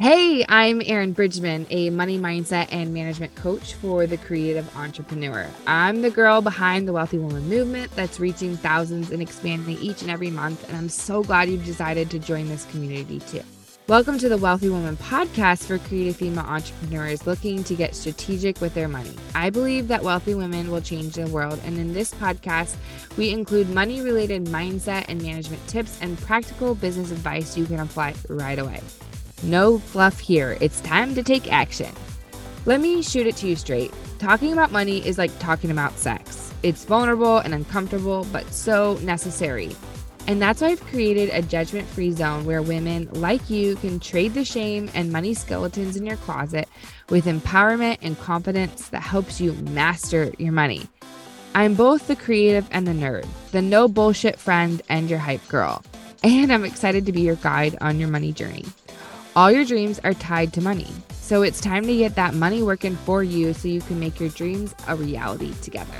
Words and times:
Hey, 0.00 0.46
I'm 0.48 0.80
Erinn 0.80 1.14
Bridgman, 1.14 1.66
a 1.68 1.90
money 1.90 2.18
mindset 2.18 2.68
and 2.72 2.94
management 2.94 3.34
coach 3.34 3.74
for 3.74 4.06
the 4.06 4.16
creative 4.16 4.74
entrepreneur. 4.74 5.46
I'm 5.66 6.00
the 6.00 6.08
girl 6.08 6.40
behind 6.40 6.88
the 6.88 6.94
Wealthy 6.94 7.18
Woman 7.18 7.46
movement 7.50 7.94
that's 7.96 8.18
reaching 8.18 8.56
thousands 8.56 9.10
and 9.10 9.20
expanding 9.20 9.76
each 9.76 10.00
and 10.00 10.10
every 10.10 10.30
month. 10.30 10.66
And 10.66 10.78
I'm 10.78 10.88
so 10.88 11.22
glad 11.22 11.50
you've 11.50 11.66
decided 11.66 12.08
to 12.12 12.18
join 12.18 12.48
this 12.48 12.64
community 12.70 13.18
too. 13.18 13.42
Welcome 13.88 14.16
to 14.20 14.30
the 14.30 14.38
Wealthy 14.38 14.70
Woman 14.70 14.96
podcast 14.96 15.66
for 15.66 15.76
creative 15.76 16.16
female 16.16 16.46
entrepreneurs 16.46 17.26
looking 17.26 17.62
to 17.64 17.74
get 17.74 17.94
strategic 17.94 18.58
with 18.62 18.72
their 18.72 18.88
money. 18.88 19.14
I 19.34 19.50
believe 19.50 19.86
that 19.88 20.02
wealthy 20.02 20.34
women 20.34 20.70
will 20.70 20.80
change 20.80 21.16
the 21.16 21.26
world, 21.26 21.60
and 21.66 21.76
in 21.76 21.92
this 21.92 22.14
podcast, 22.14 22.76
we 23.18 23.28
include 23.28 23.68
money 23.68 24.00
related 24.00 24.46
mindset 24.46 25.04
and 25.08 25.20
management 25.20 25.66
tips 25.66 25.98
and 26.00 26.18
practical 26.20 26.74
business 26.74 27.10
advice 27.10 27.54
you 27.54 27.66
can 27.66 27.80
apply 27.80 28.14
right 28.30 28.58
away. 28.58 28.80
No 29.42 29.78
fluff 29.78 30.18
here. 30.18 30.58
It's 30.60 30.80
time 30.82 31.14
to 31.14 31.22
take 31.22 31.50
action. 31.52 31.92
Let 32.66 32.80
me 32.80 33.02
shoot 33.02 33.26
it 33.26 33.36
to 33.36 33.48
you 33.48 33.56
straight. 33.56 33.92
Talking 34.18 34.52
about 34.52 34.70
money 34.70 35.06
is 35.06 35.16
like 35.16 35.36
talking 35.38 35.70
about 35.70 35.96
sex. 35.98 36.52
It's 36.62 36.84
vulnerable 36.84 37.38
and 37.38 37.54
uncomfortable, 37.54 38.26
but 38.32 38.52
so 38.52 38.98
necessary. 39.02 39.74
And 40.26 40.42
that's 40.42 40.60
why 40.60 40.68
I've 40.68 40.84
created 40.84 41.30
a 41.30 41.40
judgment 41.40 41.88
free 41.88 42.12
zone 42.12 42.44
where 42.44 42.60
women 42.60 43.08
like 43.12 43.48
you 43.48 43.76
can 43.76 43.98
trade 43.98 44.34
the 44.34 44.44
shame 44.44 44.90
and 44.94 45.10
money 45.10 45.32
skeletons 45.32 45.96
in 45.96 46.04
your 46.04 46.18
closet 46.18 46.68
with 47.08 47.24
empowerment 47.24 47.98
and 48.02 48.18
confidence 48.20 48.90
that 48.90 49.02
helps 49.02 49.40
you 49.40 49.54
master 49.54 50.32
your 50.36 50.52
money. 50.52 50.86
I'm 51.54 51.74
both 51.74 52.06
the 52.06 52.14
creative 52.14 52.68
and 52.70 52.86
the 52.86 52.92
nerd, 52.92 53.26
the 53.52 53.62
no 53.62 53.88
bullshit 53.88 54.38
friend 54.38 54.82
and 54.88 55.08
your 55.08 55.18
hype 55.18 55.46
girl. 55.48 55.82
And 56.22 56.52
I'm 56.52 56.64
excited 56.64 57.06
to 57.06 57.12
be 57.12 57.22
your 57.22 57.36
guide 57.36 57.78
on 57.80 57.98
your 57.98 58.08
money 58.08 58.32
journey. 58.32 58.66
All 59.40 59.50
your 59.50 59.64
dreams 59.64 59.98
are 60.00 60.12
tied 60.12 60.52
to 60.52 60.60
money. 60.60 60.86
So 61.12 61.40
it's 61.40 61.62
time 61.62 61.86
to 61.86 61.96
get 61.96 62.14
that 62.16 62.34
money 62.34 62.62
working 62.62 62.94
for 62.94 63.24
you 63.24 63.54
so 63.54 63.68
you 63.68 63.80
can 63.80 63.98
make 63.98 64.20
your 64.20 64.28
dreams 64.28 64.74
a 64.86 64.94
reality 64.94 65.54
together. 65.62 65.96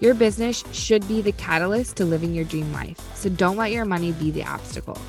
Your 0.00 0.12
business 0.12 0.62
should 0.70 1.08
be 1.08 1.22
the 1.22 1.32
catalyst 1.32 1.96
to 1.96 2.04
living 2.04 2.34
your 2.34 2.44
dream 2.44 2.70
life. 2.74 3.00
So 3.14 3.30
don't 3.30 3.56
let 3.56 3.72
your 3.72 3.86
money 3.86 4.12
be 4.12 4.30
the 4.30 4.44
obstacle. 4.44 5.00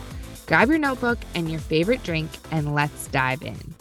Grab 0.48 0.70
your 0.70 0.78
notebook 0.78 1.18
and 1.36 1.52
your 1.52 1.60
favorite 1.60 2.02
drink 2.02 2.30
and 2.50 2.74
let's 2.74 3.08
dive 3.08 3.42
in. 3.42 3.76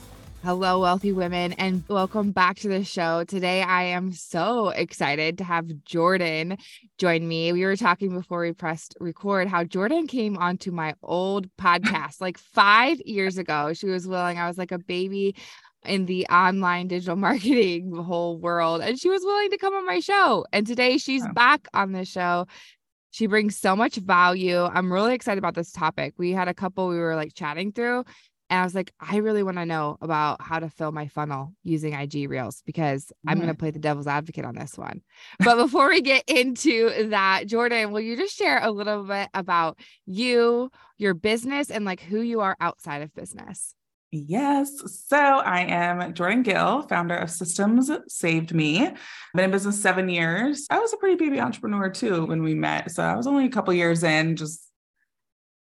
Hello, 0.48 0.80
wealthy 0.80 1.12
women, 1.12 1.52
and 1.52 1.84
welcome 1.90 2.32
back 2.32 2.56
to 2.60 2.68
the 2.68 2.82
show. 2.82 3.22
Today, 3.22 3.60
I 3.60 3.82
am 3.82 4.12
so 4.12 4.70
excited 4.70 5.36
to 5.36 5.44
have 5.44 5.66
Jordan 5.84 6.56
join 6.96 7.28
me. 7.28 7.52
We 7.52 7.66
were 7.66 7.76
talking 7.76 8.14
before 8.14 8.40
we 8.40 8.54
pressed 8.54 8.96
record 8.98 9.46
how 9.46 9.64
Jordan 9.64 10.06
came 10.06 10.38
onto 10.38 10.70
my 10.70 10.94
old 11.02 11.54
podcast 11.56 12.22
like 12.22 12.38
five 12.38 12.98
years 13.04 13.36
ago. 13.36 13.74
She 13.74 13.88
was 13.88 14.08
willing, 14.08 14.38
I 14.38 14.48
was 14.48 14.56
like 14.56 14.72
a 14.72 14.78
baby 14.78 15.34
in 15.84 16.06
the 16.06 16.26
online 16.28 16.88
digital 16.88 17.16
marketing 17.28 17.94
whole 17.94 18.38
world, 18.38 18.80
and 18.80 18.98
she 18.98 19.10
was 19.10 19.20
willing 19.22 19.50
to 19.50 19.58
come 19.58 19.74
on 19.74 19.84
my 19.84 20.00
show. 20.00 20.46
And 20.50 20.66
today, 20.66 20.96
she's 20.96 21.28
back 21.34 21.68
on 21.74 21.92
the 21.92 22.06
show. 22.06 22.46
She 23.10 23.26
brings 23.26 23.54
so 23.58 23.76
much 23.76 23.96
value. 23.96 24.62
I'm 24.62 24.90
really 24.90 25.12
excited 25.12 25.38
about 25.38 25.56
this 25.56 25.72
topic. 25.72 26.14
We 26.16 26.32
had 26.32 26.48
a 26.48 26.54
couple 26.54 26.88
we 26.88 26.96
were 26.98 27.16
like 27.16 27.34
chatting 27.34 27.72
through, 27.72 28.04
and 28.50 28.60
I 28.60 28.64
was 28.64 28.74
like, 28.74 28.92
I 28.98 29.16
really 29.18 29.42
want 29.42 29.58
to 29.58 29.66
know 29.66 29.98
about 30.00 30.40
how 30.40 30.58
to 30.58 30.70
fill 30.70 30.92
my 30.92 31.08
funnel 31.08 31.52
using 31.64 31.92
IG 31.92 32.30
Reels 32.30 32.62
because 32.64 33.06
mm-hmm. 33.06 33.30
I'm 33.30 33.36
going 33.38 33.48
to 33.48 33.54
play 33.54 33.70
the 33.70 33.78
devil's 33.78 34.06
advocate 34.06 34.44
on 34.44 34.54
this 34.54 34.78
one. 34.78 35.02
But 35.38 35.56
before 35.56 35.88
we 35.88 36.00
get 36.00 36.24
into 36.26 37.08
that, 37.10 37.46
Jordan, 37.46 37.92
will 37.92 38.00
you 38.00 38.16
just 38.16 38.36
share 38.36 38.62
a 38.62 38.70
little 38.70 39.04
bit 39.04 39.28
about 39.34 39.78
you, 40.06 40.70
your 40.96 41.14
business, 41.14 41.70
and 41.70 41.84
like 41.84 42.00
who 42.00 42.20
you 42.20 42.40
are 42.40 42.56
outside 42.60 43.02
of 43.02 43.14
business? 43.14 43.74
Yes. 44.10 44.70
So 45.06 45.18
I 45.18 45.60
am 45.64 46.14
Jordan 46.14 46.42
Gill, 46.42 46.82
founder 46.82 47.16
of 47.16 47.30
Systems 47.30 47.90
Saved 48.08 48.54
Me. 48.54 48.88
Been 49.34 49.44
in 49.44 49.50
business 49.50 49.82
seven 49.82 50.08
years. 50.08 50.66
I 50.70 50.78
was 50.78 50.94
a 50.94 50.96
pretty 50.96 51.16
baby 51.16 51.40
entrepreneur 51.40 51.90
too 51.90 52.24
when 52.24 52.42
we 52.42 52.54
met. 52.54 52.90
So 52.90 53.02
I 53.02 53.16
was 53.16 53.26
only 53.26 53.44
a 53.44 53.50
couple 53.50 53.74
years 53.74 54.02
in, 54.02 54.36
just 54.36 54.67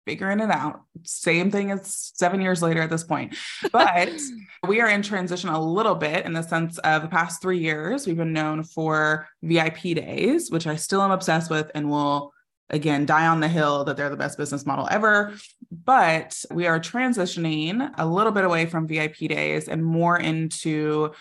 figuring 0.07 0.41
it 0.41 0.51
out. 0.51 0.83
Same 1.03 1.51
thing 1.51 1.71
as 1.71 2.13
seven 2.15 2.41
years 2.41 2.63
later 2.63 2.83
at 2.83 2.91
this 2.91 3.05
point. 3.05 3.37
But 3.73 4.11
we 4.67 4.81
are 4.81 4.89
in 4.89 5.03
transition 5.03 5.49
a 5.49 5.63
little 5.63 5.95
bit 5.95 6.27
in 6.27 6.33
the 6.33 6.43
sense 6.43 6.79
of 6.79 7.03
the 7.03 7.09
past 7.09 7.43
three 7.43 7.59
years, 7.59 8.07
we've 8.07 8.17
been 8.17 8.33
known 8.33 8.63
for 8.63 9.29
VIP 9.43 9.95
days, 9.95 10.51
which 10.51 10.67
I 10.67 10.77
still 10.77 11.03
am 11.03 11.11
obsessed 11.11 11.51
with 11.51 11.71
and 11.75 11.91
will 11.91 12.33
again 12.71 13.05
die 13.05 13.27
on 13.27 13.41
the 13.41 13.49
hill 13.49 13.85
that 13.85 13.97
they're 13.97 14.11
the 14.11 14.17
best 14.17 14.39
business 14.39 14.67
model 14.67 14.89
ever. 14.91 15.35
But 15.71 16.43
we 16.51 16.67
are 16.67 16.81
transitioning 16.81 17.93
a 17.99 18.07
little 18.07 18.33
bit 18.33 18.45
away 18.45 18.67
from 18.67 18.89
VIP 18.89 19.17
days 19.29 19.69
and 19.69 19.85
more 19.85 20.19
into 20.19 21.13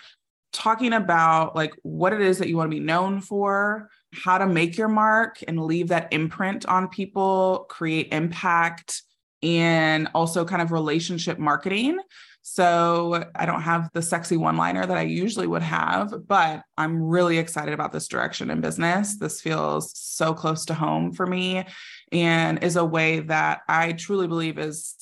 talking 0.52 0.92
about 0.92 1.56
like 1.56 1.74
what 1.82 2.12
it 2.12 2.20
is 2.20 2.38
that 2.38 2.48
you 2.48 2.56
want 2.56 2.70
to 2.70 2.76
be 2.76 2.82
known 2.82 3.20
for 3.20 3.90
how 4.14 4.38
to 4.38 4.46
make 4.46 4.78
your 4.78 4.88
mark 4.88 5.38
and 5.46 5.62
leave 5.62 5.88
that 5.88 6.12
imprint 6.12 6.66
on 6.66 6.88
people, 6.88 7.66
create 7.68 8.12
impact, 8.12 9.02
and 9.42 10.08
also 10.14 10.44
kind 10.44 10.62
of 10.62 10.72
relationship 10.72 11.38
marketing. 11.38 11.98
So 12.46 13.24
I 13.34 13.46
don't 13.46 13.62
have 13.62 13.90
the 13.94 14.02
sexy 14.02 14.36
one 14.36 14.56
liner 14.56 14.84
that 14.84 14.96
I 14.96 15.02
usually 15.02 15.46
would 15.46 15.62
have, 15.62 16.26
but 16.26 16.62
I'm 16.76 17.02
really 17.02 17.38
excited 17.38 17.72
about 17.72 17.92
this 17.92 18.08
direction 18.08 18.50
in 18.50 18.60
business. 18.60 19.16
This 19.16 19.40
feels 19.40 19.98
so 19.98 20.34
close 20.34 20.66
to 20.66 20.74
home 20.74 21.12
for 21.12 21.26
me 21.26 21.64
and 22.12 22.62
is 22.62 22.76
a 22.76 22.84
way 22.84 23.20
that 23.20 23.60
I 23.68 23.92
truly 23.92 24.26
believe 24.26 24.58
is 24.58 24.94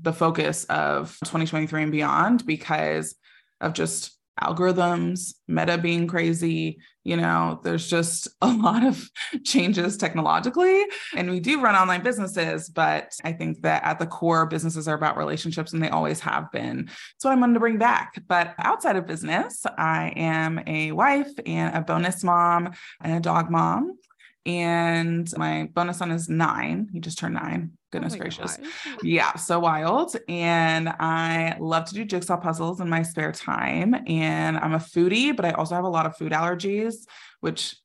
the 0.00 0.12
focus 0.12 0.64
of 0.64 1.16
2023 1.24 1.82
and 1.82 1.92
beyond 1.92 2.46
because 2.46 3.16
of 3.60 3.72
just 3.72 4.17
algorithms, 4.42 5.34
meta 5.46 5.78
being 5.78 6.06
crazy. 6.06 6.78
You 7.04 7.16
know, 7.16 7.60
there's 7.62 7.88
just 7.88 8.28
a 8.42 8.48
lot 8.48 8.84
of 8.84 9.08
changes 9.44 9.96
technologically. 9.96 10.84
And 11.14 11.30
we 11.30 11.40
do 11.40 11.60
run 11.60 11.74
online 11.74 12.02
businesses, 12.02 12.68
but 12.68 13.12
I 13.24 13.32
think 13.32 13.62
that 13.62 13.84
at 13.84 13.98
the 13.98 14.06
core, 14.06 14.46
businesses 14.46 14.88
are 14.88 14.94
about 14.94 15.16
relationships 15.16 15.72
and 15.72 15.82
they 15.82 15.90
always 15.90 16.20
have 16.20 16.50
been. 16.52 16.86
That's 16.86 17.24
what 17.24 17.32
I'm 17.32 17.40
going 17.40 17.54
to 17.54 17.60
bring 17.60 17.78
back. 17.78 18.22
But 18.28 18.54
outside 18.58 18.96
of 18.96 19.06
business, 19.06 19.64
I 19.76 20.12
am 20.16 20.60
a 20.66 20.92
wife 20.92 21.32
and 21.46 21.74
a 21.74 21.80
bonus 21.80 22.22
mom 22.22 22.72
and 23.00 23.12
a 23.14 23.20
dog 23.20 23.50
mom. 23.50 23.98
And 24.46 25.30
my 25.36 25.68
bonus 25.72 25.98
son 25.98 26.10
is 26.10 26.28
nine. 26.28 26.88
He 26.92 27.00
just 27.00 27.18
turned 27.18 27.34
nine. 27.34 27.77
Oh 27.88 27.92
goodness 27.92 28.14
oh 28.14 28.18
gracious. 28.18 28.56
God. 28.58 28.66
Yeah, 29.02 29.34
so 29.36 29.60
wild. 29.60 30.14
And 30.28 30.88
I 30.88 31.56
love 31.58 31.86
to 31.86 31.94
do 31.94 32.04
jigsaw 32.04 32.36
puzzles 32.36 32.80
in 32.80 32.88
my 32.88 33.02
spare 33.02 33.32
time. 33.32 33.94
And 34.06 34.58
I'm 34.58 34.74
a 34.74 34.78
foodie, 34.78 35.34
but 35.34 35.46
I 35.46 35.52
also 35.52 35.74
have 35.74 35.84
a 35.84 35.88
lot 35.88 36.04
of 36.04 36.16
food 36.16 36.32
allergies, 36.32 37.06
which 37.40 37.76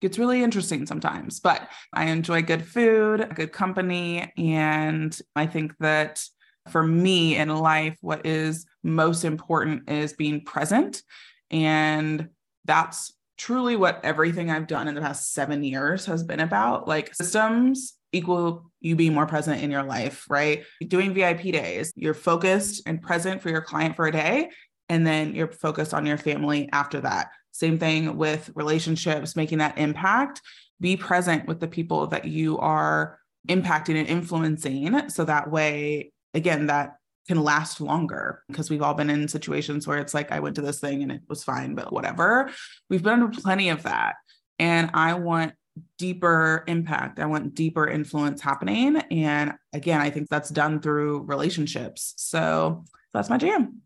gets 0.00 0.18
really 0.18 0.42
interesting 0.42 0.86
sometimes. 0.86 1.38
But 1.38 1.68
I 1.92 2.06
enjoy 2.06 2.42
good 2.42 2.66
food, 2.66 3.32
good 3.34 3.52
company. 3.52 4.32
And 4.36 5.16
I 5.36 5.46
think 5.46 5.72
that 5.78 6.22
for 6.68 6.82
me 6.82 7.36
in 7.36 7.48
life, 7.48 7.96
what 8.00 8.26
is 8.26 8.66
most 8.82 9.24
important 9.24 9.88
is 9.88 10.14
being 10.14 10.44
present. 10.44 11.02
And 11.50 12.30
that's 12.64 13.12
truly 13.36 13.76
what 13.76 14.00
everything 14.04 14.50
I've 14.50 14.66
done 14.66 14.88
in 14.88 14.94
the 14.94 15.00
past 15.00 15.32
seven 15.32 15.62
years 15.62 16.06
has 16.06 16.22
been 16.22 16.40
about. 16.40 16.88
Like 16.88 17.14
systems 17.14 17.94
equal 18.14 18.70
you 18.80 18.96
being 18.96 19.14
more 19.14 19.26
present 19.26 19.62
in 19.62 19.70
your 19.70 19.82
life, 19.82 20.26
right? 20.28 20.64
Doing 20.86 21.14
VIP 21.14 21.42
days, 21.52 21.92
you're 21.96 22.14
focused 22.14 22.82
and 22.86 23.02
present 23.02 23.42
for 23.42 23.48
your 23.50 23.62
client 23.62 23.96
for 23.96 24.06
a 24.06 24.12
day, 24.12 24.50
and 24.88 25.06
then 25.06 25.34
you're 25.34 25.50
focused 25.50 25.94
on 25.94 26.06
your 26.06 26.18
family 26.18 26.68
after 26.72 27.00
that. 27.00 27.30
Same 27.52 27.78
thing 27.78 28.16
with 28.16 28.50
relationships, 28.54 29.36
making 29.36 29.58
that 29.58 29.78
impact. 29.78 30.40
Be 30.80 30.96
present 30.96 31.46
with 31.46 31.60
the 31.60 31.68
people 31.68 32.08
that 32.08 32.24
you 32.24 32.58
are 32.58 33.18
impacting 33.48 33.96
and 33.96 34.08
influencing. 34.08 35.08
So 35.08 35.24
that 35.24 35.50
way, 35.50 36.12
again, 36.34 36.66
that 36.66 36.96
can 37.28 37.42
last 37.42 37.80
longer 37.80 38.42
because 38.48 38.68
we've 38.68 38.82
all 38.82 38.94
been 38.94 39.08
in 39.08 39.28
situations 39.28 39.86
where 39.86 39.98
it's 39.98 40.12
like, 40.12 40.30
I 40.30 40.40
went 40.40 40.56
to 40.56 40.62
this 40.62 40.80
thing 40.80 41.02
and 41.02 41.12
it 41.12 41.22
was 41.28 41.44
fine, 41.44 41.74
but 41.74 41.92
whatever. 41.92 42.50
We've 42.90 43.02
been 43.02 43.22
under 43.22 43.28
plenty 43.28 43.70
of 43.70 43.84
that. 43.84 44.16
And 44.58 44.90
I 44.94 45.14
want 45.14 45.54
deeper 45.98 46.64
impact. 46.66 47.18
I 47.18 47.26
want 47.26 47.54
deeper 47.54 47.86
influence 47.86 48.40
happening. 48.40 48.96
And 49.10 49.54
again, 49.72 50.00
I 50.00 50.10
think 50.10 50.28
that's 50.28 50.50
done 50.50 50.80
through 50.80 51.22
relationships. 51.22 52.14
So 52.16 52.84
that's 53.12 53.30
my 53.30 53.38
jam. 53.38 53.80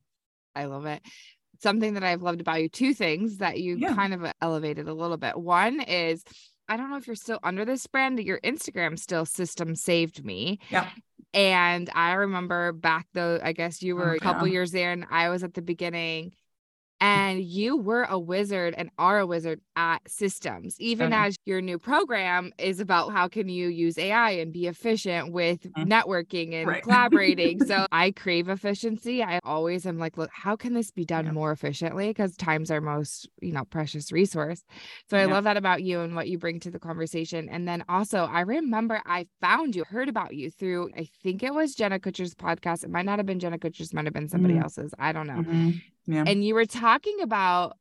I 0.55 0.67
love 0.67 0.87
it. 0.87 1.03
Something 1.63 1.95
that 1.95 2.05
I've 2.05 2.23
loved 2.23 2.41
about 2.41 2.63
you, 2.63 2.69
two 2.69 2.95
things 2.95 3.39
that 3.39 3.59
you 3.59 3.77
yeah. 3.77 3.95
kind 3.95 4.15
of 4.15 4.31
elevated 4.41 4.89
a 4.89 4.95
little 4.95 5.17
bit. 5.17 5.37
One 5.37 5.81
is, 5.81 6.23
I 6.69 6.77
don't 6.77 6.91
know 6.91 6.97
if 6.97 7.07
you're 7.07 7.17
still 7.17 7.41
under 7.43 7.65
this 7.65 7.87
brand, 7.87 8.21
your 8.21 8.41
Instagram 8.41 8.99
still 8.99 9.25
Systems 9.25 9.83
Saved 9.83 10.25
Me. 10.25 10.61
Yeah. 10.71 10.89
And 11.35 11.91
I 11.95 12.13
remember 12.13 12.73
back 12.73 13.07
though, 13.13 13.41
I 13.43 13.53
guess 13.53 13.83
you 13.83 13.97
were 13.97 14.13
oh, 14.13 14.17
a 14.17 14.21
couple 14.21 14.47
years 14.47 14.71
there 14.71 14.93
and 14.93 15.07
I 15.11 15.29
was 15.29 15.43
at 15.43 15.55
the 15.55 15.63
beginning 15.63 16.33
and 17.01 17.43
you 17.43 17.77
were 17.77 18.05
a 18.05 18.19
wizard 18.19 18.75
and 18.77 18.91
are 18.99 19.19
a 19.21 19.27
wizard 19.27 19.61
at 19.77 19.99
systems 20.09 20.75
even 20.81 21.13
Okay. 21.13 21.27
as 21.27 21.37
your 21.47 21.61
new 21.61 21.79
program 21.79 22.53
is 22.59 22.81
about 22.81 23.13
how 23.13 23.29
can 23.29 23.49
you 23.49 23.69
use 23.69 23.97
ai 23.99 24.31
and 24.33 24.53
be 24.53 24.67
efficient 24.67 25.33
with 25.33 25.63
Mhm. 25.75 25.87
networking 25.89 26.53
and 26.55 26.67
Right. 26.67 26.83
collaborating 26.83 27.61
so 27.67 27.87
i 27.93 28.11
crave 28.11 28.49
efficiency 28.49 29.23
i 29.23 29.39
always 29.45 29.87
am 29.87 29.99
like 29.99 30.17
look 30.19 30.31
how 30.33 30.57
can 30.57 30.75
this 30.75 30.91
be 30.91 31.05
done 31.05 31.27
Yeah. 31.27 31.33
more 31.33 31.53
efficiently 31.53 32.09
because 32.09 32.37
time's 32.37 32.71
our 32.71 32.81
most 32.81 33.29
you 33.41 33.53
know 33.53 33.65
precious 33.65 34.11
resource 34.11 34.65
so 35.09 35.17
i 35.17 35.21
Yeah. 35.27 35.33
love 35.33 35.45
that 35.45 35.57
about 35.57 35.83
you 35.85 36.01
and 36.01 36.17
what 36.17 36.29
you 36.29 36.39
bring 36.39 36.59
to 36.61 36.71
the 36.71 36.81
conversation 36.81 37.49
and 37.49 37.69
then 37.69 37.85
also 37.89 38.25
i 38.25 38.41
remember 38.41 39.01
i 39.07 39.27
found 39.41 39.77
you 39.77 39.85
heard 39.85 40.09
about 40.09 40.35
you 40.35 40.51
through 40.51 40.91
i 40.97 41.07
think 41.23 41.43
it 41.45 41.55
was 41.55 41.75
jenna 41.77 42.01
kutcher's 42.01 42.35
podcast 42.35 42.83
it 42.83 42.91
might 42.91 43.05
not 43.07 43.19
have 43.21 43.27
been 43.27 43.39
jenna 43.39 43.59
kutcher's 43.59 43.95
might 43.95 44.05
have 44.05 44.15
been 44.15 44.29
somebody 44.29 44.55
Mm. 44.55 44.63
else's 44.63 44.93
i 44.99 45.13
don't 45.13 45.27
know 45.29 45.43
Mhm. 45.45 45.81
Yeah. 46.09 46.25
and 46.27 46.45
you 46.45 46.55
were 46.55 46.67
talking 46.67 47.21
about 47.21 47.77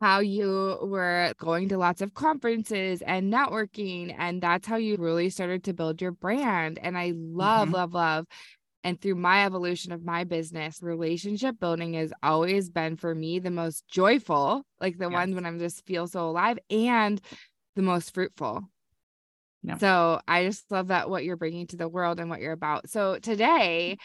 how 0.00 0.18
you 0.18 0.78
were 0.82 1.32
going 1.38 1.68
to 1.68 1.78
lots 1.78 2.00
of 2.02 2.12
conferences 2.14 3.00
and 3.02 3.32
networking 3.32 4.14
and 4.18 4.42
that's 4.42 4.66
how 4.66 4.76
you 4.76 4.96
really 4.96 5.30
started 5.30 5.62
to 5.64 5.72
build 5.72 6.02
your 6.02 6.10
brand 6.10 6.78
and 6.82 6.98
i 6.98 7.12
love 7.14 7.68
Mhm. 7.68 7.72
love 7.72 7.94
love 7.94 8.26
and 8.82 9.00
through 9.00 9.14
my 9.14 9.46
evolution 9.46 9.92
of 9.92 10.04
my 10.04 10.24
business 10.24 10.82
relationship 10.82 11.58
building 11.60 11.94
has 11.94 12.12
always 12.22 12.68
been 12.70 12.96
for 12.96 13.14
me 13.14 13.38
the 13.38 13.50
most 13.50 13.86
joyful 13.88 14.62
like 14.80 14.98
the 14.98 15.08
ones 15.08 15.34
when 15.34 15.46
i'm 15.46 15.58
just 15.58 15.86
feel 15.86 16.06
so 16.06 16.28
alive 16.28 16.58
and 16.70 17.20
the 17.76 17.82
most 17.82 18.12
fruitful 18.14 18.64
so 19.78 20.20
i 20.28 20.44
just 20.44 20.70
love 20.70 20.88
that 20.88 21.08
what 21.08 21.24
you're 21.24 21.36
bringing 21.36 21.66
to 21.68 21.76
the 21.76 21.88
world 21.88 22.20
and 22.20 22.28
what 22.28 22.40
you're 22.40 22.52
about 22.52 22.90
so 22.90 23.18
today 23.20 23.96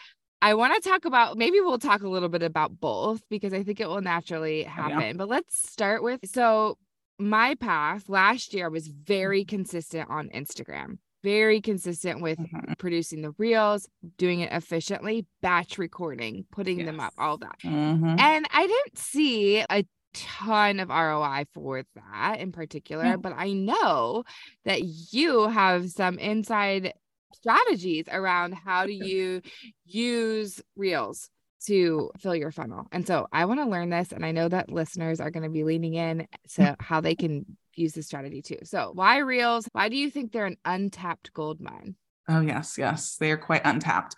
I 0.42 0.54
want 0.54 0.80
to 0.82 0.88
talk 0.88 1.04
about 1.04 1.36
maybe 1.36 1.60
we'll 1.60 1.78
talk 1.78 2.02
a 2.02 2.08
little 2.08 2.28
bit 2.28 2.42
about 2.42 2.80
both 2.80 3.22
because 3.28 3.52
I 3.52 3.62
think 3.62 3.80
it 3.80 3.88
will 3.88 4.00
naturally 4.00 4.62
happen. 4.62 5.16
But 5.16 5.28
let's 5.28 5.56
start 5.70 6.02
with 6.02 6.20
so 6.24 6.78
my 7.18 7.54
path 7.56 8.08
last 8.08 8.54
year 8.54 8.70
was 8.70 8.88
very 8.88 9.44
consistent 9.44 10.08
on 10.08 10.30
Instagram, 10.30 10.96
very 11.22 11.60
consistent 11.60 12.22
with 12.22 12.38
Mhm. 12.38 12.78
producing 12.78 13.20
the 13.20 13.32
reels, 13.36 13.86
doing 14.16 14.40
it 14.40 14.50
efficiently, 14.52 15.26
batch 15.42 15.76
recording, 15.76 16.46
putting 16.50 16.86
them 16.86 16.98
up, 17.00 17.12
all 17.18 17.36
that. 17.38 17.58
Mhm. 17.62 18.18
And 18.18 18.46
I 18.50 18.66
didn't 18.66 18.96
see 18.96 19.58
a 19.58 19.84
ton 20.14 20.80
of 20.80 20.90
ROI 20.90 21.44
for 21.52 21.84
that 21.94 22.40
in 22.40 22.50
particular, 22.50 23.04
Yeah. 23.04 23.16
but 23.16 23.34
I 23.36 23.52
know 23.52 24.24
that 24.64 24.80
you 25.12 25.48
have 25.48 25.90
some 25.90 26.18
inside 26.18 26.94
strategies 27.34 28.06
around 28.10 28.54
how 28.54 28.86
do 28.86 28.92
you 28.92 29.42
use 29.84 30.60
reels 30.76 31.30
to 31.66 32.10
fill 32.18 32.34
your 32.34 32.50
funnel. 32.50 32.86
And 32.90 33.06
so 33.06 33.26
I 33.32 33.44
want 33.44 33.60
to 33.60 33.66
learn 33.66 33.90
this 33.90 34.12
and 34.12 34.24
I 34.24 34.32
know 34.32 34.48
that 34.48 34.70
listeners 34.70 35.20
are 35.20 35.30
going 35.30 35.42
to 35.42 35.50
be 35.50 35.64
leaning 35.64 35.94
in 35.94 36.26
to 36.54 36.76
how 36.80 37.00
they 37.00 37.14
can 37.14 37.44
use 37.74 37.92
this 37.92 38.06
strategy 38.06 38.42
too. 38.42 38.58
So, 38.64 38.92
why 38.94 39.18
reels? 39.18 39.68
Why 39.72 39.88
do 39.88 39.96
you 39.96 40.10
think 40.10 40.32
they're 40.32 40.46
an 40.46 40.56
untapped 40.64 41.32
gold 41.32 41.60
mine? 41.60 41.96
Oh, 42.28 42.40
yes, 42.40 42.76
yes. 42.78 43.16
They 43.16 43.32
are 43.32 43.36
quite 43.36 43.62
untapped. 43.64 44.14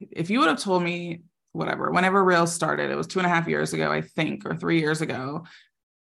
If 0.00 0.30
you 0.30 0.38
would 0.40 0.48
have 0.48 0.60
told 0.60 0.82
me, 0.82 1.22
whatever, 1.52 1.90
whenever 1.90 2.22
Reels 2.22 2.52
started, 2.52 2.90
it 2.90 2.96
was 2.96 3.06
two 3.06 3.18
and 3.18 3.26
a 3.26 3.30
half 3.30 3.48
years 3.48 3.72
ago, 3.72 3.90
I 3.90 4.02
think, 4.02 4.44
or 4.44 4.54
three 4.54 4.78
years 4.78 5.00
ago, 5.00 5.44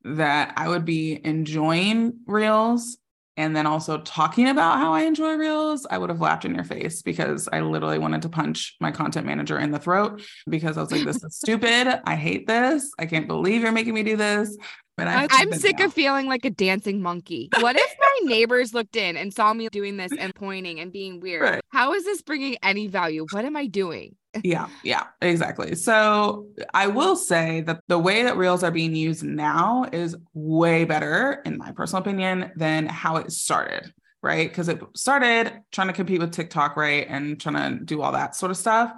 that 0.02 0.52
I 0.56 0.68
would 0.68 0.84
be 0.84 1.18
enjoying 1.24 2.18
Reels 2.26 2.98
and 3.36 3.56
then 3.56 3.66
also 3.66 3.98
talking 3.98 4.48
about 4.48 4.78
how 4.78 4.92
I 4.92 5.02
enjoy 5.02 5.34
Reels, 5.34 5.86
I 5.90 5.98
would 5.98 6.10
have 6.10 6.20
laughed 6.20 6.44
in 6.44 6.54
your 6.54 6.64
face 6.64 7.02
because 7.02 7.48
I 7.52 7.60
literally 7.60 7.98
wanted 7.98 8.22
to 8.22 8.28
punch 8.28 8.76
my 8.80 8.92
content 8.92 9.26
manager 9.26 9.58
in 9.58 9.72
the 9.72 9.78
throat 9.78 10.22
because 10.48 10.78
I 10.78 10.82
was 10.82 10.92
like, 10.92 11.04
this 11.04 11.22
is 11.22 11.36
stupid. 11.42 12.00
I 12.04 12.14
hate 12.14 12.46
this. 12.46 12.92
I 12.98 13.06
can't 13.06 13.26
believe 13.26 13.62
you're 13.62 13.72
making 13.72 13.94
me 13.94 14.02
do 14.02 14.16
this. 14.16 14.56
But 14.96 15.08
I, 15.08 15.26
I'm 15.30 15.52
sick 15.52 15.80
now. 15.80 15.86
of 15.86 15.92
feeling 15.92 16.26
like 16.26 16.44
a 16.44 16.50
dancing 16.50 17.02
monkey. 17.02 17.48
What 17.58 17.76
if 17.76 17.96
my 17.98 18.30
neighbors 18.30 18.72
looked 18.72 18.94
in 18.94 19.16
and 19.16 19.34
saw 19.34 19.52
me 19.52 19.68
doing 19.68 19.96
this 19.96 20.12
and 20.16 20.32
pointing 20.34 20.78
and 20.78 20.92
being 20.92 21.20
weird? 21.20 21.42
Right. 21.42 21.60
How 21.70 21.94
is 21.94 22.04
this 22.04 22.22
bringing 22.22 22.56
any 22.62 22.86
value? 22.86 23.26
What 23.32 23.44
am 23.44 23.56
I 23.56 23.66
doing? 23.66 24.14
yeah, 24.44 24.68
yeah, 24.82 25.04
exactly. 25.20 25.74
So 25.74 26.48
I 26.72 26.88
will 26.88 27.16
say 27.16 27.62
that 27.62 27.80
the 27.88 27.98
way 27.98 28.22
that 28.24 28.36
Reels 28.36 28.62
are 28.62 28.70
being 28.70 28.94
used 28.94 29.22
now 29.22 29.86
is 29.92 30.16
way 30.32 30.84
better, 30.84 31.42
in 31.44 31.58
my 31.58 31.72
personal 31.72 32.02
opinion, 32.02 32.52
than 32.56 32.86
how 32.86 33.16
it 33.16 33.30
started, 33.32 33.92
right? 34.22 34.48
Because 34.48 34.68
it 34.68 34.80
started 34.96 35.52
trying 35.70 35.88
to 35.88 35.92
compete 35.92 36.20
with 36.20 36.32
TikTok, 36.32 36.76
right? 36.76 37.06
And 37.08 37.40
trying 37.40 37.78
to 37.78 37.84
do 37.84 38.02
all 38.02 38.12
that 38.12 38.34
sort 38.34 38.50
of 38.50 38.56
stuff. 38.56 38.92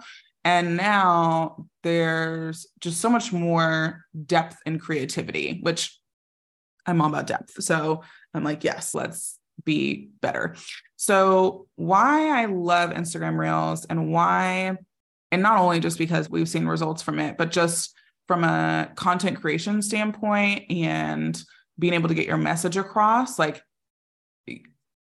And 0.47 0.77
now 0.77 1.67
there's 1.83 2.69
just 2.79 3.01
so 3.01 3.11
much 3.11 3.33
more 3.33 4.05
depth 4.27 4.59
and 4.65 4.81
creativity, 4.81 5.59
which 5.61 5.99
I'm 6.87 7.01
all 7.01 7.09
about 7.09 7.27
depth. 7.27 7.61
So 7.65 8.05
I'm 8.33 8.45
like, 8.45 8.63
yes, 8.63 8.95
let's 8.95 9.41
be 9.65 10.11
better. 10.21 10.55
So, 10.95 11.67
why 11.75 12.41
I 12.41 12.45
love 12.45 12.91
Instagram 12.91 13.37
Reels 13.37 13.87
and 13.87 14.13
why, 14.13 14.77
and 15.33 15.43
not 15.43 15.59
only 15.59 15.81
just 15.81 15.99
because 15.99 16.31
we've 16.31 16.49
seen 16.49 16.67
results 16.67 17.03
from 17.03 17.19
it, 17.19 17.37
but 17.37 17.51
just 17.51 17.93
from 18.29 18.45
a 18.45 18.89
content 18.95 19.41
creation 19.41 19.83
standpoint 19.83 20.71
and 20.71 21.43
being 21.77 21.95
able 21.95 22.09
to 22.09 22.15
get 22.15 22.29
your 22.29 22.37
message 22.37 22.77
across, 22.77 23.37
like 23.37 23.63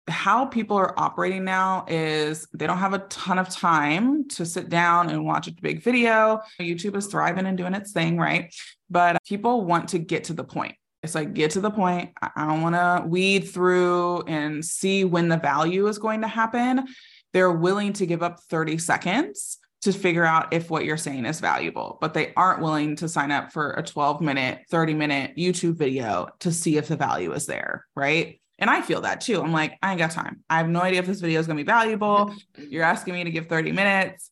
how 0.08 0.46
people 0.46 0.78
are 0.78 0.98
operating 1.00 1.44
now 1.44 1.86
is 1.88 2.48
they 2.54 2.66
don't 2.66 2.78
have 2.78 2.94
a 2.94 3.00
ton 3.00 3.38
of 3.38 3.50
time 3.50 4.28
to 4.30 4.46
sit 4.46 4.70
down 4.70 5.10
and 5.10 5.26
watch 5.26 5.48
a 5.48 5.54
big 5.62 5.84
video. 5.84 6.42
YouTube 6.60 6.96
is 6.96 7.08
thriving 7.08 7.46
and 7.46 7.58
doing 7.58 7.74
its 7.74 7.92
thing, 7.92 8.18
right? 8.18 8.54
But 8.90 9.22
people 9.26 9.66
want 9.66 9.90
to 9.90 10.00
get 10.00 10.26
to 10.26 10.34
the 10.34 10.44
point. 10.44 10.76
It's 11.04 11.14
like, 11.14 11.34
get 11.34 11.52
to 11.52 11.62
the 11.62 11.72
point. 11.72 12.12
I 12.22 12.48
don't 12.48 12.62
want 12.62 12.76
to 12.76 13.08
weed 13.08 13.42
through 13.42 14.24
and 14.24 14.64
see 14.64 15.04
when 15.04 15.28
the 15.28 15.38
value 15.38 15.88
is 15.88 15.98
going 15.98 16.22
to 16.22 16.28
happen. 16.28 16.86
They're 17.34 17.52
willing 17.52 17.94
to 17.94 18.06
give 18.06 18.24
up 18.24 18.40
30 18.50 18.78
seconds 18.78 19.60
to 19.82 19.94
figure 19.94 20.26
out 20.26 20.54
if 20.54 20.70
what 20.70 20.86
you're 20.86 20.98
saying 20.98 21.26
is 21.26 21.40
valuable, 21.40 21.98
but 22.02 22.14
they 22.14 22.34
aren't 22.36 22.62
willing 22.62 22.96
to 22.96 23.08
sign 23.08 23.32
up 23.32 23.52
for 23.52 23.72
a 23.72 23.84
12 23.84 24.22
minute, 24.22 24.62
30 24.72 24.96
minute 24.96 25.36
YouTube 25.38 25.76
video 25.76 26.30
to 26.40 26.52
see 26.52 26.78
if 26.78 26.88
the 26.88 26.96
value 26.96 27.32
is 27.34 27.46
there, 27.46 27.86
right? 27.96 28.40
And 28.60 28.70
I 28.70 28.82
feel 28.82 29.02
that 29.02 29.22
too. 29.22 29.42
I'm 29.42 29.52
like, 29.52 29.78
I 29.84 29.92
ain't 29.92 30.00
got 30.00 30.12
time. 30.12 30.44
I 30.50 30.58
have 30.58 30.68
no 30.70 30.82
idea 30.82 31.00
if 31.00 31.06
this 31.06 31.20
video 31.20 31.40
is 31.40 31.46
going 31.48 31.58
to 31.58 31.64
be 31.64 31.68
valuable. 31.68 32.34
You're 32.58 32.84
asking 32.84 33.14
me 33.14 33.24
to 33.24 33.32
give 33.32 33.48
30 33.48 33.72
minutes. 33.72 34.32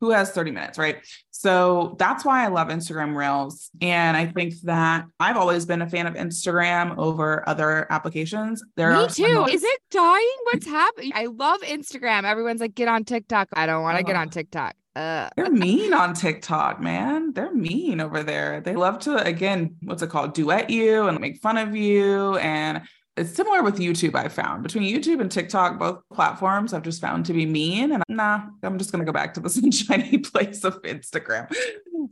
Who 0.00 0.10
has 0.12 0.30
30 0.30 0.52
minutes, 0.52 0.78
right? 0.78 0.96
So 1.30 1.94
that's 1.98 2.24
why 2.24 2.42
I 2.42 2.48
love 2.48 2.68
Instagram 2.68 3.14
Reels. 3.14 3.70
And 3.82 4.16
I 4.16 4.24
think 4.26 4.54
that 4.62 5.04
I've 5.18 5.36
always 5.36 5.66
been 5.66 5.82
a 5.82 5.90
fan 5.90 6.06
of 6.06 6.14
Instagram 6.14 6.96
over 6.96 7.46
other 7.46 7.86
applications. 7.90 8.62
There 8.76 8.92
Me 8.92 8.96
are 9.04 9.08
too. 9.10 9.46
Is 9.50 9.62
it 9.62 9.80
dying? 9.90 10.26
What's 10.44 10.64
happening? 10.66 11.12
I 11.14 11.26
love 11.26 11.60
Instagram. 11.60 12.24
Everyone's 12.24 12.62
like, 12.62 12.74
get 12.74 12.88
on 12.88 13.04
TikTok. 13.04 13.48
I 13.52 13.66
don't 13.66 13.82
want 13.82 13.98
to 13.98 14.02
get 14.04 14.16
Oh. 14.16 14.20
on 14.20 14.30
TikTok. 14.30 14.74
Uh, 14.96 15.28
They're 15.36 15.50
mean 15.50 15.92
on 15.92 16.14
TikTok, 16.14 16.80
man. 16.80 17.34
They're 17.34 17.52
mean 17.54 18.00
over 18.00 18.22
there. 18.22 18.62
They 18.62 18.76
love 18.76 19.00
to, 19.00 19.16
again, 19.22 19.76
what's 19.82 20.00
it 20.02 20.08
called? 20.08 20.32
Duet 20.34 20.70
you 20.70 21.08
and 21.08 21.20
make 21.20 21.42
fun 21.42 21.58
of 21.58 21.76
you. 21.76 22.36
And 22.38 22.82
it's 23.20 23.34
similar 23.36 23.62
with 23.62 23.76
YouTube, 23.76 24.14
I 24.14 24.28
found. 24.28 24.62
Between 24.62 24.82
YouTube 24.82 25.20
and 25.20 25.30
TikTok, 25.30 25.78
both 25.78 26.02
platforms 26.10 26.72
I've 26.72 26.82
just 26.82 27.02
found 27.02 27.26
to 27.26 27.34
be 27.34 27.44
mean. 27.44 27.92
And 27.92 28.02
I'm, 28.08 28.16
nah, 28.16 28.40
I'm 28.62 28.78
just 28.78 28.92
going 28.92 29.04
to 29.04 29.06
go 29.06 29.12
back 29.12 29.34
to 29.34 29.40
the 29.40 29.50
sunshiny 29.50 30.18
place 30.18 30.64
of 30.64 30.80
Instagram. 30.82 31.54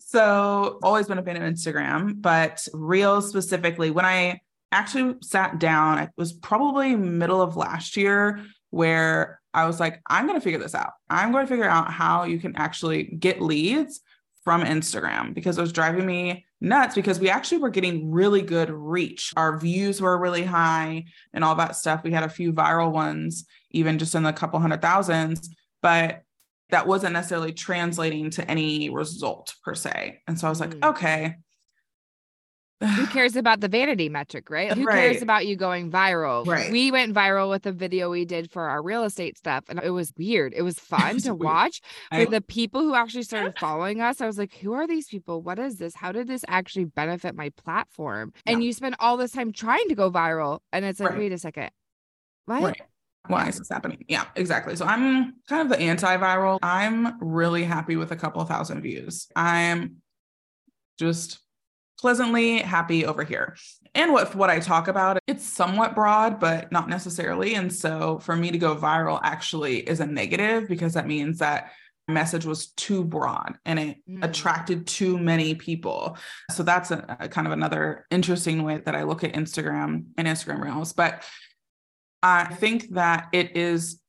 So, 0.00 0.78
always 0.82 1.06
been 1.06 1.18
a 1.18 1.22
fan 1.22 1.36
of 1.36 1.42
Instagram, 1.42 2.20
but 2.20 2.66
Reels 2.74 3.30
specifically, 3.30 3.90
when 3.90 4.04
I 4.04 4.40
actually 4.70 5.14
sat 5.22 5.58
down, 5.58 5.98
it 5.98 6.10
was 6.18 6.34
probably 6.34 6.94
middle 6.94 7.40
of 7.40 7.56
last 7.56 7.96
year 7.96 8.44
where 8.68 9.40
I 9.54 9.66
was 9.66 9.80
like, 9.80 10.02
I'm 10.08 10.26
going 10.26 10.38
to 10.38 10.44
figure 10.44 10.58
this 10.58 10.74
out. 10.74 10.92
I'm 11.08 11.32
going 11.32 11.46
to 11.46 11.48
figure 11.48 11.68
out 11.68 11.90
how 11.90 12.24
you 12.24 12.38
can 12.38 12.54
actually 12.56 13.04
get 13.04 13.40
leads 13.40 14.00
from 14.44 14.62
Instagram 14.62 15.32
because 15.32 15.56
it 15.56 15.62
was 15.62 15.72
driving 15.72 16.04
me 16.04 16.44
nuts 16.60 16.94
because 16.94 17.20
we 17.20 17.30
actually 17.30 17.58
were 17.58 17.70
getting 17.70 18.10
really 18.10 18.42
good 18.42 18.70
reach. 18.70 19.32
Our 19.36 19.58
views 19.58 20.00
were 20.00 20.18
really 20.18 20.44
high 20.44 21.04
and 21.32 21.44
all 21.44 21.54
that 21.56 21.76
stuff. 21.76 22.02
We 22.02 22.12
had 22.12 22.24
a 22.24 22.28
few 22.28 22.52
viral 22.52 22.90
ones, 22.90 23.46
even 23.70 23.98
just 23.98 24.14
in 24.14 24.22
the 24.24 24.32
couple 24.32 24.58
hundred 24.58 24.82
thousands, 24.82 25.48
but 25.82 26.22
that 26.70 26.86
wasn't 26.86 27.14
necessarily 27.14 27.52
translating 27.52 28.30
to 28.30 28.50
any 28.50 28.90
result 28.90 29.54
per 29.64 29.74
se. 29.74 30.20
And 30.26 30.38
so 30.38 30.46
I 30.46 30.50
was 30.50 30.60
like, 30.60 30.70
Mm. 30.74 30.90
okay. 30.90 31.36
Who 32.80 33.06
cares 33.08 33.34
about 33.36 33.60
the 33.60 33.68
vanity 33.68 34.08
metric, 34.08 34.50
right? 34.50 34.72
Who 34.72 34.86
cares 34.86 35.20
about 35.22 35.46
you 35.46 35.56
going 35.56 35.90
viral? 35.90 36.46
Right. 36.46 36.70
We 36.70 36.90
went 36.92 37.14
viral 37.14 37.50
with 37.50 37.66
a 37.66 37.72
video 37.72 38.10
we 38.10 38.24
did 38.24 38.50
for 38.50 38.62
our 38.68 38.82
real 38.82 39.04
estate 39.04 39.36
stuff, 39.36 39.64
and 39.68 39.80
it 39.82 39.90
was 39.90 40.12
weird. 40.16 40.52
It 40.54 40.62
was 40.62 40.78
fun 40.78 41.14
was 41.14 41.24
to 41.24 41.30
weird. 41.34 41.40
watch. 41.44 41.80
I- 42.10 42.24
For 42.24 42.30
the 42.30 42.40
people 42.40 42.82
who 42.82 42.94
actually 42.94 43.24
started 43.24 43.58
following 43.58 44.00
us, 44.00 44.20
I 44.20 44.26
was 44.26 44.38
like, 44.38 44.54
who 44.54 44.72
are 44.74 44.86
these 44.86 45.08
people? 45.08 45.42
What 45.42 45.58
is 45.58 45.76
this? 45.76 45.94
How 45.94 46.12
did 46.12 46.28
this 46.28 46.44
actually 46.48 46.84
benefit 46.84 47.34
my 47.34 47.50
platform? 47.50 48.32
And 48.46 48.62
you 48.62 48.72
spend 48.72 48.96
all 49.00 49.16
this 49.16 49.32
time 49.32 49.52
trying 49.52 49.88
to 49.88 49.94
go 49.94 50.10
viral, 50.10 50.60
and 50.72 50.84
it's 50.84 51.00
like, 51.00 51.10
Right. 51.10 51.18
wait 51.18 51.32
a 51.32 51.38
second. 51.38 51.70
What? 52.46 52.62
Right. 52.62 52.82
Why 53.26 53.48
is 53.48 53.58
this 53.58 53.68
happening? 53.68 54.04
Yeah, 54.08 54.24
exactly. 54.36 54.74
So 54.76 54.86
I'm 54.86 55.34
kind 55.50 55.60
of 55.60 55.68
the 55.68 55.84
antiviral. 55.84 56.58
I'm 56.62 57.18
really 57.20 57.62
happy 57.64 57.96
with 57.96 58.10
a 58.10 58.16
couple 58.16 58.42
thousand 58.46 58.80
views. 58.80 59.28
I'm 59.36 59.96
just 60.98 61.38
pleasantly 61.98 62.58
happy 62.58 63.04
over 63.04 63.24
here. 63.24 63.56
And 63.94 64.12
what 64.12 64.34
what 64.34 64.50
I 64.50 64.60
talk 64.60 64.88
about, 64.88 65.18
it's 65.26 65.44
somewhat 65.44 65.94
broad, 65.94 66.38
but 66.38 66.70
not 66.70 66.88
necessarily. 66.88 67.54
And 67.54 67.72
so 67.72 68.18
for 68.20 68.36
me 68.36 68.50
to 68.50 68.58
go 68.58 68.76
viral 68.76 69.20
actually 69.22 69.78
is 69.78 70.00
a 70.00 70.06
negative 70.06 70.68
because 70.68 70.94
that 70.94 71.06
means 71.06 71.38
that 71.38 71.72
message 72.06 72.46
was 72.46 72.68
too 72.68 73.04
broad 73.04 73.58
and 73.66 73.78
it 73.78 73.98
mm. 74.08 74.24
attracted 74.24 74.86
too 74.86 75.18
many 75.18 75.54
people. 75.54 76.16
So 76.50 76.62
that's 76.62 76.90
a, 76.90 77.16
a, 77.20 77.28
kind 77.28 77.46
of 77.46 77.52
another 77.52 78.06
interesting 78.10 78.62
way 78.62 78.78
that 78.78 78.94
I 78.94 79.02
look 79.02 79.24
at 79.24 79.34
Instagram 79.34 80.04
and 80.16 80.26
Instagram 80.26 80.62
Reels. 80.62 80.92
But 80.92 81.22
I 82.22 82.44
think 82.44 82.90
that 82.94 83.28
it 83.32 83.56
is 83.56 84.00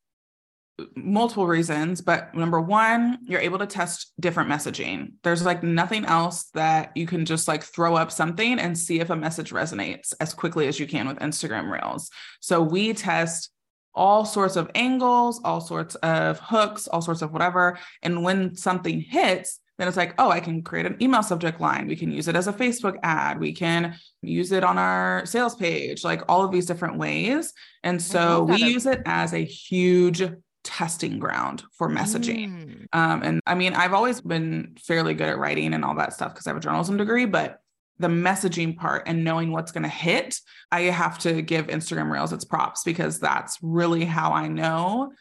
multiple 0.96 1.48
reasons, 1.48 2.02
but 2.02 2.34
number 2.36 2.60
one, 2.60 3.20
you're 3.26 3.40
able 3.40 3.60
to 3.60 3.66
test 3.66 4.14
different 4.20 4.50
messaging. 4.50 5.14
There's 5.24 5.46
like 5.46 5.64
nothing 5.64 6.06
else 6.06 6.46
that 6.54 6.92
you 6.96 7.06
can 7.06 7.26
just 7.26 7.48
like 7.48 7.64
throw 7.64 7.96
up 7.96 8.12
something 8.12 8.60
and 8.60 8.78
see 8.78 9.00
if 9.00 9.10
a 9.10 9.16
message 9.16 9.52
resonates 9.52 10.14
as 10.20 10.34
quickly 10.34 10.68
as 10.68 10.80
you 10.80 10.88
can 10.88 11.08
with 11.08 11.20
Instagram 11.20 11.72
Reels. 11.72 12.10
So 12.40 12.62
we 12.62 12.94
test 12.94 13.52
all 13.96 14.26
sorts 14.26 14.56
of 14.56 14.70
angles, 14.76 15.42
all 15.44 15.62
sorts 15.62 15.96
of 15.96 16.40
hooks, 16.40 16.88
all 16.88 17.02
sorts 17.02 17.22
of 17.22 17.32
whatever. 17.32 17.78
And 18.02 18.24
when 18.24 18.56
something 18.56 19.02
hits, 19.02 19.60
then 19.78 19.88
it's 19.88 19.98
like, 19.98 20.14
oh, 20.18 20.30
I 20.30 20.42
can 20.42 20.62
create 20.62 20.86
an 20.86 20.98
email 21.02 21.24
subject 21.24 21.62
line. 21.62 21.88
We 21.88 21.96
can 21.96 22.12
use 22.12 22.28
it 22.28 22.36
as 22.36 22.48
a 22.48 22.54
Facebook 22.54 22.98
ad. 23.02 23.40
We 23.40 23.54
can 23.54 23.96
use 24.22 24.52
it 24.52 24.64
on 24.64 24.78
our 24.78 25.26
sales 25.26 25.56
page, 25.56 26.04
like 26.04 26.22
all 26.28 26.44
of 26.44 26.52
these 26.52 26.66
different 26.66 26.98
ways. 26.98 27.54
And 27.84 28.02
so 28.02 28.44
we 28.44 28.58
use 28.58 28.86
it 28.86 29.02
as 29.06 29.34
a 29.34 29.44
huge 29.44 30.22
testing 30.64 31.20
ground 31.20 31.64
for 31.72 31.90
messaging. 31.90 32.50
Mm. 32.50 32.86
Um, 32.94 33.24
and 33.24 33.42
I 33.46 33.56
mean, 33.56 33.74
I've 33.74 33.94
always 33.94 34.22
been 34.22 34.76
fairly 34.80 35.14
good 35.14 35.30
at 35.30 35.38
writing 35.38 35.74
and 35.74 35.86
all 35.86 35.96
that 35.96 36.14
stuff 36.14 36.34
because 36.34 36.48
I 36.48 36.52
have 36.52 36.58
a 36.58 36.62
journalism 36.62 36.98
degree, 36.98 37.26
but 37.26 37.60
the 38.00 38.08
messaging 38.08 38.78
part 38.78 39.04
and 39.08 39.24
knowing 39.24 39.52
what's 39.52 39.72
going 39.72 39.84
to 39.84 39.90
hit, 39.90 40.40
I 40.72 40.82
have 40.84 41.20
to 41.20 41.42
give 41.42 41.68
Instagram 41.68 42.12
Reels 42.12 42.34
its 42.34 42.46
props 42.46 42.84
because 42.84 43.20
that's 43.20 43.58
really 43.62 44.06
how 44.06 44.32
I 44.32 44.48
know 44.48 45.12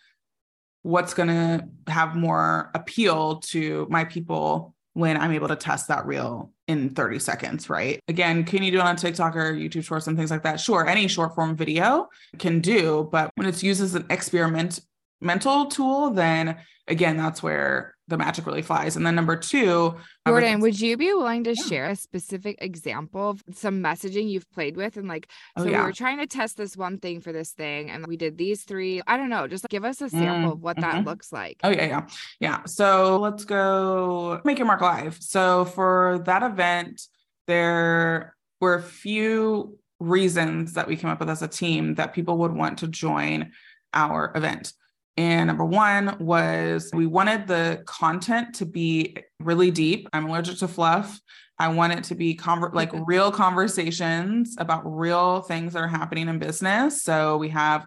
what's 0.82 1.12
going 1.12 1.28
to 1.28 1.92
have 1.92 2.14
more 2.14 2.70
appeal 2.74 3.40
to 3.40 3.86
my 3.90 4.04
people 4.04 4.74
when 4.94 5.16
I'm 5.16 5.32
able 5.32 5.48
to 5.48 5.56
test 5.56 5.88
that 5.88 6.06
reel 6.06 6.52
in 6.66 6.90
30 6.90 7.18
seconds, 7.18 7.70
right? 7.70 8.00
Again, 8.08 8.44
can 8.44 8.62
you 8.62 8.70
do 8.70 8.78
it 8.78 8.84
on 8.84 8.96
TikTok 8.96 9.36
or 9.36 9.52
YouTube 9.52 9.84
shorts 9.84 10.06
and 10.06 10.16
things 10.16 10.30
like 10.30 10.42
that? 10.42 10.60
Sure, 10.60 10.86
any 10.86 11.08
short 11.08 11.34
form 11.34 11.56
video 11.56 12.08
can 12.38 12.60
do, 12.60 13.08
but 13.10 13.30
when 13.34 13.46
it's 13.46 13.62
used 13.62 13.80
as 13.80 13.94
an 13.94 14.06
experiment 14.10 14.80
mental 15.20 15.66
tool, 15.66 16.10
then 16.10 16.56
again, 16.86 17.16
that's 17.16 17.42
where 17.42 17.94
the 18.08 18.16
magic 18.16 18.46
really 18.46 18.62
flies. 18.62 18.96
And 18.96 19.06
then 19.06 19.14
number 19.14 19.36
two, 19.36 19.94
Jordan, 20.26 20.60
would 20.60 20.80
you 20.80 20.96
be 20.96 21.12
willing 21.12 21.44
to 21.44 21.54
yeah. 21.54 21.64
share 21.66 21.90
a 21.90 21.96
specific 21.96 22.56
example 22.60 23.30
of 23.30 23.42
some 23.52 23.82
messaging 23.82 24.30
you've 24.30 24.50
played 24.50 24.76
with? 24.76 24.96
And 24.96 25.06
like, 25.06 25.28
oh, 25.56 25.64
so 25.64 25.68
yeah. 25.68 25.80
we 25.80 25.84
were 25.84 25.92
trying 25.92 26.18
to 26.18 26.26
test 26.26 26.56
this 26.56 26.76
one 26.76 26.98
thing 26.98 27.20
for 27.20 27.32
this 27.32 27.52
thing, 27.52 27.90
and 27.90 28.06
we 28.06 28.16
did 28.16 28.38
these 28.38 28.62
three. 28.62 29.02
I 29.06 29.16
don't 29.18 29.28
know, 29.28 29.46
just 29.46 29.68
give 29.68 29.84
us 29.84 30.00
a 30.00 30.08
sample 30.08 30.50
mm, 30.50 30.52
of 30.54 30.62
what 30.62 30.78
mm-hmm. 30.78 30.90
that 30.90 31.04
looks 31.04 31.32
like. 31.32 31.58
Oh, 31.62 31.70
yeah, 31.70 31.86
yeah. 31.86 32.06
Yeah. 32.40 32.64
So 32.64 33.18
let's 33.18 33.44
go 33.44 34.40
make 34.44 34.58
your 34.58 34.66
mark 34.66 34.80
live. 34.80 35.18
So 35.20 35.66
for 35.66 36.22
that 36.24 36.42
event, 36.42 37.02
there 37.46 38.34
were 38.60 38.74
a 38.74 38.82
few 38.82 39.78
reasons 40.00 40.74
that 40.74 40.88
we 40.88 40.96
came 40.96 41.10
up 41.10 41.20
with 41.20 41.30
as 41.30 41.42
a 41.42 41.48
team 41.48 41.96
that 41.96 42.14
people 42.14 42.38
would 42.38 42.52
want 42.52 42.78
to 42.78 42.88
join 42.88 43.52
our 43.92 44.32
event. 44.34 44.72
And 45.18 45.48
number 45.48 45.64
one 45.64 46.16
was 46.20 46.90
we 46.94 47.06
wanted 47.06 47.48
the 47.48 47.82
content 47.86 48.54
to 48.54 48.64
be 48.64 49.16
really 49.40 49.72
deep. 49.72 50.08
I'm 50.12 50.26
allergic 50.26 50.58
to 50.58 50.68
fluff. 50.68 51.20
I 51.58 51.66
want 51.68 51.92
it 51.92 52.04
to 52.04 52.14
be 52.14 52.36
conver- 52.36 52.72
like 52.72 52.92
real 52.92 53.32
conversations 53.32 54.54
about 54.58 54.82
real 54.84 55.40
things 55.40 55.72
that 55.72 55.80
are 55.80 55.88
happening 55.88 56.28
in 56.28 56.38
business. 56.38 57.02
So 57.02 57.36
we 57.36 57.48
have 57.48 57.84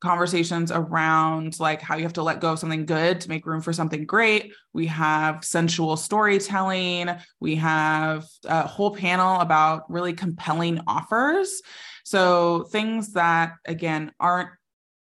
conversations 0.00 0.72
around 0.72 1.60
like 1.60 1.82
how 1.82 1.96
you 1.96 2.04
have 2.04 2.14
to 2.14 2.22
let 2.22 2.40
go 2.40 2.52
of 2.52 2.58
something 2.58 2.86
good 2.86 3.20
to 3.20 3.28
make 3.28 3.44
room 3.44 3.60
for 3.60 3.74
something 3.74 4.06
great. 4.06 4.54
We 4.72 4.86
have 4.86 5.44
sensual 5.44 5.98
storytelling. 5.98 7.10
We 7.40 7.56
have 7.56 8.24
a 8.46 8.66
whole 8.66 8.96
panel 8.96 9.38
about 9.40 9.82
really 9.90 10.14
compelling 10.14 10.80
offers. 10.86 11.60
So 12.04 12.62
things 12.64 13.12
that 13.12 13.52
again 13.66 14.12
aren't 14.18 14.48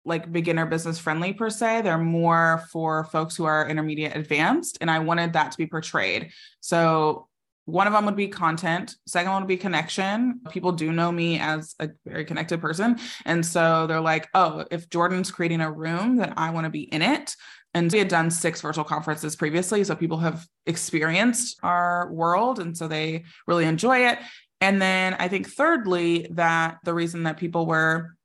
like 0.06 0.32
beginner 0.32 0.66
business 0.66 0.98
friendly 0.98 1.34
per 1.34 1.50
se. 1.50 1.82
They're 1.82 1.98
more 1.98 2.64
for 2.72 3.04
folks 3.06 3.36
who 3.36 3.46
are 3.46 3.68
intermediate 3.68 4.16
advanced. 4.16 4.78
And 4.82 4.90
I 4.90 5.00
wanted 5.00 5.34
that 5.34 5.52
to 5.52 5.58
be 5.58 5.68
portrayed. 5.68 6.32
So 6.62 7.28
one 7.66 7.86
of 7.86 7.94
them 7.94 8.06
would 8.06 8.16
be 8.16 8.28
content. 8.28 8.96
Second 9.06 9.32
one 9.32 9.44
would 9.44 9.48
be 9.48 9.58
connection. 9.58 10.42
People 10.50 10.72
do 10.72 10.92
know 10.92 11.12
me 11.12 11.40
as 11.40 11.76
a 11.80 11.90
very 12.06 12.26
connected 12.26 12.62
person. 12.62 12.98
And 13.26 13.46
so 13.46 13.86
they're 13.86 14.02
like, 14.02 14.28
oh, 14.34 14.66
if 14.72 14.90
Jordan's 14.90 15.30
creating 15.30 15.62
a 15.62 15.72
room, 15.72 16.16
then 16.16 16.34
I 16.36 16.50
want 16.50 16.66
to 16.66 16.72
be 16.72 16.84
in 16.84 17.02
it. 17.02 17.36
And 17.76 17.92
we 17.92 18.00
had 18.00 18.08
done 18.08 18.32
six 18.32 18.62
virtual 18.62 18.84
conferences 18.84 19.36
previously. 19.36 19.84
So 19.84 19.96
people 19.96 20.18
have 20.18 20.48
experienced 20.66 21.60
our 21.62 22.12
world. 22.12 22.58
And 22.58 22.76
so 22.76 22.88
they 22.88 23.26
really 23.46 23.66
enjoy 23.66 24.08
it. 24.08 24.18
And 24.62 24.82
then 24.82 25.14
I 25.20 25.28
think, 25.28 25.48
thirdly, 25.48 26.28
that 26.32 26.80
the 26.84 26.94
reason 26.94 27.24
that 27.24 27.38
people 27.38 27.66
were 27.66 28.16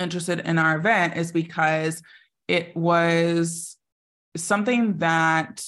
interested 0.00 0.40
in 0.40 0.58
our 0.58 0.76
event 0.76 1.16
is 1.16 1.30
because 1.30 2.02
it 2.48 2.74
was 2.76 3.76
something 4.36 4.98
that 4.98 5.64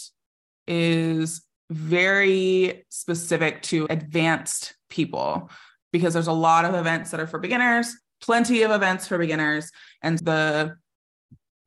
is 0.66 1.42
very 1.70 2.84
specific 2.88 3.62
to 3.62 3.86
advanced 3.88 4.74
people 4.90 5.50
because 5.92 6.14
there's 6.14 6.26
a 6.26 6.32
lot 6.32 6.64
of 6.64 6.74
events 6.74 7.10
that 7.10 7.20
are 7.20 7.26
for 7.26 7.38
beginners, 7.38 7.94
plenty 8.20 8.62
of 8.62 8.70
events 8.70 9.06
for 9.06 9.18
beginners, 9.18 9.70
and 10.02 10.18
the 10.18 10.74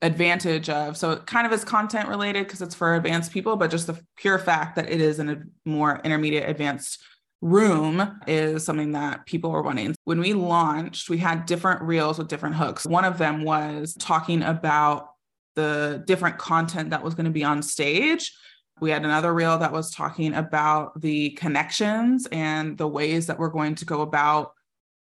advantage 0.02 0.70
of 0.70 0.98
so 0.98 1.12
it 1.12 1.26
kind 1.26 1.48
of 1.48 1.54
is 1.54 1.64
content 1.64 2.08
related 2.08 2.46
because 2.46 2.62
it's 2.62 2.76
for 2.76 2.96
advanced 2.96 3.32
people, 3.32 3.56
but 3.56 3.72
just 3.72 3.88
the 3.88 4.00
pure 4.18 4.38
fact 4.38 4.76
that 4.76 4.90
it 4.90 5.02
is 5.02 5.20
in 5.20 5.30
a 5.30 5.42
more 5.66 6.02
intermediate 6.04 6.50
advanced 6.50 7.04
room 7.42 8.20
is 8.28 8.64
something 8.64 8.94
that 8.94 9.26
people 9.26 9.52
were 9.52 9.62
wanting. 9.62 9.96
When 10.06 10.20
we 10.20 10.34
launched, 10.34 11.10
we 11.10 11.18
had 11.18 11.46
different 11.46 11.82
reels 11.82 12.18
with 12.18 12.28
different 12.28 12.56
hooks. 12.56 12.86
One 12.86 13.06
of 13.06 13.18
them 13.18 13.44
was 13.44 13.94
talking 14.00 14.42
about 14.42 15.10
the 15.56 16.04
different 16.06 16.38
content 16.38 16.90
that 16.90 17.04
was 17.04 17.14
going 17.14 17.26
to 17.26 17.32
be 17.32 17.44
on 17.44 17.62
stage. 17.62 18.34
We 18.82 18.90
had 18.90 19.06
another 19.06 19.34
reel 19.34 19.58
that 19.60 19.72
was 19.72 19.92
talking 19.92 20.34
about 20.34 21.00
the 21.00 21.30
connections 21.32 22.28
and 22.32 22.78
the 22.78 22.88
ways 22.88 23.28
that 23.28 23.40
we're 23.40 23.50
going 23.50 23.76
to 23.76 23.86
go 23.86 24.02
about 24.02 24.52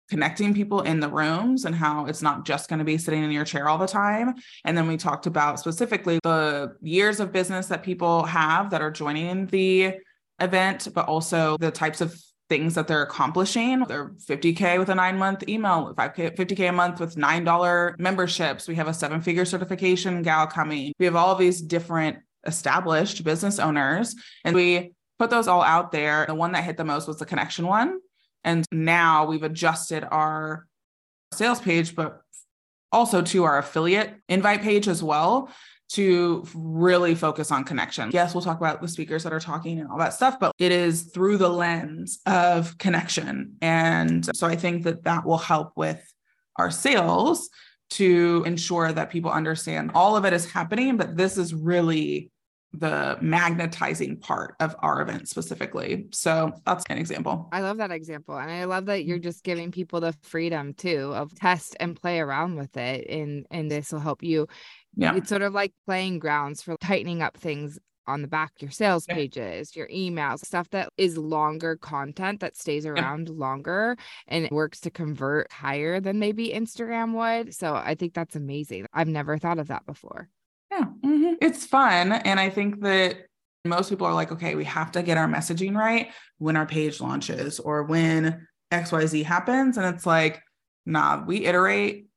connecting 0.10 0.54
people 0.54 0.82
in 0.82 1.00
the 1.00 1.10
rooms 1.10 1.66
and 1.66 1.76
how 1.76 2.06
it's 2.06 2.22
not 2.22 2.46
just 2.46 2.70
going 2.70 2.80
to 2.80 2.86
be 2.86 2.98
sitting 2.98 3.24
in 3.24 3.32
your 3.32 3.44
chair 3.44 3.68
all 3.68 3.78
the 3.78 3.88
time. 3.88 4.34
And 4.64 4.78
then 4.78 4.88
we 4.88 4.96
talked 4.96 5.26
about 5.26 5.60
specifically 5.60 6.20
the 6.24 6.76
years 6.82 7.20
of 7.20 7.34
business 7.34 7.68
that 7.68 7.84
people 7.84 8.24
have 8.26 8.70
that 8.70 8.82
are 8.82 8.92
joining 8.92 9.48
the 9.48 9.96
event, 10.40 10.88
but 10.94 11.08
also 11.08 11.58
the 11.58 11.72
types 11.72 12.02
of 12.02 12.20
things 12.50 12.76
that 12.76 12.88
they're 12.88 13.04
accomplishing. 13.04 13.80
They're 13.82 14.10
50K 14.10 14.80
with 14.80 14.90
a 14.90 14.96
nine 14.96 15.18
month 15.18 15.48
email, 15.48 15.94
5K, 15.98 16.36
50K 16.36 16.70
a 16.70 16.72
month 16.72 17.00
with 17.00 17.16
$9 17.16 18.00
memberships. 18.00 18.68
We 18.68 18.76
have 18.76 18.88
a 18.88 18.94
seven 18.94 19.22
figure 19.22 19.46
certification 19.46 20.22
gal 20.22 20.48
coming. 20.48 20.94
We 21.00 21.06
have 21.06 21.16
all 21.16 21.36
these 21.36 21.62
different 21.62 22.20
established 22.46 23.24
business 23.24 23.60
owners, 23.60 24.16
and 24.46 24.56
we 24.56 24.94
put 25.20 25.30
those 25.30 25.48
all 25.48 25.62
out 25.62 25.92
there. 25.92 26.26
The 26.28 26.36
one 26.36 26.54
that 26.54 26.64
hit 26.64 26.78
the 26.78 26.86
most 26.86 27.08
was 27.08 27.18
the 27.18 27.26
connection 27.26 27.66
one. 27.68 28.00
And 28.44 28.66
now 28.72 29.26
we've 29.26 29.44
adjusted 29.44 30.06
our 30.10 30.68
sales 31.34 31.60
page, 31.60 31.96
but 31.96 32.22
also 32.92 33.22
to 33.22 33.44
our 33.44 33.58
affiliate 33.58 34.14
invite 34.30 34.62
page 34.62 34.88
as 34.88 35.04
well 35.04 35.50
to 35.90 36.46
really 36.54 37.16
focus 37.16 37.52
on 37.52 37.64
connection. 37.64 38.10
Yes, 38.12 38.34
we'll 38.34 38.44
talk 38.44 38.58
about 38.58 38.82
the 38.82 38.88
speakers 38.88 39.24
that 39.24 39.32
are 39.32 39.40
talking 39.40 39.80
and 39.80 39.90
all 39.90 39.98
that 39.98 40.14
stuff, 40.14 40.40
but 40.40 40.54
it 40.60 40.72
is 40.72 41.04
through 41.04 41.38
the 41.38 41.50
lens 41.50 42.20
of 42.26 42.78
connection. 42.78 43.56
And 43.62 44.28
so 44.36 44.48
I 44.48 44.56
think 44.56 44.84
that 44.84 45.04
that 45.04 45.26
will 45.26 45.38
help 45.38 45.72
with 45.76 46.02
our 46.58 46.72
sales 46.72 47.50
to 47.90 48.44
ensure 48.46 48.92
that 48.92 49.10
people 49.10 49.32
understand 49.32 49.92
all 49.96 50.18
of 50.18 50.26
it 50.26 50.34
is 50.34 50.52
happening, 50.52 50.98
but 50.98 51.16
this 51.16 51.38
is 51.38 51.54
really 51.54 52.32
the 52.74 53.18
magnetizing 53.22 54.18
part 54.18 54.56
of 54.60 54.76
our 54.80 55.02
event 55.02 55.30
specifically. 55.30 56.08
So 56.12 56.52
that's 56.66 56.84
an 56.90 56.98
example. 56.98 57.48
I 57.52 57.62
love 57.62 57.78
that 57.78 57.92
example. 57.92 58.38
And 58.38 58.52
I 58.52 58.66
love 58.66 58.88
that 58.88 59.06
you're 59.06 59.20
just 59.20 59.44
giving 59.44 59.72
people 59.72 60.02
the 60.02 60.14
freedom 60.22 60.74
too 60.74 61.14
of 61.16 61.34
test 61.34 61.78
and 61.80 62.00
play 62.00 62.20
around 62.20 62.56
with 62.56 62.76
it. 62.76 63.10
And 63.10 63.46
and 63.52 63.72
this 63.72 63.92
will 63.92 64.02
help 64.02 64.22
you 64.22 64.48
yeah. 64.98 65.16
It's 65.16 65.30
sort 65.30 65.44
of 65.44 65.54
like 65.54 65.74
playing 65.86 66.20
grounds 66.20 66.62
for 66.62 66.76
tightening 66.82 67.22
up 67.22 67.38
things 67.38 67.80
on 68.08 68.22
the 68.22 68.28
back, 68.28 68.54
your 68.60 68.72
sales 68.72 69.06
pages, 69.06 69.76
your 69.76 69.88
emails, 69.90 70.40
stuff 70.40 70.70
that 70.70 70.90
is 70.98 71.18
longer 71.18 71.76
content 71.76 72.40
that 72.40 72.56
stays 72.56 72.86
around 72.86 73.28
longer 73.30 73.98
and 74.30 74.46
it 74.46 74.52
works 74.52 74.80
to 74.80 74.90
convert 74.90 75.52
higher 75.52 76.00
than 76.00 76.18
maybe 76.18 76.50
Instagram 76.50 77.12
would. 77.14 77.54
So 77.54 77.76
I 77.76 77.96
think 77.96 78.14
that's 78.14 78.36
amazing. 78.38 78.88
I've 78.94 79.10
never 79.10 79.38
thought 79.38 79.60
of 79.60 79.68
that 79.68 79.86
before. 79.86 80.30
Yeah, 80.72 80.86
mm-hmm. 81.04 81.34
it's 81.42 81.66
fun. 81.66 82.14
And 82.14 82.40
I 82.40 82.50
think 82.50 82.82
that 82.82 83.28
Most 83.68 83.90
people 83.90 84.08
are 84.08 84.14
like, 84.14 84.32
okay, 84.32 84.56
we 84.56 84.64
have 84.66 84.92
to 84.94 85.04
get 85.04 85.18
our 85.18 85.28
messaging 85.28 85.76
right 85.76 86.12
when 86.38 86.56
our 86.56 86.66
page 86.66 87.00
launches 87.02 87.60
or 87.60 87.84
when 87.84 88.48
XYZ 88.72 89.24
happens. 89.24 89.78
And 89.78 89.94
it's 89.94 90.06
like, 90.06 90.42
nah, 90.86 91.24
we 91.26 91.46
iterate 91.46 92.08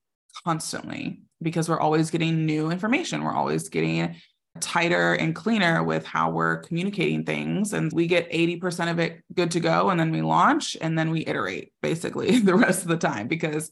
constantly 0.45 1.23
because 1.43 1.69
we're 1.69 1.81
always 1.81 2.11
getting 2.11 2.47
new 2.47 2.71
information. 2.71 3.25
We're 3.25 3.35
always 3.35 3.69
getting 3.69 4.17
tighter 4.59 5.15
and 5.15 5.35
cleaner 5.35 5.83
with 5.83 6.05
how 6.05 6.31
we're 6.31 6.59
communicating 6.59 7.25
things. 7.25 7.73
And 7.73 7.93
we 7.93 8.07
get 8.07 8.31
80% 8.31 8.91
of 8.91 8.99
it 8.99 9.23
good 9.35 9.51
to 9.53 9.61
go. 9.61 9.91
And 9.91 10.01
then 10.01 10.11
we 10.11 10.23
launch 10.23 10.77
and 10.81 10.99
then 10.99 11.11
we 11.11 11.25
iterate 11.27 11.73
basically 11.83 12.39
the 12.41 12.55
rest 12.55 12.83
of 12.83 12.89
the 12.89 12.97
time 12.97 13.29
because 13.29 13.71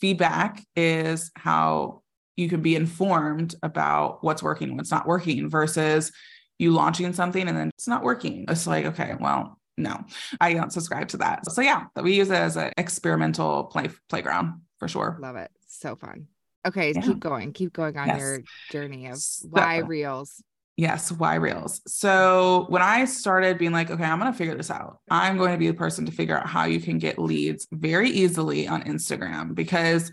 feedback 0.00 0.64
is 0.76 1.30
how 1.36 2.02
you 2.36 2.48
can 2.48 2.62
be 2.62 2.74
informed 2.74 3.54
about 3.62 4.24
what's 4.24 4.42
working, 4.42 4.76
what's 4.76 4.90
not 4.90 5.06
working 5.06 5.48
versus 5.48 6.10
you 6.58 6.72
launching 6.72 7.12
something 7.12 7.46
and 7.46 7.56
then 7.56 7.70
it's 7.76 7.88
not 7.88 8.02
working. 8.02 8.44
It's 8.48 8.66
like, 8.66 8.86
okay, 8.86 9.14
well, 9.20 9.58
no, 9.76 10.04
I 10.40 10.54
don't 10.54 10.72
subscribe 10.72 11.08
to 11.08 11.16
that. 11.18 11.50
So 11.50 11.60
yeah, 11.60 11.86
we 12.00 12.14
use 12.14 12.30
it 12.30 12.36
as 12.36 12.56
an 12.56 12.72
experimental 12.76 13.64
play 13.64 13.90
playground 14.08 14.62
for 14.78 14.88
sure. 14.88 15.18
Love 15.20 15.36
it. 15.36 15.50
So 15.66 15.96
fun. 15.96 16.28
Okay, 16.66 16.92
yeah. 16.92 17.00
keep 17.00 17.20
going. 17.20 17.52
Keep 17.52 17.74
going 17.74 17.96
on 17.96 18.08
yes. 18.08 18.18
your 18.18 18.40
journey 18.70 19.06
of 19.06 19.18
so, 19.18 19.48
why 19.48 19.78
reels. 19.78 20.42
Yes, 20.76 21.12
why 21.12 21.36
reels. 21.36 21.80
So 21.86 22.66
when 22.68 22.82
I 22.82 23.04
started 23.04 23.58
being 23.58 23.70
like, 23.70 23.90
okay, 23.90 24.04
I'm 24.04 24.18
going 24.18 24.32
to 24.32 24.36
figure 24.36 24.56
this 24.56 24.70
out. 24.70 24.98
I'm 25.08 25.36
going 25.36 25.52
to 25.52 25.58
be 25.58 25.68
the 25.68 25.74
person 25.74 26.04
to 26.06 26.12
figure 26.12 26.36
out 26.36 26.48
how 26.48 26.64
you 26.64 26.80
can 26.80 26.98
get 26.98 27.18
leads 27.18 27.68
very 27.70 28.10
easily 28.10 28.66
on 28.66 28.82
Instagram 28.82 29.54
because 29.54 30.10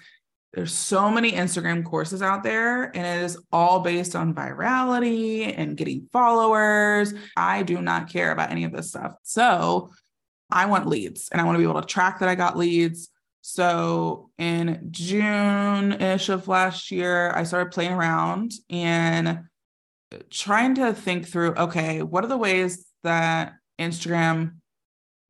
there's 0.54 0.74
so 0.74 1.10
many 1.10 1.32
Instagram 1.32 1.84
courses 1.84 2.22
out 2.22 2.44
there 2.44 2.96
and 2.96 3.08
it 3.08 3.26
is 3.26 3.38
all 3.52 3.80
based 3.80 4.16
on 4.16 4.36
virality 4.36 5.52
and 5.58 5.78
getting 5.78 6.10
followers. 6.12 7.14
I 7.38 7.64
do 7.64 7.82
not 7.82 8.10
care 8.10 8.32
about 8.32 8.52
any 8.52 8.66
of 8.66 8.74
this 8.74 8.90
stuff. 8.90 9.14
So 9.24 9.92
I 10.52 10.66
want 10.66 10.88
leads 10.88 11.30
and 11.32 11.40
I 11.40 11.46
want 11.46 11.56
to 11.56 11.60
be 11.60 11.70
able 11.70 11.82
to 11.82 11.88
track 11.88 12.20
that 12.20 12.30
I 12.30 12.36
got 12.36 12.58
leads. 12.58 13.10
So 13.42 14.30
in 14.38 14.88
June 14.92 15.94
ish 15.94 16.30
of 16.30 16.48
last 16.48 16.92
year, 16.92 17.32
I 17.32 17.44
started 17.44 17.72
playing 17.72 17.92
around 17.92 18.52
and 18.70 19.42
trying 20.30 20.76
to 20.76 20.94
think 20.94 21.28
through 21.28 21.56
okay, 21.56 22.02
what 22.02 22.24
are 22.24 22.28
the 22.28 22.38
ways 22.38 22.86
that 23.04 23.54
Instagram 23.80 24.56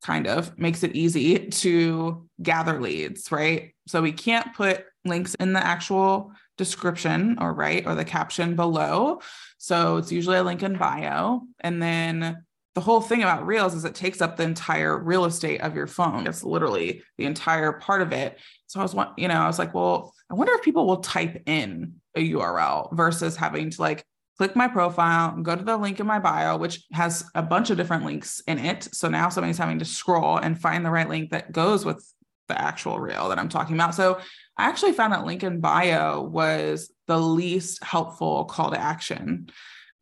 kind 0.02 0.26
of 0.26 0.58
makes 0.58 0.82
it 0.82 0.96
easy 0.96 1.46
to 1.48 2.28
gather 2.42 2.80
leads, 2.80 3.30
right? 3.30 3.74
So 3.86 4.02
we 4.02 4.12
can't 4.12 4.54
put 4.54 4.84
links 5.04 5.34
in 5.36 5.52
the 5.52 5.64
actual 5.64 6.32
description 6.58 7.38
or 7.40 7.54
right 7.54 7.86
or 7.86 7.94
the 7.94 8.04
caption 8.04 8.56
below. 8.56 9.20
So 9.58 9.96
it's 9.96 10.12
usually 10.12 10.38
a 10.38 10.42
link 10.42 10.62
in 10.62 10.76
bio. 10.76 11.42
And 11.60 11.80
then 11.80 12.44
the 12.74 12.80
whole 12.80 13.00
thing 13.00 13.22
about 13.22 13.46
Reels 13.46 13.74
is 13.74 13.84
it 13.84 13.94
takes 13.94 14.20
up 14.20 14.36
the 14.36 14.44
entire 14.44 14.98
real 14.98 15.24
estate 15.26 15.60
of 15.60 15.74
your 15.74 15.86
phone. 15.86 16.26
It's 16.26 16.42
literally 16.42 17.02
the 17.18 17.26
entire 17.26 17.72
part 17.72 18.00
of 18.00 18.12
it. 18.12 18.38
So 18.66 18.80
I 18.80 18.82
was, 18.82 18.94
you 19.18 19.28
know, 19.28 19.34
I 19.34 19.46
was 19.46 19.58
like, 19.58 19.74
well, 19.74 20.14
I 20.30 20.34
wonder 20.34 20.54
if 20.54 20.62
people 20.62 20.86
will 20.86 20.98
type 20.98 21.42
in 21.46 21.94
a 22.16 22.32
URL 22.32 22.94
versus 22.96 23.36
having 23.36 23.70
to 23.70 23.80
like 23.80 24.04
click 24.38 24.56
my 24.56 24.68
profile, 24.68 25.36
go 25.42 25.54
to 25.54 25.62
the 25.62 25.76
link 25.76 26.00
in 26.00 26.06
my 26.06 26.18
bio, 26.18 26.56
which 26.56 26.84
has 26.92 27.24
a 27.34 27.42
bunch 27.42 27.68
of 27.70 27.76
different 27.76 28.04
links 28.04 28.40
in 28.46 28.58
it. 28.58 28.88
So 28.92 29.08
now 29.08 29.28
somebody's 29.28 29.58
having 29.58 29.78
to 29.80 29.84
scroll 29.84 30.38
and 30.38 30.58
find 30.58 30.84
the 30.84 30.90
right 30.90 31.08
link 31.08 31.30
that 31.30 31.52
goes 31.52 31.84
with 31.84 32.02
the 32.48 32.60
actual 32.60 32.98
reel 32.98 33.28
that 33.28 33.38
I'm 33.38 33.48
talking 33.48 33.76
about. 33.76 33.94
So 33.94 34.18
I 34.56 34.68
actually 34.68 34.92
found 34.92 35.12
that 35.12 35.26
link 35.26 35.42
in 35.42 35.60
bio 35.60 36.22
was 36.22 36.90
the 37.06 37.18
least 37.18 37.84
helpful 37.84 38.46
call 38.46 38.70
to 38.70 38.80
action, 38.80 39.50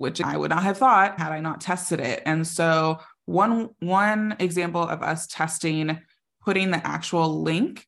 which 0.01 0.21
I 0.21 0.25
mm-hmm. 0.25 0.41
would 0.41 0.51
not 0.51 0.63
have 0.63 0.79
thought 0.79 1.19
had 1.19 1.33
I 1.33 1.41
not 1.41 1.61
tested 1.61 2.01
it. 2.01 2.23
And 2.27 2.47
so 2.47 2.99
one 3.27 3.71
one 3.81 4.37
example 4.39 4.83
of 4.83 5.03
us 5.03 5.27
testing 5.27 6.01
putting 6.43 6.71
the 6.71 6.85
actual 6.87 7.43
link 7.43 7.87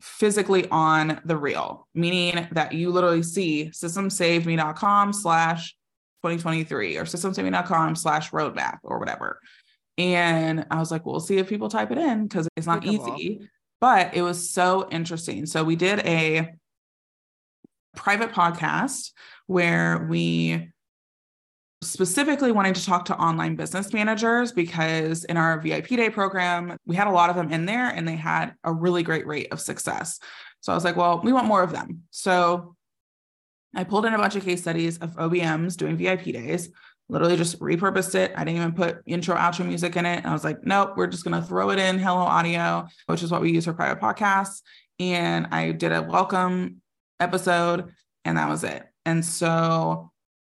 physically 0.00 0.66
on 0.70 1.20
the 1.24 1.36
reel, 1.36 1.86
meaning 1.94 2.48
that 2.52 2.72
you 2.72 2.90
literally 2.90 3.22
see 3.22 3.66
systemssavedme.com 3.66 5.12
slash 5.12 5.76
2023 6.22 6.96
or 6.96 7.04
systemssavedme.com 7.04 7.94
slash 7.94 8.30
roadmap 8.30 8.78
or 8.82 8.98
whatever. 8.98 9.38
And 9.98 10.66
I 10.70 10.78
was 10.78 10.90
like, 10.90 11.04
well, 11.04 11.14
we'll 11.14 11.20
see 11.20 11.36
if 11.36 11.48
people 11.48 11.68
type 11.68 11.90
it 11.90 11.98
in 11.98 12.26
because 12.26 12.48
it's 12.56 12.66
not 12.66 12.86
easy 12.86 13.48
but 13.80 14.14
it 14.14 14.22
was 14.22 14.50
so 14.50 14.88
interesting. 14.90 15.46
So 15.46 15.64
we 15.64 15.74
did 15.74 16.00
a 16.00 16.52
private 17.96 18.30
podcast 18.32 19.12
where 19.46 20.06
we 20.08 20.70
specifically 21.82 22.52
wanting 22.52 22.74
to 22.74 22.84
talk 22.84 23.06
to 23.06 23.16
online 23.16 23.56
business 23.56 23.92
managers 23.92 24.52
because 24.52 25.24
in 25.24 25.36
our 25.36 25.58
VIP 25.60 25.88
day 25.88 26.10
program, 26.10 26.76
we 26.84 26.94
had 26.94 27.06
a 27.06 27.12
lot 27.12 27.30
of 27.30 27.36
them 27.36 27.50
in 27.50 27.64
there 27.64 27.88
and 27.88 28.06
they 28.06 28.16
had 28.16 28.54
a 28.64 28.72
really 28.72 29.02
great 29.02 29.26
rate 29.26 29.50
of 29.50 29.60
success. 29.60 30.18
So 30.60 30.72
I 30.72 30.74
was 30.74 30.84
like, 30.84 30.96
well, 30.96 31.20
we 31.24 31.32
want 31.32 31.46
more 31.46 31.62
of 31.62 31.72
them. 31.72 32.02
So 32.10 32.76
I 33.74 33.84
pulled 33.84 34.04
in 34.04 34.12
a 34.12 34.18
bunch 34.18 34.36
of 34.36 34.44
case 34.44 34.60
studies 34.60 34.98
of 34.98 35.16
OBMs 35.16 35.76
doing 35.76 35.96
VIP 35.96 36.24
days 36.24 36.70
literally 37.10 37.36
just 37.36 37.58
repurposed 37.58 38.14
it. 38.14 38.32
I 38.36 38.44
didn't 38.44 38.58
even 38.58 38.72
put 38.72 39.02
intro, 39.04 39.36
outro 39.36 39.66
music 39.66 39.96
in 39.96 40.06
it. 40.06 40.24
I 40.24 40.32
was 40.32 40.44
like, 40.44 40.64
nope, 40.64 40.92
we're 40.96 41.08
just 41.08 41.24
going 41.24 41.40
to 41.40 41.46
throw 41.46 41.70
it 41.70 41.78
in 41.78 41.98
Hello 41.98 42.20
Audio, 42.20 42.86
which 43.06 43.22
is 43.22 43.30
what 43.30 43.40
we 43.40 43.52
use 43.52 43.64
for 43.64 43.72
private 43.72 44.00
podcasts. 44.00 44.62
And 44.98 45.48
I 45.50 45.72
did 45.72 45.92
a 45.92 46.02
welcome 46.02 46.80
episode, 47.18 47.90
and 48.24 48.38
that 48.38 48.48
was 48.48 48.64
it. 48.64 48.84
And 49.04 49.24
so 49.24 50.09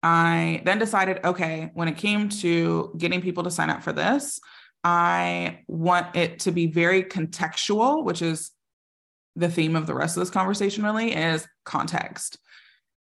I 0.04 0.60
then 0.66 0.78
decided, 0.78 1.24
okay, 1.24 1.70
when 1.72 1.88
it 1.88 1.96
came 1.96 2.28
to 2.28 2.94
getting 2.98 3.22
people 3.22 3.44
to 3.44 3.50
sign 3.50 3.70
up 3.70 3.82
for 3.82 3.92
this, 3.92 4.38
I 4.84 5.60
want 5.66 6.14
it 6.14 6.40
to 6.40 6.52
be 6.52 6.66
very 6.66 7.04
contextual, 7.04 8.04
which 8.04 8.20
is 8.20 8.50
the 9.34 9.48
theme 9.48 9.74
of 9.74 9.86
the 9.86 9.94
rest 9.94 10.14
of 10.14 10.20
this 10.20 10.28
conversation 10.28 10.84
really 10.84 11.14
is 11.14 11.48
context 11.64 12.36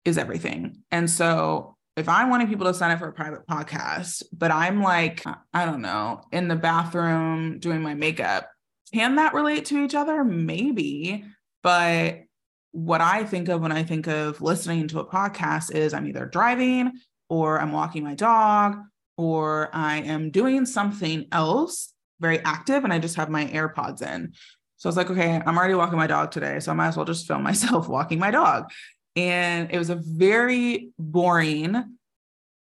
is 0.04 0.18
everything. 0.18 0.84
And 0.92 1.10
so 1.10 1.78
if 1.96 2.10
I 2.10 2.28
wanted 2.30 2.50
people 2.50 2.68
to 2.68 2.74
sign 2.74 2.92
up 2.92 3.00
for 3.00 3.08
a 3.08 3.14
private 3.14 3.48
podcast, 3.48 4.24
but 4.34 4.52
I'm 4.52 4.84
like, 4.84 5.24
I 5.54 5.66
don't 5.66 5.82
know, 5.82 6.22
in 6.34 6.50
the 6.50 6.58
bathroom 6.58 7.60
doing 7.60 7.82
my 7.82 7.94
makeup, 7.94 8.50
can 8.94 9.16
that 9.16 9.34
relate 9.34 9.64
to 9.68 9.82
each 9.82 9.96
other? 9.96 10.26
Maybe. 10.26 11.24
But 11.64 12.24
what 12.72 13.02
I 13.02 13.24
think 13.24 13.50
of 13.50 13.62
when 13.62 13.72
I 13.72 13.84
think 13.84 14.08
of 14.08 14.42
listening 14.42 14.88
to 14.90 15.00
a 15.00 15.06
podcast 15.06 15.74
is 15.76 15.94
I'm 15.94 16.08
either 16.08 16.26
driving 16.26 16.94
or 17.30 17.60
I'm 17.60 17.72
walking 17.72 18.04
my 18.04 18.16
dog 18.16 18.78
or 19.18 19.70
I 19.74 19.98
am 19.98 20.32
doing 20.32 20.66
something 20.66 21.28
else 21.32 21.94
very 22.20 22.40
active 22.40 22.84
and 22.84 22.94
I 22.94 23.00
just 23.00 23.16
have 23.16 23.30
my 23.30 23.46
AirPods 23.46 24.02
in. 24.02 24.34
So 24.78 24.88
I 24.88 24.90
was 24.90 24.98
like, 24.98 25.10
okay, 25.10 25.42
I'm 25.46 25.58
already 25.58 25.74
walking 25.74 25.98
my 25.98 26.08
dog 26.08 26.32
today. 26.32 26.60
So 26.60 26.72
I 26.72 26.76
might 26.76 26.90
as 26.90 26.98
well 26.98 27.06
just 27.06 27.28
film 27.28 27.44
myself 27.52 27.88
walking 27.88 28.20
my 28.20 28.32
dog 28.32 28.72
and 29.16 29.70
it 29.72 29.78
was 29.78 29.90
a 29.90 29.96
very 29.96 30.92
boring 30.98 31.98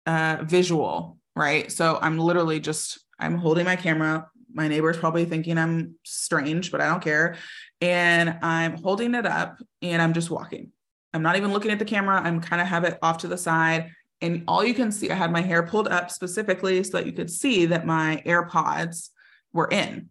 uh, 0.07 0.39
visual, 0.43 1.19
right? 1.35 1.71
So 1.71 1.99
I'm 2.01 2.19
literally 2.19 2.61
just 2.61 3.01
I'm 3.19 3.37
holding 3.37 3.65
my 3.65 3.77
camera. 3.77 4.29
My 4.53 4.69
neighbor's 4.69 4.97
probably 4.97 5.25
thinking 5.25 5.59
I'm 5.59 5.97
strange, 6.05 6.71
but 6.71 6.81
I 6.81 6.89
don't 6.89 7.03
care. 7.03 7.37
And 7.81 8.39
I'm 8.43 8.83
holding 8.83 9.15
it 9.15 9.27
up 9.27 9.59
and 9.83 10.01
I'm 10.01 10.13
just 10.13 10.31
walking. 10.31 10.73
I'm 11.13 11.23
not 11.23 11.37
even 11.37 11.53
looking 11.53 11.71
at 11.71 11.79
the 11.79 11.85
camera. 11.85 12.21
I'm 12.21 12.41
kind 12.41 12.61
of 12.61 12.69
have 12.69 12.85
it 12.85 12.99
off 13.03 13.19
to 13.19 13.29
the 13.29 13.39
side. 13.39 13.91
And 14.21 14.45
all 14.49 14.65
you 14.65 14.75
can 14.75 14.91
see, 14.93 15.11
I 15.11 15.15
had 15.15 15.31
my 15.31 15.43
hair 15.43 15.63
pulled 15.63 15.89
up 15.89 16.11
specifically 16.11 16.83
so 16.83 16.99
that 16.99 17.07
you 17.07 17.13
could 17.13 17.31
see 17.31 17.67
that 17.67 17.87
my 17.87 18.23
AirPods 18.27 19.11
were 19.53 19.69
in. 19.69 20.09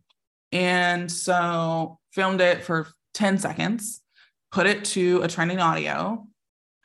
And 0.52 1.12
so 1.12 2.00
filmed 2.12 2.42
it 2.42 2.64
for 2.64 2.88
10 3.14 3.40
seconds 3.40 4.02
put 4.56 4.68
it 4.68 4.86
to 4.86 5.22
a 5.22 5.28
trending 5.28 5.60
audio. 5.60 6.26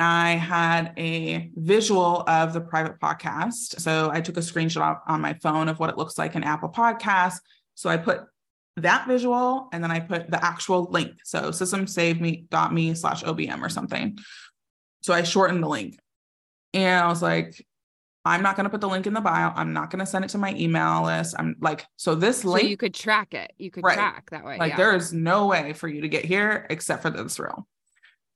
I 0.00 0.30
had 0.30 0.92
a 0.96 1.52
visual 1.54 2.24
of 2.26 2.52
the 2.52 2.60
private 2.60 2.98
podcast. 2.98 3.80
So 3.80 4.10
I 4.12 4.20
took 4.20 4.36
a 4.38 4.40
screenshot 4.40 4.98
on 5.06 5.20
my 5.20 5.34
phone 5.34 5.68
of 5.68 5.78
what 5.78 5.88
it 5.88 5.96
looks 5.96 6.18
like 6.18 6.34
in 6.34 6.42
Apple 6.42 6.70
Podcasts. 6.70 7.38
So 7.76 7.88
I 7.88 7.96
put 7.96 8.22
that 8.76 9.06
visual 9.06 9.68
and 9.72 9.82
then 9.82 9.90
I 9.90 10.00
put 10.00 10.30
the 10.30 10.42
actual 10.44 10.84
link. 10.84 11.12
So 11.24 11.50
systemsaveme.me 11.50 12.94
slash 12.94 13.22
OBM 13.22 13.62
or 13.62 13.68
something. 13.68 14.18
So 15.02 15.14
I 15.14 15.22
shortened 15.22 15.62
the 15.62 15.68
link. 15.68 15.98
And 16.72 17.04
I 17.04 17.08
was 17.08 17.22
like, 17.22 17.64
I'm 18.24 18.42
not 18.42 18.54
going 18.54 18.64
to 18.64 18.70
put 18.70 18.80
the 18.80 18.88
link 18.88 19.06
in 19.06 19.14
the 19.14 19.20
bio. 19.20 19.52
I'm 19.54 19.72
not 19.72 19.90
going 19.90 20.00
to 20.00 20.06
send 20.06 20.24
it 20.24 20.28
to 20.28 20.38
my 20.38 20.54
email 20.54 21.04
list. 21.04 21.34
I'm 21.38 21.56
like, 21.60 21.86
so 21.96 22.14
this 22.14 22.44
link. 22.44 22.62
So 22.62 22.68
you 22.68 22.76
could 22.76 22.94
track 22.94 23.34
it. 23.34 23.52
You 23.58 23.70
could 23.70 23.82
right. 23.82 23.94
track 23.94 24.30
that 24.30 24.44
way. 24.44 24.58
Like 24.58 24.72
yeah. 24.72 24.76
there 24.76 24.94
is 24.94 25.12
no 25.12 25.46
way 25.46 25.72
for 25.72 25.88
you 25.88 26.02
to 26.02 26.08
get 26.08 26.24
here 26.24 26.66
except 26.70 27.02
for 27.02 27.10
this 27.10 27.38
reel. 27.38 27.66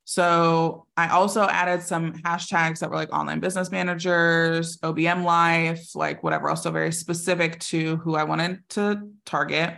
So 0.06 0.86
I 0.96 1.08
also 1.08 1.44
added 1.44 1.82
some 1.82 2.12
hashtags 2.12 2.80
that 2.80 2.90
were 2.90 2.96
like 2.96 3.12
online 3.12 3.40
business 3.40 3.70
managers, 3.70 4.78
OBM 4.78 5.24
life, 5.24 5.94
like 5.94 6.22
whatever, 6.22 6.50
also 6.50 6.70
very 6.70 6.92
specific 6.92 7.58
to 7.60 7.96
who 7.96 8.14
I 8.14 8.24
wanted 8.24 8.60
to 8.70 9.08
target. 9.24 9.74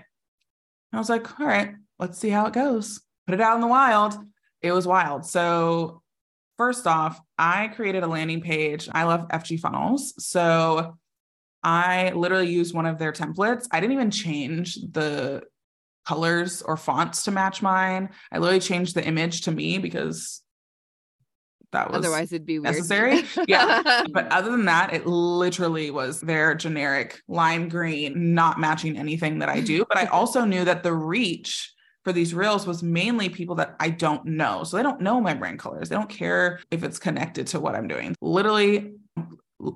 I 0.93 0.99
was 0.99 1.11
like, 1.11 1.39
all 1.39 1.47
right, 1.47 1.75
let's 1.99 2.19
see 2.19 2.31
how 2.31 2.47
it 2.47 2.53
goes. 2.53 3.01
Put 3.27 3.35
it 3.35 3.41
out 3.41 3.57
in 3.57 3.61
the 3.61 3.67
wild. 3.67 4.15
It 4.63 4.73
was 4.73 4.87
wild. 4.87 5.27
So 5.27 6.03
First 6.57 6.87
off, 6.87 7.21
I 7.37 7.69
created 7.69 8.03
a 8.03 8.07
landing 8.07 8.41
page. 8.41 8.89
I 8.91 9.05
love 9.05 9.29
FG 9.29 9.61
funnels. 9.61 10.15
So 10.25 10.97
I 11.63 12.11
literally 12.13 12.49
used 12.49 12.75
one 12.75 12.87
of 12.87 12.99
their 12.99 13.13
templates. 13.13 13.67
I 13.71 13.81
didn't 13.81 13.93
even 13.93 14.11
change 14.11 14.77
the 14.77 15.43
colors 16.07 16.63
or 16.63 16.77
fonts 16.79 17.25
to 17.25 17.31
match 17.31 17.61
mine. 17.61 18.09
I 18.33 18.39
literally 18.39 18.61
changed 18.61 18.95
the 18.95 19.05
image 19.05 19.43
to 19.43 19.53
me 19.53 19.79
because 19.79 20.43
that 21.73 21.91
was 21.91 21.99
Otherwise, 21.99 22.33
it'd 22.33 22.47
be 22.47 22.59
weird. 22.59 22.75
necessary. 22.75 23.23
yeah. 23.47 24.05
But 24.13 24.31
other 24.33 24.51
than 24.51 24.65
that, 24.67 24.93
it 24.93 25.07
literally 25.07 25.91
was 25.91 26.21
their 26.21 26.55
generic 26.55 27.21
lime 27.29 27.69
green, 27.69 28.35
not 28.35 28.59
matching 28.61 28.97
anything 28.97 29.39
that 29.41 29.49
I 29.49 29.61
do. 29.61 29.85
But 29.89 29.99
I 29.99 30.07
also 30.13 30.45
knew 30.45 30.65
that 30.65 30.83
the 30.83 30.93
reach 30.95 31.73
for 32.05 32.13
these 32.13 32.33
reels 32.33 32.67
was 32.67 32.83
mainly 32.83 33.29
people 33.29 33.57
that 33.57 33.75
I 33.81 33.91
don't 33.91 34.25
know. 34.25 34.63
So 34.65 34.77
they 34.77 34.83
don't 34.83 35.01
know 35.01 35.21
my 35.21 35.35
brand 35.35 35.59
colors. 35.59 35.89
They 35.89 35.97
don't 35.97 36.09
care 36.09 36.61
if 36.71 36.85
it's 36.85 36.99
connected 36.99 37.49
to 37.49 37.61
what 37.61 37.75
I'm 37.75 37.89
doing. 37.89 38.15
Literally, 38.21 38.93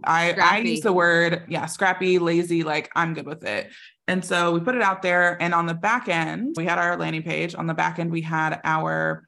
I 0.05 0.33
I 0.41 0.59
use 0.59 0.81
the 0.81 0.93
word, 0.93 1.45
yeah, 1.49 1.67
scrappy, 1.67 2.19
lazy, 2.19 2.63
like 2.63 2.91
I'm 2.95 3.15
good 3.15 3.27
with 3.27 3.45
it. 3.45 3.73
And 4.07 4.25
so 4.25 4.53
we 4.53 4.61
put 4.61 4.75
it 4.75 4.83
out 4.83 5.03
there. 5.03 5.41
And 5.43 5.55
on 5.55 5.67
the 5.67 5.75
back 5.75 6.09
end, 6.09 6.55
we 6.57 6.65
had 6.65 6.79
our 6.79 6.97
landing 6.97 7.23
page. 7.23 7.55
On 7.55 7.67
the 7.67 7.75
back 7.75 7.99
end, 7.99 8.11
we 8.11 8.21
had 8.23 8.61
our 8.65 9.25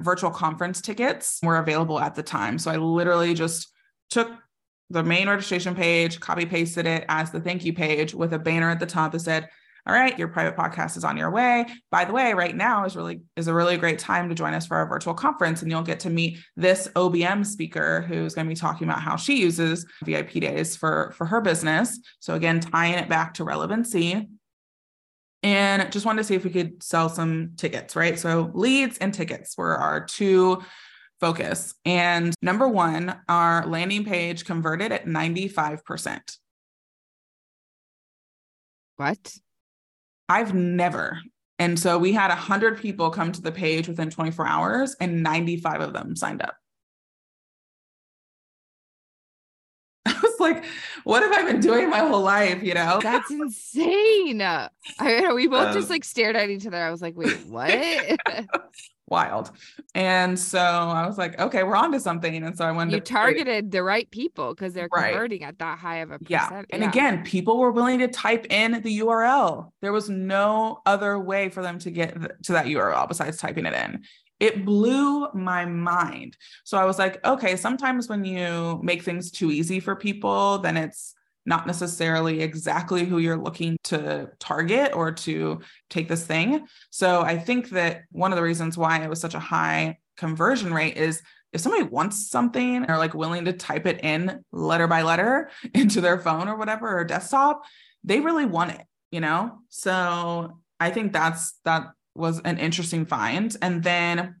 virtual 0.00 0.30
conference 0.30 0.80
tickets 0.80 1.38
were 1.42 1.58
available 1.58 1.98
at 1.98 2.14
the 2.14 2.22
time. 2.22 2.58
So 2.58 2.70
I 2.70 2.76
literally 2.76 3.34
just 3.34 3.68
took 4.10 4.30
the 4.90 5.02
main 5.02 5.28
registration 5.28 5.74
page, 5.74 6.18
copy 6.20 6.46
pasted 6.46 6.86
it 6.86 7.04
as 7.08 7.30
the 7.30 7.40
thank 7.40 7.64
you 7.64 7.72
page 7.72 8.14
with 8.14 8.32
a 8.32 8.38
banner 8.38 8.70
at 8.70 8.80
the 8.80 8.86
top 8.86 9.12
that 9.12 9.20
said, 9.20 9.48
all 9.86 9.94
right, 9.94 10.18
your 10.18 10.28
private 10.28 10.56
podcast 10.56 10.98
is 10.98 11.04
on 11.04 11.16
your 11.16 11.30
way. 11.30 11.64
By 11.90 12.04
the 12.04 12.12
way, 12.12 12.34
right 12.34 12.54
now 12.54 12.84
is 12.84 12.94
really 12.94 13.22
is 13.36 13.48
a 13.48 13.54
really 13.54 13.78
great 13.78 13.98
time 13.98 14.28
to 14.28 14.34
join 14.34 14.52
us 14.52 14.66
for 14.66 14.76
our 14.76 14.86
virtual 14.86 15.14
conference 15.14 15.62
and 15.62 15.70
you'll 15.70 15.82
get 15.82 16.00
to 16.00 16.10
meet 16.10 16.38
this 16.56 16.88
OBM 16.94 17.44
speaker 17.46 18.02
who's 18.02 18.34
going 18.34 18.46
to 18.46 18.50
be 18.50 18.58
talking 18.58 18.86
about 18.86 19.00
how 19.00 19.16
she 19.16 19.40
uses 19.40 19.86
VIP 20.04 20.32
days 20.32 20.76
for 20.76 21.12
for 21.16 21.24
her 21.24 21.40
business. 21.40 21.98
So 22.20 22.34
again, 22.34 22.60
tying 22.60 22.94
it 22.94 23.08
back 23.08 23.34
to 23.34 23.44
relevancy 23.44 24.28
and 25.42 25.90
just 25.92 26.04
wanted 26.04 26.22
to 26.22 26.24
see 26.24 26.34
if 26.34 26.44
we 26.44 26.50
could 26.50 26.82
sell 26.82 27.08
some 27.08 27.52
tickets, 27.56 27.94
right? 27.94 28.18
So 28.18 28.50
leads 28.54 28.98
and 28.98 29.14
tickets 29.14 29.56
were 29.56 29.76
our 29.76 30.04
two 30.04 30.62
focus. 31.20 31.74
And 31.84 32.34
number 32.42 32.68
one, 32.68 33.20
our 33.28 33.66
landing 33.66 34.04
page 34.04 34.44
converted 34.44 34.92
at 34.92 35.06
95%. 35.06 36.20
What? 38.96 39.36
I've 40.28 40.54
never. 40.54 41.18
And 41.58 41.78
so 41.78 41.98
we 41.98 42.12
had 42.12 42.28
100 42.28 42.78
people 42.78 43.10
come 43.10 43.32
to 43.32 43.40
the 43.40 43.52
page 43.52 43.88
within 43.88 44.10
24 44.10 44.46
hours, 44.46 44.96
and 45.00 45.22
95 45.22 45.80
of 45.80 45.92
them 45.92 46.14
signed 46.14 46.42
up. 46.42 46.56
Like, 50.48 50.64
what 51.04 51.22
have 51.22 51.32
I 51.32 51.50
been 51.50 51.60
doing 51.60 51.90
my 51.90 51.98
whole 51.98 52.22
life? 52.22 52.62
You 52.62 52.74
know, 52.74 53.00
that's 53.02 53.30
insane. 53.30 54.40
I 54.40 54.70
know 54.98 55.34
we 55.34 55.48
both 55.48 55.68
um, 55.68 55.74
just 55.74 55.90
like 55.90 56.04
stared 56.04 56.36
at 56.36 56.48
each 56.48 56.66
other. 56.66 56.76
I 56.76 56.90
was 56.90 57.02
like, 57.02 57.16
wait, 57.16 57.38
what? 57.46 57.70
wild. 59.08 59.50
And 59.94 60.38
so 60.38 60.58
I 60.58 61.06
was 61.06 61.18
like, 61.18 61.38
okay, 61.40 61.62
we're 61.62 61.76
on 61.76 61.92
to 61.92 62.00
something. 62.00 62.36
And 62.36 62.56
so 62.56 62.64
I 62.64 62.72
went 62.72 62.90
You 62.90 63.00
targeted 63.00 63.70
the 63.70 63.82
right 63.82 64.08
people 64.10 64.54
because 64.54 64.74
they're 64.74 64.88
converting 64.88 65.44
at 65.44 65.58
that 65.58 65.78
high 65.78 65.98
of 65.98 66.10
a 66.10 66.18
percent. 66.18 66.28
Yeah. 66.28 66.62
And 66.70 66.82
yeah. 66.82 66.88
again, 66.88 67.24
people 67.24 67.58
were 67.58 67.72
willing 67.72 67.98
to 68.00 68.08
type 68.08 68.46
in 68.50 68.80
the 68.82 69.00
URL. 69.00 69.72
There 69.80 69.92
was 69.92 70.08
no 70.08 70.80
other 70.86 71.18
way 71.18 71.48
for 71.48 71.62
them 71.62 71.78
to 71.80 71.90
get 71.90 72.44
to 72.44 72.52
that 72.52 72.66
URL 72.66 73.08
besides 73.08 73.38
typing 73.38 73.66
it 73.66 73.74
in. 73.74 74.02
It 74.40 74.64
blew 74.64 75.28
my 75.32 75.64
mind. 75.64 76.36
So 76.64 76.78
I 76.78 76.84
was 76.84 76.98
like, 76.98 77.24
okay, 77.24 77.56
sometimes 77.56 78.08
when 78.08 78.24
you 78.24 78.80
make 78.82 79.02
things 79.02 79.30
too 79.30 79.50
easy 79.50 79.80
for 79.80 79.96
people, 79.96 80.58
then 80.58 80.76
it's 80.76 81.14
not 81.48 81.66
necessarily 81.66 82.42
exactly 82.42 83.04
who 83.04 83.18
you're 83.18 83.42
looking 83.42 83.78
to 83.82 84.30
target 84.38 84.92
or 84.94 85.12
to 85.12 85.60
take 85.88 86.06
this 86.06 86.24
thing. 86.24 86.66
So 86.90 87.22
I 87.22 87.38
think 87.38 87.70
that 87.70 88.02
one 88.12 88.32
of 88.32 88.36
the 88.36 88.42
reasons 88.42 88.76
why 88.76 89.02
it 89.02 89.08
was 89.08 89.20
such 89.20 89.34
a 89.34 89.40
high 89.40 89.98
conversion 90.18 90.74
rate 90.74 90.98
is 90.98 91.22
if 91.52 91.62
somebody 91.62 91.84
wants 91.84 92.28
something 92.28 92.90
or 92.90 92.98
like 92.98 93.14
willing 93.14 93.46
to 93.46 93.54
type 93.54 93.86
it 93.86 94.04
in 94.04 94.44
letter 94.52 94.86
by 94.86 95.02
letter 95.02 95.50
into 95.74 96.00
their 96.00 96.18
phone 96.18 96.48
or 96.48 96.56
whatever 96.56 96.98
or 96.98 97.04
desktop, 97.04 97.62
they 98.04 98.20
really 98.20 98.44
want 98.44 98.72
it, 98.72 98.82
you 99.10 99.20
know? 99.20 99.58
So 99.70 100.58
I 100.78 100.90
think 100.90 101.12
that's 101.12 101.58
that 101.64 101.86
was 102.18 102.40
an 102.40 102.58
interesting 102.58 103.06
find. 103.06 103.56
And 103.62 103.82
then 103.82 104.36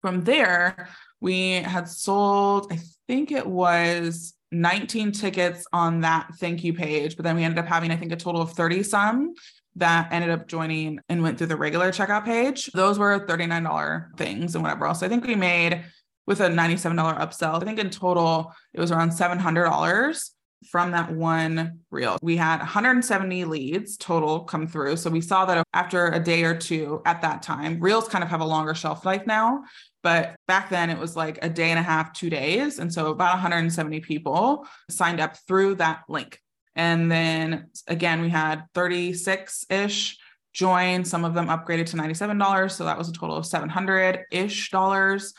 from 0.00 0.22
there, 0.22 0.88
we 1.20 1.52
had 1.52 1.88
sold, 1.88 2.72
I 2.72 2.80
think 3.06 3.30
it 3.30 3.46
was 3.46 4.34
19 4.50 5.12
tickets 5.12 5.66
on 5.72 6.00
that 6.00 6.28
thank 6.38 6.64
you 6.64 6.74
page, 6.74 7.16
but 7.16 7.24
then 7.24 7.36
we 7.36 7.44
ended 7.44 7.58
up 7.58 7.66
having, 7.66 7.90
I 7.90 7.96
think, 7.96 8.12
a 8.12 8.16
total 8.16 8.42
of 8.42 8.52
30 8.52 8.82
some 8.82 9.34
that 9.76 10.12
ended 10.12 10.30
up 10.30 10.46
joining 10.46 11.00
and 11.08 11.22
went 11.22 11.38
through 11.38 11.46
the 11.46 11.56
regular 11.56 11.90
checkout 11.90 12.24
page. 12.24 12.70
Those 12.72 12.98
were 12.98 13.26
$39 13.26 14.18
things 14.18 14.54
and 14.54 14.62
whatever 14.62 14.86
else. 14.86 15.02
I 15.02 15.08
think 15.08 15.26
we 15.26 15.34
made 15.34 15.84
with 16.26 16.40
a 16.40 16.48
$97 16.48 17.18
upsell. 17.18 17.62
I 17.62 17.64
think 17.64 17.78
in 17.78 17.90
total 17.90 18.52
it 18.74 18.80
was 18.80 18.92
around 18.92 19.10
$700 19.10 20.30
from 20.70 20.92
that 20.92 21.12
one 21.12 21.80
reel. 21.90 22.18
We 22.22 22.36
had 22.36 22.58
170 22.58 23.44
leads 23.44 23.96
total 23.96 24.40
come 24.40 24.66
through. 24.66 24.96
So 24.96 25.10
we 25.10 25.20
saw 25.20 25.44
that 25.46 25.66
after 25.72 26.08
a 26.08 26.20
day 26.20 26.44
or 26.44 26.56
two 26.56 27.02
at 27.04 27.22
that 27.22 27.42
time, 27.42 27.80
reels 27.80 28.08
kind 28.08 28.24
of 28.24 28.30
have 28.30 28.40
a 28.40 28.46
longer 28.46 28.74
shelf 28.74 29.04
life 29.04 29.26
now. 29.26 29.64
But 30.02 30.34
back 30.48 30.70
then 30.70 30.90
it 30.90 30.98
was 30.98 31.16
like 31.16 31.38
a 31.42 31.48
day 31.48 31.70
and 31.70 31.78
a 31.78 31.82
half, 31.82 32.12
two 32.12 32.30
days. 32.30 32.78
And 32.78 32.92
so 32.92 33.10
about 33.10 33.34
170 33.34 34.00
people 34.00 34.66
signed 34.90 35.20
up 35.20 35.36
through 35.46 35.76
that 35.76 36.02
link. 36.08 36.38
And 36.74 37.10
then 37.10 37.68
again, 37.86 38.20
we 38.22 38.28
had 38.28 38.64
36 38.74 39.66
ish 39.70 40.18
join. 40.52 41.04
Some 41.04 41.24
of 41.24 41.34
them 41.34 41.46
upgraded 41.46 41.86
to 41.86 41.96
$97. 41.96 42.70
So 42.70 42.84
that 42.84 42.98
was 42.98 43.08
a 43.08 43.12
total 43.12 43.36
of 43.36 43.46
700 43.46 44.24
ish 44.30 44.70
dollars. 44.70 45.34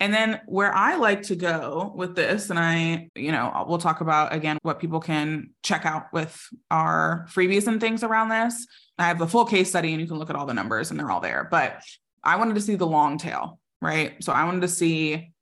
And 0.00 0.12
then 0.12 0.40
where 0.46 0.74
I 0.74 0.96
like 0.96 1.22
to 1.24 1.36
go 1.36 1.92
with 1.94 2.16
this, 2.16 2.50
and 2.50 2.58
I, 2.58 3.10
you 3.14 3.32
know, 3.32 3.66
we'll 3.68 3.78
talk 3.78 4.00
about 4.00 4.34
again 4.34 4.58
what 4.62 4.80
people 4.80 4.98
can 4.98 5.50
check 5.62 5.84
out 5.86 6.12
with 6.12 6.42
our 6.70 7.26
freebies 7.30 7.66
and 7.66 7.80
things 7.80 8.02
around 8.02 8.30
this. 8.30 8.66
I 8.98 9.06
have 9.06 9.18
the 9.18 9.28
full 9.28 9.44
case 9.44 9.68
study 9.68 9.92
and 9.92 10.00
you 10.00 10.08
can 10.08 10.18
look 10.18 10.30
at 10.30 10.36
all 10.36 10.46
the 10.46 10.54
numbers 10.54 10.90
and 10.90 10.98
they're 10.98 11.10
all 11.10 11.20
there. 11.20 11.46
But 11.50 11.82
I 12.24 12.36
wanted 12.36 12.54
to 12.54 12.60
see 12.60 12.74
the 12.74 12.86
long 12.86 13.18
tail 13.18 13.60
right? 13.80 14.22
So 14.22 14.32
I 14.32 14.44
wanted 14.44 14.62
to 14.62 14.68
see 14.68 15.32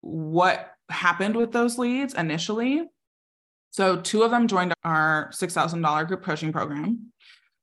what 0.00 0.70
happened 0.88 1.36
with 1.36 1.52
those 1.52 1.78
leads 1.78 2.14
initially. 2.14 2.82
So 3.70 4.00
two 4.00 4.22
of 4.22 4.30
them 4.30 4.46
joined 4.46 4.74
our 4.84 5.30
$6,000 5.32 6.06
group 6.06 6.22
coaching 6.22 6.52
program. 6.52 7.12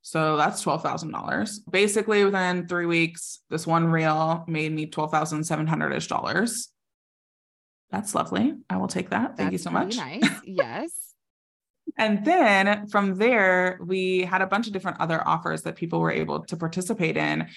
So 0.02 0.36
that's 0.36 0.64
$12,000. 0.64 1.60
Basically, 1.70 2.24
within 2.24 2.68
three 2.68 2.86
weeks, 2.86 3.42
this 3.50 3.68
one 3.68 3.86
reel 3.86 4.44
made 4.48 4.72
me 4.72 4.88
12,700 4.88 5.94
ish 5.94 6.08
dollars. 6.08 6.70
That's 7.92 8.16
lovely. 8.16 8.54
I 8.70 8.78
will 8.78 8.88
take 8.88 9.10
that. 9.10 9.38
Thank 9.38 9.52
that's 9.52 9.52
you 9.52 9.58
so 9.58 9.70
much. 9.70 9.98
Nice. 9.98 10.24
Yes. 10.46 10.92
and 11.98 12.26
then 12.26 12.88
from 12.88 13.16
there, 13.16 13.80
we 13.86 14.22
had 14.22 14.42
a 14.42 14.48
bunch 14.48 14.68
of 14.68 14.74
different 14.74 15.00
other 15.00 15.26
offers 15.28 15.64
that 15.64 15.76
people 15.76 16.00
were 16.00 16.12
able 16.12 16.46
to 16.46 16.58
participate 16.58 17.18
in. 17.18 17.48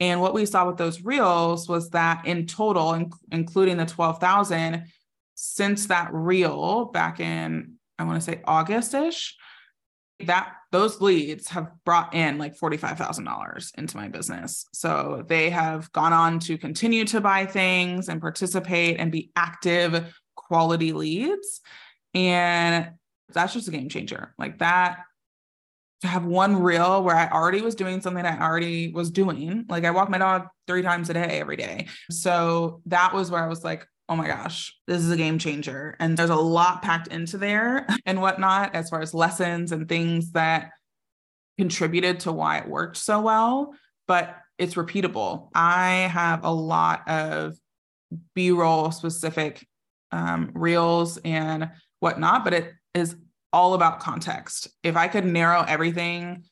And 0.00 0.20
what 0.20 0.34
we 0.34 0.46
saw 0.46 0.66
with 0.66 0.76
those 0.76 1.02
reels 1.02 1.68
was 1.68 1.90
that 1.90 2.26
in 2.26 2.46
total, 2.46 2.92
in, 2.94 3.12
including 3.30 3.76
the 3.76 3.86
12,000, 3.86 4.86
since 5.36 5.86
that 5.86 6.12
reel 6.12 6.86
back 6.86 7.20
in, 7.20 7.74
I 7.98 8.04
want 8.04 8.20
to 8.20 8.24
say 8.24 8.42
August 8.44 8.92
ish, 8.94 9.36
that 10.24 10.52
those 10.72 11.00
leads 11.00 11.48
have 11.48 11.70
brought 11.84 12.14
in 12.14 12.38
like 12.38 12.58
$45,000 12.58 13.78
into 13.78 13.96
my 13.96 14.08
business. 14.08 14.66
So 14.72 15.24
they 15.26 15.50
have 15.50 15.90
gone 15.92 16.12
on 16.12 16.40
to 16.40 16.58
continue 16.58 17.04
to 17.06 17.20
buy 17.20 17.46
things 17.46 18.08
and 18.08 18.20
participate 18.20 18.98
and 18.98 19.12
be 19.12 19.30
active 19.36 20.12
quality 20.34 20.92
leads. 20.92 21.60
And 22.12 22.90
that's 23.32 23.52
just 23.52 23.68
a 23.68 23.70
game 23.70 23.88
changer. 23.88 24.34
Like 24.38 24.58
that 24.58 24.98
to 26.02 26.08
have 26.08 26.24
one 26.24 26.62
reel 26.62 27.02
where 27.02 27.16
I 27.16 27.28
already 27.30 27.62
was 27.62 27.74
doing 27.74 28.00
something 28.00 28.24
I 28.24 28.38
already 28.38 28.92
was 28.92 29.10
doing. 29.10 29.64
Like 29.68 29.84
I 29.84 29.90
walk 29.90 30.10
my 30.10 30.18
dog 30.18 30.48
three 30.66 30.82
times 30.82 31.08
a 31.08 31.14
day 31.14 31.40
every 31.40 31.56
day. 31.56 31.86
So 32.10 32.82
that 32.86 33.14
was 33.14 33.30
where 33.30 33.42
I 33.42 33.48
was 33.48 33.64
like, 33.64 33.86
oh 34.08 34.16
my 34.16 34.26
gosh, 34.26 34.76
this 34.86 35.02
is 35.02 35.10
a 35.10 35.16
game 35.16 35.38
changer. 35.38 35.96
And 35.98 36.16
there's 36.16 36.30
a 36.30 36.36
lot 36.36 36.82
packed 36.82 37.08
into 37.08 37.38
there 37.38 37.86
and 38.06 38.20
whatnot, 38.20 38.74
as 38.74 38.90
far 38.90 39.00
as 39.00 39.14
lessons 39.14 39.72
and 39.72 39.88
things 39.88 40.32
that 40.32 40.70
contributed 41.58 42.20
to 42.20 42.32
why 42.32 42.58
it 42.58 42.68
worked 42.68 42.96
so 42.96 43.20
well. 43.20 43.74
But 44.06 44.36
it's 44.58 44.74
repeatable. 44.74 45.48
I 45.54 46.08
have 46.12 46.44
a 46.44 46.52
lot 46.52 47.08
of 47.08 47.54
B 48.34 48.50
roll 48.50 48.90
specific 48.90 49.66
um, 50.12 50.50
reels 50.54 51.18
and 51.24 51.70
whatnot, 52.00 52.44
but 52.44 52.54
it 52.54 52.72
is 52.92 53.16
all 53.52 53.74
about 53.74 54.00
context. 54.00 54.68
If 54.82 54.96
I 54.96 55.08
could 55.08 55.24
narrow 55.24 55.64
everything 55.66 56.44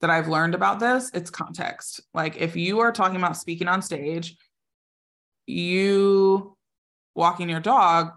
that 0.00 0.10
I've 0.10 0.28
learned 0.28 0.54
about 0.54 0.80
this, 0.80 1.10
it's 1.14 1.30
context. 1.30 2.00
Like 2.14 2.36
if 2.36 2.56
you 2.56 2.80
are 2.80 2.92
talking 2.92 3.16
about 3.16 3.36
speaking 3.36 3.68
on 3.68 3.82
stage, 3.82 4.36
you 5.46 6.56
walking 7.14 7.48
your 7.48 7.60
dog 7.60 8.12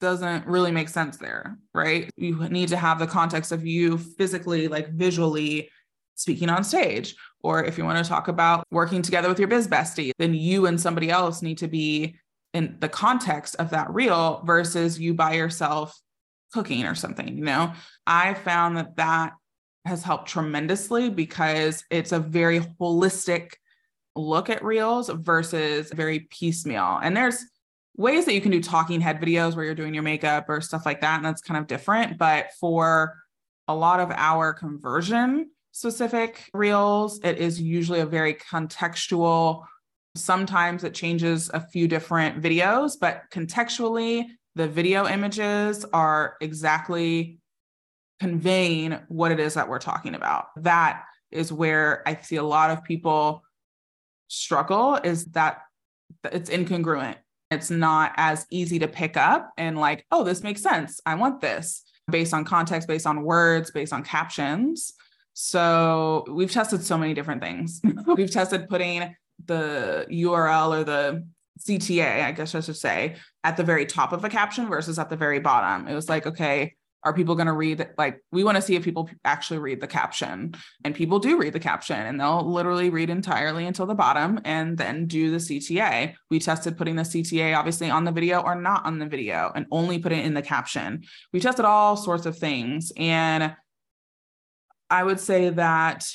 doesn't 0.00 0.46
really 0.46 0.70
make 0.70 0.88
sense 0.88 1.16
there, 1.16 1.58
right? 1.72 2.10
You 2.16 2.48
need 2.48 2.68
to 2.68 2.76
have 2.76 2.98
the 2.98 3.06
context 3.06 3.52
of 3.52 3.64
you 3.64 3.96
physically, 3.96 4.68
like 4.68 4.90
visually 4.90 5.70
speaking 6.14 6.50
on 6.50 6.64
stage. 6.64 7.16
Or 7.42 7.64
if 7.64 7.78
you 7.78 7.84
want 7.84 8.02
to 8.02 8.08
talk 8.08 8.28
about 8.28 8.64
working 8.70 9.02
together 9.02 9.28
with 9.28 9.38
your 9.38 9.48
biz 9.48 9.68
bestie, 9.68 10.12
then 10.18 10.34
you 10.34 10.66
and 10.66 10.80
somebody 10.80 11.10
else 11.10 11.42
need 11.42 11.58
to 11.58 11.68
be 11.68 12.16
in 12.52 12.76
the 12.80 12.88
context 12.88 13.56
of 13.56 13.70
that 13.70 13.92
reel 13.92 14.42
versus 14.44 14.98
you 14.98 15.14
by 15.14 15.34
yourself 15.34 15.98
cooking 16.52 16.84
or 16.84 16.94
something, 16.94 17.36
you 17.36 17.44
know? 17.44 17.72
I 18.06 18.34
found 18.34 18.76
that 18.76 18.96
that 18.96 19.32
has 19.84 20.02
helped 20.02 20.28
tremendously 20.28 21.10
because 21.10 21.84
it's 21.90 22.12
a 22.12 22.20
very 22.20 22.60
holistic 22.60 23.54
look 24.16 24.48
at 24.48 24.64
reels 24.64 25.08
versus 25.08 25.90
very 25.92 26.20
piecemeal. 26.30 27.00
And 27.02 27.16
there's 27.16 27.44
ways 27.96 28.24
that 28.24 28.34
you 28.34 28.40
can 28.40 28.50
do 28.50 28.60
talking 28.60 29.00
head 29.00 29.20
videos 29.20 29.54
where 29.54 29.64
you're 29.64 29.74
doing 29.74 29.94
your 29.94 30.02
makeup 30.02 30.48
or 30.48 30.60
stuff 30.60 30.84
like 30.84 31.00
that. 31.00 31.16
And 31.16 31.24
that's 31.24 31.42
kind 31.42 31.58
of 31.58 31.66
different. 31.66 32.18
But 32.18 32.48
for 32.58 33.16
a 33.68 33.74
lot 33.74 34.00
of 34.00 34.10
our 34.10 34.52
conversion 34.52 35.50
specific 35.72 36.48
reels, 36.52 37.20
it 37.24 37.38
is 37.38 37.60
usually 37.60 38.00
a 38.00 38.06
very 38.06 38.34
contextual. 38.34 39.64
Sometimes 40.14 40.84
it 40.84 40.94
changes 40.94 41.50
a 41.52 41.60
few 41.60 41.88
different 41.88 42.40
videos, 42.40 42.92
but 43.00 43.22
contextually, 43.32 44.26
the 44.54 44.68
video 44.68 45.08
images 45.08 45.84
are 45.92 46.36
exactly 46.40 47.40
conveying 48.20 48.96
what 49.08 49.32
it 49.32 49.40
is 49.40 49.54
that 49.54 49.68
we're 49.68 49.80
talking 49.80 50.14
about. 50.14 50.46
That 50.56 51.02
is 51.32 51.52
where 51.52 52.02
I 52.06 52.16
see 52.22 52.36
a 52.36 52.44
lot 52.44 52.70
of 52.70 52.84
people 52.84 53.42
struggle 54.28 54.94
is 55.02 55.24
that 55.32 55.62
it's 56.30 56.50
incongruent. 56.50 57.16
It's 57.50 57.70
not 57.70 58.12
as 58.16 58.46
easy 58.50 58.78
to 58.80 58.88
pick 58.88 59.16
up 59.16 59.52
and 59.56 59.78
like, 59.78 60.06
oh, 60.10 60.24
this 60.24 60.42
makes 60.42 60.62
sense. 60.62 61.00
I 61.06 61.14
want 61.14 61.40
this 61.40 61.82
based 62.10 62.34
on 62.34 62.44
context, 62.44 62.88
based 62.88 63.06
on 63.06 63.22
words, 63.22 63.70
based 63.70 63.92
on 63.92 64.02
captions. 64.02 64.94
So 65.32 66.24
we've 66.28 66.50
tested 66.50 66.82
so 66.82 66.98
many 66.98 67.14
different 67.14 67.42
things. 67.42 67.80
we've 68.06 68.30
tested 68.30 68.68
putting 68.68 69.14
the 69.44 70.06
URL 70.10 70.80
or 70.80 70.84
the 70.84 71.26
CTA, 71.60 72.24
I 72.24 72.32
guess 72.32 72.54
I 72.54 72.60
should 72.60 72.76
say, 72.76 73.16
at 73.42 73.56
the 73.56 73.62
very 73.62 73.86
top 73.86 74.12
of 74.12 74.24
a 74.24 74.28
caption 74.28 74.68
versus 74.68 74.98
at 74.98 75.10
the 75.10 75.16
very 75.16 75.40
bottom. 75.40 75.88
It 75.88 75.94
was 75.94 76.08
like, 76.08 76.26
okay, 76.26 76.74
are 77.04 77.12
people 77.12 77.34
going 77.34 77.46
to 77.46 77.52
read 77.52 77.86
like 77.98 78.22
we 78.32 78.44
want 78.44 78.56
to 78.56 78.62
see 78.62 78.76
if 78.76 78.82
people 78.82 79.08
actually 79.24 79.58
read 79.58 79.80
the 79.80 79.86
caption. 79.86 80.54
And 80.84 80.94
people 80.94 81.18
do 81.18 81.38
read 81.38 81.52
the 81.52 81.60
caption 81.60 82.00
and 82.00 82.18
they'll 82.18 82.50
literally 82.50 82.90
read 82.90 83.10
entirely 83.10 83.66
until 83.66 83.86
the 83.86 83.94
bottom 83.94 84.40
and 84.44 84.78
then 84.78 85.06
do 85.06 85.30
the 85.30 85.36
CTA 85.36 86.14
we 86.30 86.38
tested 86.38 86.76
putting 86.76 86.96
the 86.96 87.02
CTA 87.02 87.56
obviously 87.56 87.90
on 87.90 88.04
the 88.04 88.12
video 88.12 88.40
or 88.40 88.54
not 88.54 88.86
on 88.86 88.98
the 88.98 89.06
video 89.06 89.52
and 89.54 89.66
only 89.70 89.98
put 89.98 90.12
it 90.12 90.24
in 90.24 90.34
the 90.34 90.42
caption. 90.42 91.04
We 91.32 91.40
tested 91.40 91.64
all 91.64 91.96
sorts 91.96 92.26
of 92.26 92.38
things 92.38 92.90
and 92.96 93.54
I 94.90 95.02
would 95.04 95.20
say 95.20 95.50
that 95.50 96.06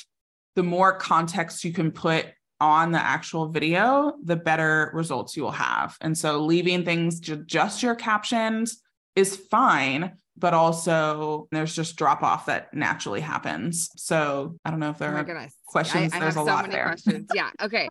the 0.56 0.62
more 0.62 0.96
context 0.96 1.64
you 1.64 1.72
can 1.72 1.92
put 1.92 2.26
on 2.60 2.92
the 2.92 3.00
actual 3.00 3.48
video, 3.48 4.14
the 4.22 4.36
better 4.36 4.90
results 4.92 5.36
you 5.36 5.42
will 5.42 5.50
have. 5.50 5.96
And 6.00 6.16
so 6.16 6.40
leaving 6.40 6.84
things 6.84 7.20
to 7.20 7.36
just 7.36 7.82
your 7.82 7.94
captions 7.94 8.82
is 9.16 9.36
fine, 9.36 10.12
but 10.40 10.54
also 10.54 11.46
there's 11.52 11.74
just 11.74 11.96
drop 11.96 12.22
off 12.22 12.46
that 12.46 12.72
naturally 12.74 13.20
happens. 13.20 13.90
So 13.96 14.56
I 14.64 14.70
don't 14.70 14.80
know 14.80 14.90
if 14.90 14.98
there 14.98 15.14
oh 15.14 15.20
are 15.20 15.24
goodness. 15.24 15.54
questions. 15.66 16.12
I, 16.12 16.16
I 16.16 16.20
there's 16.20 16.34
a 16.34 16.38
so 16.38 16.44
lot 16.44 16.70
there. 16.70 16.86
Questions. 16.86 17.28
Yeah. 17.34 17.50
Okay. 17.62 17.88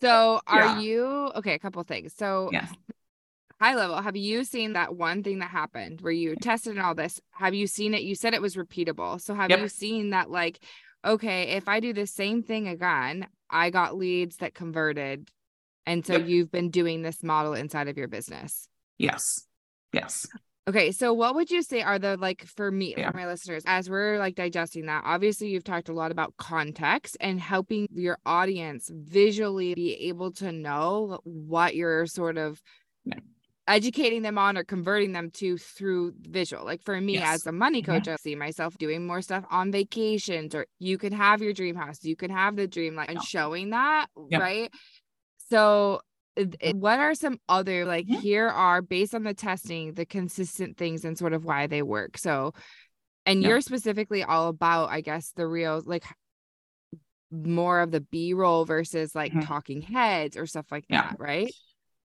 So 0.00 0.40
are 0.46 0.60
yeah. 0.60 0.80
you 0.80 1.04
okay? 1.36 1.54
A 1.54 1.58
couple 1.58 1.82
things. 1.84 2.12
So 2.16 2.50
yes. 2.52 2.68
high 3.60 3.76
level, 3.76 4.00
have 4.02 4.16
you 4.16 4.42
seen 4.42 4.72
that 4.72 4.96
one 4.96 5.22
thing 5.22 5.38
that 5.38 5.50
happened 5.50 6.00
where 6.00 6.12
you 6.12 6.34
tested 6.34 6.72
and 6.76 6.84
all 6.84 6.94
this? 6.94 7.20
Have 7.30 7.54
you 7.54 7.66
seen 7.66 7.94
it? 7.94 8.02
You 8.02 8.14
said 8.14 8.34
it 8.34 8.42
was 8.42 8.56
repeatable. 8.56 9.20
So 9.20 9.34
have 9.34 9.50
yep. 9.50 9.60
you 9.60 9.68
seen 9.68 10.10
that 10.10 10.28
like, 10.28 10.58
okay, 11.04 11.50
if 11.50 11.68
I 11.68 11.80
do 11.80 11.92
the 11.92 12.06
same 12.06 12.42
thing 12.42 12.66
again, 12.66 13.28
I 13.48 13.70
got 13.70 13.96
leads 13.96 14.38
that 14.38 14.54
converted. 14.54 15.28
And 15.86 16.04
so 16.04 16.14
yep. 16.14 16.26
you've 16.26 16.50
been 16.50 16.70
doing 16.70 17.02
this 17.02 17.22
model 17.22 17.54
inside 17.54 17.88
of 17.88 17.96
your 17.96 18.08
business. 18.08 18.66
Yes. 18.98 19.46
Yes. 19.92 20.26
Okay, 20.68 20.92
so 20.92 21.12
what 21.12 21.34
would 21.34 21.50
you 21.50 21.60
say 21.62 21.82
are 21.82 21.98
the 21.98 22.16
like 22.16 22.44
for 22.44 22.70
me, 22.70 22.94
yeah. 22.96 23.10
for 23.10 23.16
my 23.16 23.26
listeners, 23.26 23.64
as 23.66 23.90
we're 23.90 24.18
like 24.18 24.36
digesting 24.36 24.86
that? 24.86 25.02
Obviously, 25.04 25.48
you've 25.48 25.64
talked 25.64 25.88
a 25.88 25.92
lot 25.92 26.12
about 26.12 26.36
context 26.36 27.16
and 27.18 27.40
helping 27.40 27.88
your 27.92 28.18
audience 28.24 28.88
visually 28.92 29.74
be 29.74 29.94
able 30.08 30.30
to 30.32 30.52
know 30.52 31.18
what 31.24 31.74
you're 31.74 32.06
sort 32.06 32.38
of 32.38 32.62
yeah. 33.04 33.18
educating 33.66 34.22
them 34.22 34.38
on 34.38 34.56
or 34.56 34.62
converting 34.62 35.10
them 35.10 35.32
to 35.32 35.58
through 35.58 36.12
visual. 36.20 36.64
Like 36.64 36.82
for 36.82 37.00
me, 37.00 37.14
yes. 37.14 37.34
as 37.34 37.46
a 37.48 37.52
money 37.52 37.82
mm-hmm. 37.82 37.94
coach, 37.94 38.06
yeah. 38.06 38.12
I 38.12 38.16
see 38.16 38.36
myself 38.36 38.78
doing 38.78 39.04
more 39.04 39.20
stuff 39.20 39.44
on 39.50 39.72
vacations, 39.72 40.54
or 40.54 40.66
you 40.78 40.96
can 40.96 41.12
have 41.12 41.42
your 41.42 41.54
dream 41.54 41.74
house, 41.74 42.04
you 42.04 42.14
can 42.14 42.30
have 42.30 42.54
the 42.54 42.68
dream 42.68 42.94
life, 42.94 43.08
and 43.08 43.20
showing 43.20 43.70
that, 43.70 44.06
right? 44.30 44.70
So 45.50 46.02
what 46.74 46.98
are 46.98 47.14
some 47.14 47.38
other 47.48 47.84
like 47.84 48.06
mm-hmm. 48.06 48.20
here 48.20 48.48
are 48.48 48.80
based 48.80 49.14
on 49.14 49.22
the 49.22 49.34
testing 49.34 49.92
the 49.94 50.06
consistent 50.06 50.76
things 50.76 51.04
and 51.04 51.18
sort 51.18 51.32
of 51.32 51.44
why 51.44 51.66
they 51.66 51.82
work 51.82 52.16
so 52.16 52.52
and 53.26 53.42
you're 53.42 53.60
specifically 53.60 54.22
all 54.22 54.48
about 54.48 54.90
i 54.90 55.00
guess 55.00 55.32
the 55.36 55.46
real 55.46 55.82
like 55.84 56.04
more 57.30 57.80
of 57.80 57.90
the 57.90 58.00
b-roll 58.00 58.64
versus 58.64 59.14
like 59.14 59.32
mm-hmm. 59.32 59.40
talking 59.40 59.82
heads 59.82 60.36
or 60.36 60.46
stuff 60.46 60.66
like 60.70 60.84
yeah. 60.88 61.02
that 61.02 61.16
right 61.18 61.52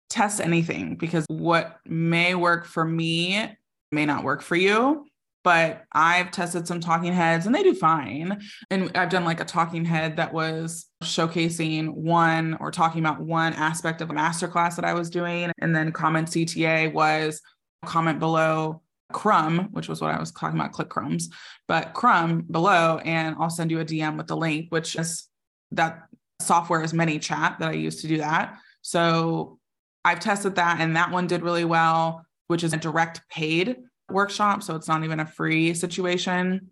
test 0.08 0.40
anything 0.40 0.96
because 0.96 1.26
what 1.28 1.78
may 1.84 2.34
work 2.34 2.66
for 2.66 2.84
me 2.84 3.46
may 3.92 4.06
not 4.06 4.24
work 4.24 4.42
for 4.42 4.56
you 4.56 5.06
but 5.44 5.84
I've 5.92 6.30
tested 6.30 6.66
some 6.66 6.80
talking 6.80 7.12
heads 7.12 7.44
and 7.44 7.54
they 7.54 7.62
do 7.62 7.74
fine. 7.74 8.40
And 8.70 8.90
I've 8.96 9.10
done 9.10 9.24
like 9.24 9.40
a 9.40 9.44
talking 9.44 9.84
head 9.84 10.16
that 10.16 10.32
was 10.32 10.86
showcasing 11.04 11.90
one 11.90 12.56
or 12.60 12.70
talking 12.70 13.00
about 13.00 13.20
one 13.20 13.52
aspect 13.52 14.00
of 14.00 14.10
a 14.10 14.14
masterclass 14.14 14.74
that 14.76 14.86
I 14.86 14.94
was 14.94 15.10
doing. 15.10 15.52
And 15.58 15.76
then 15.76 15.92
comment 15.92 16.28
CTA 16.28 16.92
was 16.92 17.42
comment 17.84 18.18
below 18.18 18.80
crumb, 19.12 19.68
which 19.72 19.86
was 19.86 20.00
what 20.00 20.14
I 20.14 20.18
was 20.18 20.32
talking 20.32 20.58
about, 20.58 20.72
click 20.72 20.88
crumbs, 20.88 21.28
but 21.68 21.92
crumb 21.92 22.46
below. 22.50 22.98
And 23.04 23.36
I'll 23.38 23.50
send 23.50 23.70
you 23.70 23.80
a 23.80 23.84
DM 23.84 24.16
with 24.16 24.26
the 24.26 24.36
link, 24.36 24.66
which 24.70 24.96
is 24.96 25.28
that 25.72 26.04
software 26.40 26.82
is 26.82 26.94
ManyChat 26.94 27.58
that 27.58 27.68
I 27.68 27.72
use 27.72 28.00
to 28.00 28.08
do 28.08 28.16
that. 28.16 28.56
So 28.80 29.58
I've 30.06 30.20
tested 30.20 30.54
that 30.54 30.80
and 30.80 30.96
that 30.96 31.10
one 31.10 31.26
did 31.26 31.42
really 31.42 31.66
well, 31.66 32.24
which 32.46 32.64
is 32.64 32.72
a 32.72 32.78
direct 32.78 33.20
paid 33.28 33.76
workshop. 34.10 34.62
So 34.62 34.76
it's 34.76 34.88
not 34.88 35.04
even 35.04 35.20
a 35.20 35.26
free 35.26 35.74
situation. 35.74 36.70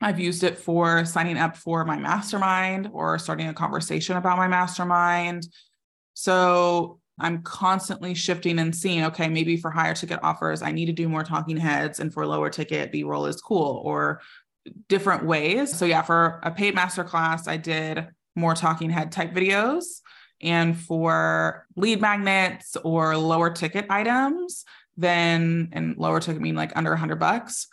I've 0.00 0.20
used 0.20 0.42
it 0.42 0.58
for 0.58 1.04
signing 1.04 1.38
up 1.38 1.56
for 1.56 1.84
my 1.84 1.96
mastermind 1.96 2.90
or 2.92 3.18
starting 3.18 3.48
a 3.48 3.54
conversation 3.54 4.16
about 4.16 4.36
my 4.36 4.48
mastermind. 4.48 5.46
So 6.14 7.00
I'm 7.18 7.42
constantly 7.42 8.14
shifting 8.14 8.58
and 8.58 8.74
seeing, 8.74 9.04
okay, 9.04 9.28
maybe 9.28 9.56
for 9.56 9.70
higher 9.70 9.94
ticket 9.94 10.20
offers, 10.22 10.62
I 10.62 10.72
need 10.72 10.86
to 10.86 10.92
do 10.92 11.08
more 11.08 11.22
talking 11.22 11.56
heads, 11.56 12.00
and 12.00 12.12
for 12.12 12.26
lower 12.26 12.50
ticket, 12.50 12.90
B 12.90 13.04
roll 13.04 13.26
is 13.26 13.40
cool, 13.40 13.80
or 13.84 14.20
different 14.88 15.24
ways. 15.24 15.76
So, 15.76 15.84
yeah, 15.84 16.02
for 16.02 16.40
a 16.42 16.50
paid 16.50 16.74
masterclass, 16.74 17.46
I 17.46 17.56
did 17.56 18.08
more 18.34 18.54
talking 18.54 18.90
head 18.90 19.12
type 19.12 19.32
videos. 19.32 20.00
And 20.40 20.76
for 20.76 21.66
lead 21.76 22.00
magnets 22.00 22.76
or 22.82 23.16
lower 23.16 23.50
ticket 23.50 23.86
items, 23.88 24.64
then 24.96 25.68
and 25.72 25.96
lower 25.96 26.20
ticket 26.20 26.40
mean 26.40 26.54
like 26.54 26.72
under 26.76 26.90
100 26.90 27.16
bucks 27.16 27.66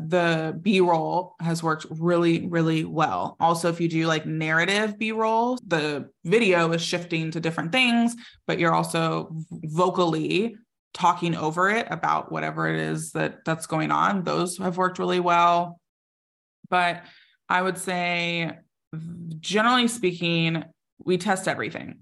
the 0.00 0.56
b-roll 0.62 1.34
has 1.40 1.60
worked 1.60 1.84
really 1.90 2.46
really 2.46 2.84
well. 2.84 3.36
Also 3.40 3.68
if 3.68 3.80
you 3.80 3.88
do 3.88 4.06
like 4.06 4.26
narrative 4.26 4.96
b-roll 4.96 5.58
the 5.66 6.08
video 6.24 6.70
is 6.72 6.80
shifting 6.82 7.32
to 7.32 7.40
different 7.40 7.72
things 7.72 8.14
but 8.46 8.60
you're 8.60 8.74
also 8.74 9.28
vocally 9.50 10.56
talking 10.94 11.34
over 11.34 11.68
it 11.68 11.86
about 11.90 12.30
whatever 12.30 12.68
it 12.68 12.80
is 12.80 13.12
that 13.12 13.44
that's 13.44 13.66
going 13.66 13.90
on. 13.90 14.24
Those 14.24 14.56
have 14.58 14.78
worked 14.78 14.98
really 14.98 15.20
well. 15.20 15.80
But 16.70 17.02
i 17.48 17.60
would 17.60 17.78
say 17.78 18.52
generally 19.40 19.88
speaking 19.88 20.64
we 21.04 21.18
test 21.18 21.48
everything. 21.48 22.00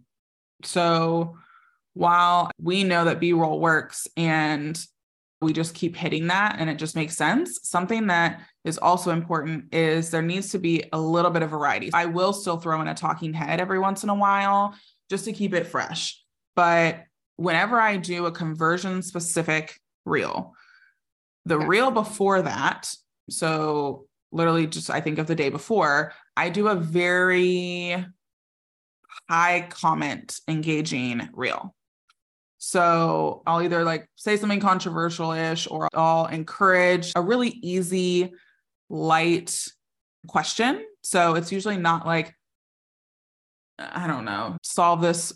So 0.65 1.37
while 1.97 2.51
we 2.61 2.85
know 2.85 3.07
that 3.07 3.21
B 3.21 3.33
roll 3.33 3.59
works 3.59 4.07
and 4.19 4.79
we 5.41 5.55
just 5.55 5.75
keep 5.75 5.97
hitting 5.97 6.27
that 6.27 6.57
and 6.59 6.69
it 6.69 6.79
just 6.79 6.95
makes 6.95 7.17
sense. 7.17 7.61
Something 7.63 8.09
that 8.09 8.43
is 8.67 8.77
also 8.77 9.13
important 9.13 9.73
is 9.73 10.11
there 10.11 10.21
needs 10.21 10.51
to 10.51 10.59
be 10.59 10.85
a 10.93 11.01
little 11.01 11.31
bit 11.31 11.43
of 11.43 11.49
variety. 11.49 11.91
I 11.95 12.05
will 12.05 12.35
still 12.35 12.59
throw 12.59 12.83
in 12.83 12.89
a 12.89 12.95
talking 12.95 13.33
head 13.33 13.63
every 13.63 13.79
once 13.79 14.03
in 14.03 14.11
a 14.11 14.15
while 14.15 14.75
just 15.09 15.25
to 15.25 15.33
keep 15.33 15.55
it 15.55 15.67
fresh. 15.67 16.23
But 16.55 17.05
whenever 17.37 17.81
I 17.81 17.97
do 17.97 18.27
a 18.27 18.33
conversion 18.33 19.01
specific 19.01 19.81
reel, 20.05 20.53
the 21.47 21.57
okay. 21.57 21.67
reel 21.67 21.91
before 21.91 22.43
that, 22.43 22.93
so 23.31 24.05
literally 24.33 24.67
just 24.67 24.91
I 24.91 25.01
think 25.01 25.19
of 25.19 25.29
the 25.29 25.35
day 25.35 25.49
before, 25.49 26.13
I 26.37 26.51
do 26.51 26.69
a 26.69 26.75
very 26.75 28.05
high 29.31 29.67
comment 29.71 30.41
engaging 30.47 31.27
reel 31.33 31.75
So 32.59 33.43
I'll 33.47 33.63
either 33.63 33.85
like 33.85 34.09
say 34.17 34.37
something 34.37 34.61
controversial 34.61 35.33
ish 35.33 35.69
or 35.71 35.89
I'll 35.95 36.27
encourage 36.27 37.13
a 37.15 37.21
really 37.21 37.51
easy, 37.63 38.33
light 38.89 39.67
question. 40.27 40.85
So 41.03 41.35
it's 41.35 41.53
usually 41.53 41.77
not 41.77 42.07
like, 42.07 42.35
I 43.79 44.07
don't 44.07 44.25
know, 44.25 44.57
solve 44.63 45.01
this 45.03 45.33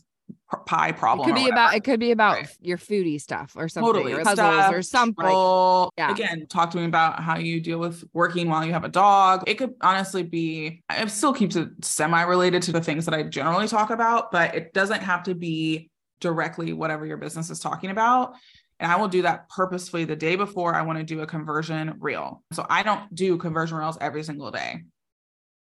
pie 0.66 0.92
problem. 0.92 1.28
It 1.28 1.33
could 1.33 1.44
be 1.44 1.48
about 1.50 1.74
it 1.74 1.85
could 1.85 2.00
be 2.00 2.11
about 2.11 2.37
right. 2.37 2.56
your 2.61 2.78
foodie 2.78 3.20
stuff 3.20 3.52
or 3.56 3.68
something 3.68 3.92
totally. 3.92 4.12
or 4.12 4.22
puzzles 4.22 4.38
stuff, 4.38 4.74
or 4.74 4.83
something. 4.83 5.24
Like, 5.24 5.90
yeah. 5.98 6.11
Again, 6.11 6.46
talk 6.48 6.70
to 6.70 6.78
me 6.78 6.85
about 6.85 7.20
how 7.20 7.38
you 7.38 7.61
deal 7.61 7.78
with 7.78 8.02
working 8.12 8.48
while 8.48 8.64
you 8.64 8.72
have 8.72 8.85
a 8.85 8.88
dog. 8.88 9.44
It 9.46 9.54
could 9.54 9.74
honestly 9.80 10.22
be 10.22 10.83
it 10.90 11.11
still 11.11 11.33
keeps 11.33 11.56
it 11.56 11.68
semi-related 11.83 12.62
to 12.62 12.72
the 12.72 12.80
things 12.80 13.04
that 13.04 13.14
I 13.14 13.22
generally 13.24 13.68
talk 13.68 13.90
about, 13.90 14.33
but 14.33 14.54
it 14.54 14.72
doesn't 14.72 15.02
have 15.02 15.22
to 15.24 15.35
be 15.35 15.89
directly 16.20 16.72
whatever 16.72 17.06
your 17.06 17.16
business 17.16 17.50
is 17.50 17.61
talking 17.61 17.90
about. 17.90 18.35
And 18.78 18.90
I 18.90 18.96
will 18.96 19.09
do 19.09 19.22
that 19.22 19.48
purposefully 19.48 20.04
the 20.04 20.16
day 20.16 20.37
before 20.37 20.74
I 20.74 20.83
want 20.83 20.98
to 20.98 21.04
do 21.04 21.20
a 21.20 21.26
conversion 21.26 21.94
reel. 21.98 22.42
So 22.52 22.66
I 22.68 22.83
don't 22.83 23.14
do 23.14 23.37
conversion 23.37 23.76
reels 23.76 23.98
every 24.00 24.22
single 24.22 24.50
day. 24.50 24.85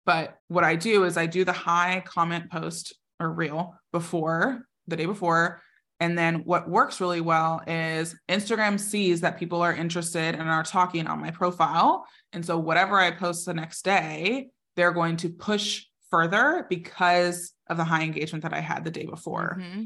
But 0.04 0.38
what 0.48 0.64
I 0.64 0.76
do 0.76 1.04
is 1.04 1.16
I 1.16 1.26
do 1.26 1.44
the 1.44 1.52
high 1.52 2.02
comment 2.06 2.50
post 2.50 2.94
or 3.20 3.32
reel 3.32 3.74
before 3.92 4.62
the 4.86 4.96
day 4.96 5.06
before. 5.06 5.60
And 6.00 6.16
then 6.16 6.44
what 6.44 6.68
works 6.68 7.00
really 7.00 7.20
well 7.20 7.60
is 7.66 8.14
Instagram 8.28 8.78
sees 8.78 9.22
that 9.22 9.38
people 9.38 9.62
are 9.62 9.74
interested 9.74 10.34
and 10.34 10.48
are 10.48 10.62
talking 10.62 11.06
on 11.06 11.20
my 11.20 11.30
profile. 11.30 12.06
And 12.32 12.44
so 12.44 12.58
whatever 12.58 12.98
I 12.98 13.10
post 13.10 13.46
the 13.46 13.54
next 13.54 13.84
day, 13.84 14.48
they're 14.76 14.92
going 14.92 15.16
to 15.18 15.30
push 15.30 15.84
further 16.10 16.66
because 16.70 17.52
of 17.68 17.76
the 17.76 17.84
high 17.84 18.02
engagement 18.02 18.42
that 18.44 18.54
I 18.54 18.60
had 18.60 18.84
the 18.84 18.90
day 18.90 19.06
before. 19.06 19.58
Mm-hmm. 19.60 19.84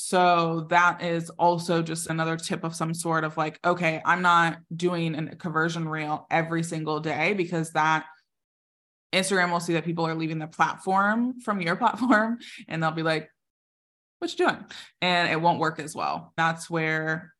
So 0.00 0.64
that 0.70 1.02
is 1.02 1.28
also 1.30 1.82
just 1.82 2.08
another 2.08 2.36
tip 2.36 2.62
of 2.62 2.72
some 2.72 2.94
sort 2.94 3.24
of 3.24 3.36
like, 3.36 3.58
okay, 3.64 4.00
I'm 4.04 4.22
not 4.22 4.58
doing 4.74 5.16
a 5.16 5.34
conversion 5.34 5.88
reel 5.88 6.24
every 6.30 6.62
single 6.62 7.00
day 7.00 7.34
because 7.34 7.72
that 7.72 8.06
Instagram 9.12 9.50
will 9.50 9.58
see 9.58 9.72
that 9.72 9.84
people 9.84 10.06
are 10.06 10.14
leaving 10.14 10.38
the 10.38 10.46
platform 10.46 11.40
from 11.40 11.60
your 11.60 11.74
platform 11.82 12.38
and 12.68 12.80
they'll 12.80 12.92
be 12.92 13.02
like, 13.02 13.28
what 14.20 14.30
you 14.30 14.46
doing? 14.46 14.64
And 15.02 15.32
it 15.32 15.40
won't 15.40 15.58
work 15.58 15.80
as 15.80 15.96
well. 15.96 16.32
That's 16.36 16.70
where 16.70 17.34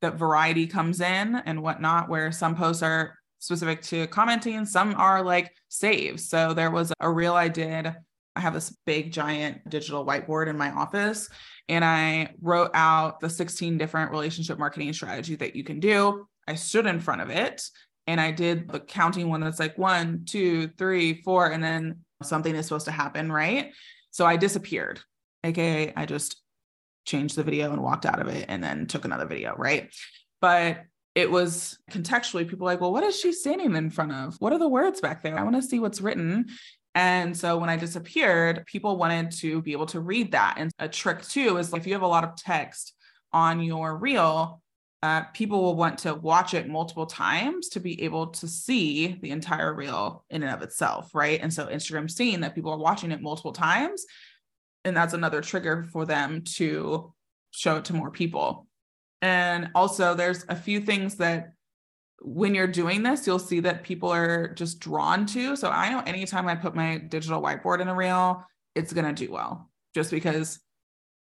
the 0.00 0.10
variety 0.10 0.66
comes 0.66 1.00
in 1.00 1.36
and 1.36 1.62
whatnot, 1.62 2.08
where 2.08 2.32
some 2.32 2.56
posts 2.56 2.82
are 2.82 3.14
specific 3.38 3.82
to 3.82 4.08
commenting, 4.08 4.66
some 4.66 4.96
are 4.96 5.22
like 5.22 5.54
saves. 5.68 6.28
So 6.28 6.54
there 6.54 6.72
was 6.72 6.92
a 6.98 7.08
reel 7.08 7.34
I 7.34 7.46
did. 7.46 7.94
I 8.34 8.40
have 8.40 8.54
this 8.54 8.76
big 8.84 9.12
giant 9.12 9.68
digital 9.68 10.04
whiteboard 10.04 10.48
in 10.48 10.56
my 10.56 10.70
office, 10.70 11.28
and 11.68 11.84
I 11.84 12.30
wrote 12.40 12.70
out 12.74 13.20
the 13.20 13.30
16 13.30 13.78
different 13.78 14.10
relationship 14.10 14.58
marketing 14.58 14.92
strategies 14.92 15.38
that 15.38 15.56
you 15.56 15.64
can 15.64 15.80
do. 15.80 16.26
I 16.46 16.54
stood 16.54 16.86
in 16.86 17.00
front 17.00 17.20
of 17.20 17.30
it 17.30 17.62
and 18.06 18.20
I 18.20 18.30
did 18.30 18.68
the 18.68 18.80
counting 18.80 19.28
one 19.28 19.40
that's 19.40 19.60
like 19.60 19.76
one, 19.76 20.24
two, 20.24 20.68
three, 20.78 21.22
four, 21.22 21.50
and 21.50 21.62
then 21.62 22.00
something 22.22 22.54
is 22.54 22.66
supposed 22.66 22.86
to 22.86 22.92
happen, 22.92 23.30
right? 23.30 23.72
So 24.10 24.24
I 24.24 24.36
disappeared 24.36 25.00
aka 25.44 25.92
I 25.96 26.06
just 26.06 26.42
changed 27.04 27.36
the 27.36 27.42
video 27.42 27.72
and 27.72 27.82
walked 27.82 28.06
out 28.06 28.20
of 28.20 28.28
it 28.28 28.46
and 28.48 28.62
then 28.62 28.86
took 28.86 29.04
another 29.04 29.26
video, 29.26 29.54
right? 29.56 29.90
But 30.40 30.84
it 31.14 31.30
was 31.30 31.78
contextually 31.90 32.46
people 32.46 32.66
like, 32.66 32.80
well, 32.80 32.92
what 32.92 33.02
is 33.02 33.18
she 33.18 33.32
standing 33.32 33.74
in 33.74 33.90
front 33.90 34.12
of? 34.12 34.36
What 34.38 34.52
are 34.52 34.58
the 34.58 34.68
words 34.68 35.00
back 35.00 35.22
there? 35.22 35.38
I 35.38 35.42
want 35.42 35.56
to 35.56 35.62
see 35.62 35.80
what's 35.80 36.00
written. 36.00 36.46
And 36.98 37.36
so 37.36 37.56
when 37.58 37.70
I 37.70 37.76
disappeared, 37.76 38.66
people 38.66 38.96
wanted 38.96 39.30
to 39.36 39.62
be 39.62 39.70
able 39.70 39.86
to 39.86 40.00
read 40.00 40.32
that. 40.32 40.56
And 40.58 40.72
a 40.80 40.88
trick 40.88 41.22
too 41.22 41.58
is 41.58 41.72
if 41.72 41.86
you 41.86 41.92
have 41.92 42.02
a 42.02 42.08
lot 42.08 42.24
of 42.24 42.34
text 42.34 42.92
on 43.32 43.60
your 43.60 43.96
reel, 43.96 44.60
uh, 45.04 45.22
people 45.32 45.62
will 45.62 45.76
want 45.76 45.98
to 45.98 46.16
watch 46.16 46.54
it 46.54 46.68
multiple 46.68 47.06
times 47.06 47.68
to 47.68 47.78
be 47.78 48.02
able 48.02 48.26
to 48.26 48.48
see 48.48 49.16
the 49.22 49.30
entire 49.30 49.72
reel 49.72 50.24
in 50.28 50.42
and 50.42 50.52
of 50.52 50.60
itself, 50.62 51.14
right? 51.14 51.38
And 51.40 51.54
so 51.54 51.66
Instagram 51.68 52.10
seeing 52.10 52.40
that 52.40 52.56
people 52.56 52.72
are 52.72 52.78
watching 52.78 53.12
it 53.12 53.22
multiple 53.22 53.52
times 53.52 54.04
and 54.84 54.96
that's 54.96 55.14
another 55.14 55.40
trigger 55.40 55.86
for 55.92 56.04
them 56.04 56.42
to 56.56 57.14
show 57.52 57.76
it 57.76 57.84
to 57.84 57.94
more 57.94 58.10
people 58.10 58.66
and 59.22 59.70
also 59.74 60.14
there's 60.14 60.44
a 60.48 60.56
few 60.56 60.80
things 60.80 61.16
that 61.16 61.52
when 62.20 62.54
you're 62.54 62.66
doing 62.66 63.02
this 63.02 63.26
you'll 63.26 63.38
see 63.38 63.60
that 63.60 63.82
people 63.82 64.12
are 64.12 64.52
just 64.54 64.80
drawn 64.80 65.24
to 65.24 65.54
so 65.56 65.70
i 65.70 65.90
know 65.90 66.00
anytime 66.00 66.48
i 66.48 66.54
put 66.54 66.74
my 66.74 66.98
digital 66.98 67.40
whiteboard 67.40 67.80
in 67.80 67.88
a 67.88 67.94
reel 67.94 68.44
it's 68.74 68.92
going 68.92 69.06
to 69.06 69.26
do 69.26 69.32
well 69.32 69.70
just 69.94 70.10
because 70.10 70.60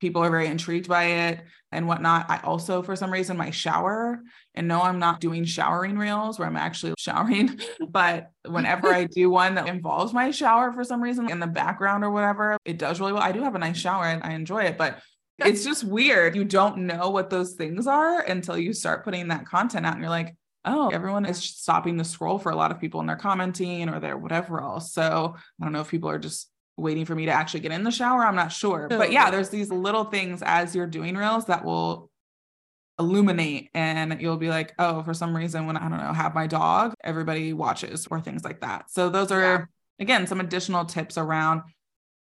people 0.03 0.21
are 0.21 0.29
very 0.29 0.47
intrigued 0.47 0.89
by 0.89 1.05
it 1.05 1.39
and 1.71 1.87
whatnot. 1.87 2.29
I 2.29 2.41
also, 2.43 2.81
for 2.83 2.93
some 2.93 3.09
reason, 3.09 3.37
my 3.37 3.51
shower, 3.51 4.19
and 4.53 4.67
no, 4.67 4.81
I'm 4.81 4.99
not 4.99 5.21
doing 5.21 5.45
showering 5.45 5.97
reels 5.97 6.37
where 6.37 6.47
I'm 6.47 6.57
actually 6.57 6.93
showering, 6.99 7.57
but 7.89 8.29
whenever 8.45 8.89
I 8.89 9.05
do 9.05 9.29
one 9.29 9.55
that 9.55 9.69
involves 9.69 10.11
my 10.11 10.29
shower 10.31 10.73
for 10.73 10.83
some 10.83 11.01
reason 11.01 11.29
in 11.29 11.39
the 11.39 11.47
background 11.47 12.03
or 12.03 12.11
whatever, 12.11 12.57
it 12.65 12.77
does 12.77 12.99
really 12.99 13.13
well. 13.13 13.21
I 13.21 13.31
do 13.31 13.43
have 13.43 13.55
a 13.55 13.59
nice 13.59 13.77
shower 13.77 14.03
and 14.03 14.21
I 14.23 14.33
enjoy 14.33 14.63
it, 14.63 14.77
but 14.77 14.99
it's 15.39 15.63
just 15.63 15.85
weird. 15.85 16.35
You 16.35 16.43
don't 16.43 16.79
know 16.79 17.09
what 17.09 17.29
those 17.29 17.53
things 17.53 17.87
are 17.87 18.19
until 18.19 18.57
you 18.57 18.73
start 18.73 19.05
putting 19.05 19.29
that 19.29 19.45
content 19.45 19.85
out 19.85 19.93
and 19.93 20.01
you're 20.01 20.09
like, 20.09 20.35
oh, 20.65 20.89
everyone 20.89 21.25
is 21.25 21.43
stopping 21.43 21.97
the 21.97 22.03
scroll 22.03 22.39
for 22.39 22.51
a 22.51 22.55
lot 22.55 22.71
of 22.71 22.79
people 22.79 22.99
and 22.99 23.09
they're 23.09 23.15
commenting 23.15 23.89
or 23.89 23.99
they're 23.99 24.17
whatever 24.17 24.61
else. 24.61 24.93
So 24.93 25.35
I 25.35 25.63
don't 25.63 25.73
know 25.73 25.81
if 25.81 25.89
people 25.89 26.09
are 26.09 26.19
just 26.19 26.49
waiting 26.77 27.05
for 27.05 27.15
me 27.15 27.25
to 27.25 27.31
actually 27.31 27.59
get 27.59 27.71
in 27.71 27.83
the 27.83 27.91
shower. 27.91 28.25
I'm 28.25 28.35
not 28.35 28.51
sure. 28.51 28.87
But 28.87 29.11
yeah, 29.11 29.29
there's 29.29 29.49
these 29.49 29.69
little 29.69 30.05
things 30.05 30.41
as 30.43 30.75
you're 30.75 30.87
doing 30.87 31.15
reels 31.15 31.45
that 31.45 31.63
will 31.65 32.09
illuminate 32.99 33.69
and 33.73 34.21
you'll 34.21 34.37
be 34.37 34.49
like, 34.49 34.73
oh, 34.79 35.03
for 35.03 35.13
some 35.13 35.35
reason, 35.35 35.65
when 35.65 35.77
I 35.77 35.89
don't 35.89 35.97
know, 35.97 36.13
have 36.13 36.33
my 36.33 36.47
dog, 36.47 36.93
everybody 37.03 37.53
watches 37.53 38.07
or 38.09 38.21
things 38.21 38.43
like 38.43 38.61
that. 38.61 38.89
So 38.89 39.09
those 39.09 39.31
are, 39.31 39.41
yeah. 39.41 39.65
again, 39.99 40.27
some 40.27 40.39
additional 40.39 40.85
tips 40.85 41.17
around 41.17 41.63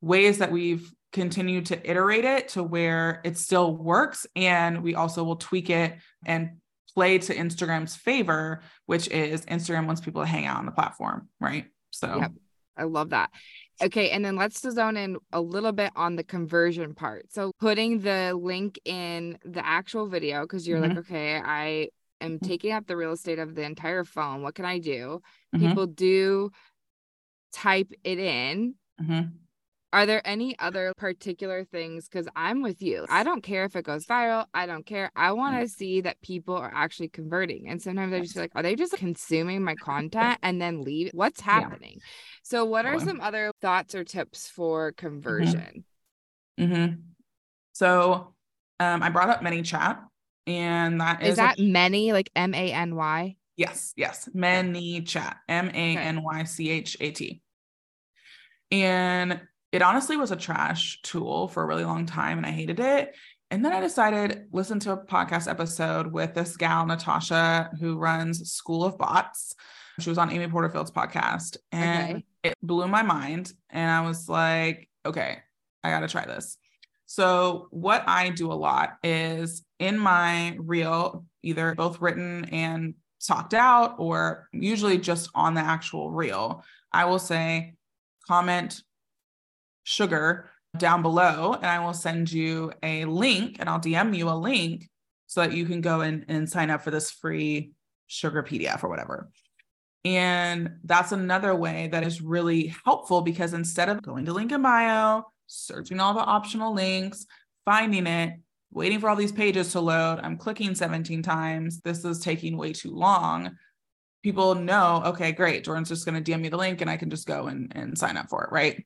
ways 0.01 0.39
that 0.39 0.51
we've 0.51 0.91
continued 1.13 1.67
to 1.67 1.91
iterate 1.91 2.25
it 2.25 2.49
to 2.51 2.63
where 2.63 3.21
it 3.25 3.37
still 3.37 3.75
works. 3.75 4.27
And 4.37 4.83
we 4.83 4.95
also 4.95 5.25
will 5.25 5.37
tweak 5.37 5.71
it 5.71 5.97
and 6.25 6.51
play 6.91 7.19
to 7.19 7.35
Instagram's 7.35 7.97
favor, 7.97 8.63
which 8.87 9.09
is 9.09 9.47
Instagram 9.47 9.87
wants 9.87 10.01
people 10.01 10.23
to 10.23 10.27
hang 10.27 10.47
out 10.47 10.59
on 10.59 10.67
the 10.67 10.73
platform. 10.73 11.29
Right. 11.41 11.67
So 11.91 12.19
yep. 12.19 12.33
I 12.77 12.85
love 12.85 13.11
that. 13.11 13.31
Okay, 13.83 14.11
and 14.11 14.25
then 14.25 14.37
let's 14.37 14.61
zone 14.61 14.97
in 14.97 15.17
a 15.33 15.41
little 15.41 15.73
bit 15.73 15.91
on 15.97 16.17
the 16.17 16.25
conversion 16.25 16.95
part. 16.95 17.33
So 17.33 17.53
putting 17.59 18.01
the 18.01 18.35
link 18.35 18.79
in 18.85 19.39
the 19.45 19.65
actual 19.65 20.07
video 20.07 20.43
because 20.43 20.69
you're 20.69 20.81
mm-hmm. 20.81 20.97
like, 20.97 21.11
okay, 21.11 21.41
I 21.43 21.89
am 22.21 22.33
mm-hmm. 22.33 22.47
taking 22.47 22.73
up 22.73 22.87
the 22.87 22.97
real 22.97 23.13
estate 23.13 23.39
of 23.39 23.55
the 23.55 23.63
entire 23.63 24.05
phone. 24.05 24.43
What 24.43 24.55
can 24.55 24.67
I 24.67 24.79
do? 24.79 25.23
Mm-hmm. 25.55 25.67
People 25.67 25.87
do 25.87 26.51
type 27.53 27.93
it 28.05 28.19
in. 28.19 28.75
Mm-hmm. 29.01 29.29
Are 29.93 30.07
there 30.07 30.23
any 30.25 30.57
other 30.59 30.93
particular 30.97 31.65
things? 31.65 32.09
Because 32.09 32.29
I'm 32.37 32.63
with 32.63 32.81
you. 32.81 33.07
I 33.09 33.25
don't 33.25 33.43
care 33.43 33.65
if 33.65 33.75
it 33.75 33.85
goes 33.85 34.07
viral. 34.07 34.47
I 34.55 34.67
don't 34.67 34.87
care. 34.87 35.11
I 35.17 35.33
want 35.33 35.57
to 35.57 35.65
mm. 35.65 35.71
see 35.71 36.01
that 36.03 36.21
people 36.23 36.57
are 36.57 36.71
actually 36.73 37.09
converting. 37.09 37.69
And 37.69 37.83
sometimes 37.83 38.13
I 38.13 38.21
just 38.21 38.35
feel 38.35 38.45
like, 38.45 38.53
are 38.55 38.63
they 38.63 38.77
just 38.77 38.97
consuming 38.97 39.65
my 39.65 39.75
content 39.75 40.39
and 40.43 40.63
then 40.63 40.83
leave? 40.83 41.11
What's 41.13 41.41
happening? 41.41 41.95
Yeah. 41.97 42.07
So, 42.45 42.65
what 42.65 42.87
are 42.87 43.01
some 43.01 43.21
other 43.21 43.53
thoughts 43.61 43.95
or 43.95 44.05
tips 44.05 44.49
for 44.49 44.93
mm-hmm. 44.93 45.07
conversion? 45.07 45.85
Mm-hmm. 46.59 46.73
Mm-hmm. 46.73 46.95
So, 47.73 48.35
um, 48.79 49.03
I 49.03 49.11
brought 49.11 49.29
up 49.29 49.43
ManyChat, 49.43 49.99
and 50.47 51.01
that 51.01 51.23
is, 51.23 51.31
is 51.31 51.37
that 51.37 51.59
a- 51.59 51.63
many 51.63 52.13
like 52.13 52.31
M 52.37 52.55
A 52.55 52.73
N 52.73 52.95
Y? 52.95 53.37
Yes, 53.57 53.93
yes, 53.97 54.29
ManyChat, 54.35 55.35
M 55.49 55.69
A 55.69 55.97
N 55.97 56.23
Y 56.23 56.45
C 56.45 56.71
H 56.71 56.97
A 57.01 57.11
T. 57.11 57.43
And 58.71 59.41
it 59.73 59.83
honestly 59.83 60.17
was 60.17 60.31
a 60.31 60.37
trash 60.37 61.01
tool 61.03 61.49
for 61.49 61.63
a 61.63 61.67
really 61.67 61.85
long 61.85 62.07
time 62.07 62.39
and 62.39 62.47
I 62.47 62.51
hated 62.51 62.81
it. 62.81 63.15
And 63.53 63.65
then 63.65 63.73
I 63.73 63.81
decided 63.81 64.47
listen 64.53 64.79
to 64.81 64.93
a 64.93 65.05
podcast 65.05 65.49
episode 65.49 66.13
with 66.13 66.35
this 66.35 66.57
gal 66.57 66.87
Natasha 66.87 67.71
who 67.81 67.99
runs 67.99 68.53
School 68.53 68.85
of 68.85 68.97
Bots. 68.97 69.55
She 69.99 70.09
was 70.09 70.19
on 70.19 70.31
Amy 70.31 70.49
Porterfield's 70.49 70.91
podcast 70.91 71.57
and 71.73 72.17
okay. 72.17 72.25
it 72.45 72.55
blew 72.63 72.87
my 72.89 73.03
mind 73.03 73.53
and 73.69 73.91
I 73.91 74.07
was 74.07 74.29
like, 74.29 74.89
okay, 75.05 75.39
I 75.83 75.91
got 75.91 76.01
to 76.01 76.09
try 76.09 76.27
this. 76.27 76.57
So 77.07 77.67
what 77.71 78.05
I 78.07 78.31
do 78.31 78.53
a 78.53 78.55
lot 78.55 78.99
is 79.03 79.65
in 79.81 79.99
my 79.99 80.57
reel, 80.59 81.25
either 81.43 81.75
both 81.75 82.01
written 82.01 82.45
and 82.47 82.95
talked 83.27 83.53
out 83.53 83.97
or 83.99 84.49
usually 84.53 84.99
just 84.99 85.29
on 85.35 85.55
the 85.55 85.61
actual 85.61 86.11
reel, 86.11 86.65
I 86.93 87.07
will 87.07 87.19
say 87.19 87.75
comment 88.29 88.83
sugar 89.91 90.49
down 90.79 91.03
below 91.03 91.55
and 91.55 91.67
I 91.67 91.85
will 91.85 91.95
send 91.95 92.31
you 92.31 92.73
a 92.83 93.05
link 93.05 93.57
and 93.59 93.69
I'll 93.69 93.81
DM 93.81 94.17
you 94.17 94.31
a 94.31 94.39
link 94.39 94.89
so 95.27 95.41
that 95.41 95.53
you 95.53 95.67
can 95.67 95.81
go 95.81 96.01
in 96.03 96.25
and 96.29 96.49
sign 96.49 96.71
up 96.71 96.83
for 96.83 96.91
this 96.91 97.11
free 97.11 97.73
sugar 98.07 98.43
PDF 98.43 98.83
or 98.85 98.89
whatever. 98.89 99.31
And 100.05 100.77
that's 100.85 101.13
another 101.13 101.55
way 101.55 101.89
that 101.89 102.05
is 102.05 102.23
really 102.23 102.75
helpful 102.85 103.21
because 103.21 103.53
instead 103.53 103.89
of 103.89 104.01
going 104.01 104.25
to 104.27 104.33
link 104.33 104.53
in 104.53 104.63
bio, 104.63 105.25
searching 105.47 106.01
all 106.01 106.15
the 106.15 106.21
optional 106.21 106.73
links, 106.73 107.27
finding 107.65 108.07
it, 108.07 108.35
waiting 108.73 109.01
for 109.01 109.11
all 109.11 109.17
these 109.17 109.33
pages 109.33 109.73
to 109.73 109.81
load. 109.81 110.21
I'm 110.23 110.39
clicking 110.39 110.75
17 110.75 111.23
times. 111.23 111.81
This 111.81 112.05
is 112.05 112.21
taking 112.21 112.57
way 112.57 112.73
too 112.73 112.95
long. 112.95 113.57
People 114.23 114.55
know, 114.55 115.03
okay, 115.07 115.33
great. 115.33 115.65
Jordan's 115.65 115.89
just 115.89 116.07
going 116.07 116.23
to 116.23 116.33
DM 116.33 116.41
me 116.41 116.49
the 116.49 116.57
link 116.57 116.81
and 116.81 116.89
I 116.89 116.97
can 116.97 117.11
just 117.11 117.27
go 117.27 117.49
and, 117.49 117.73
and 117.75 117.99
sign 117.99 118.17
up 118.17 118.31
for 118.31 118.45
it. 118.45 118.53
Right. 118.53 118.85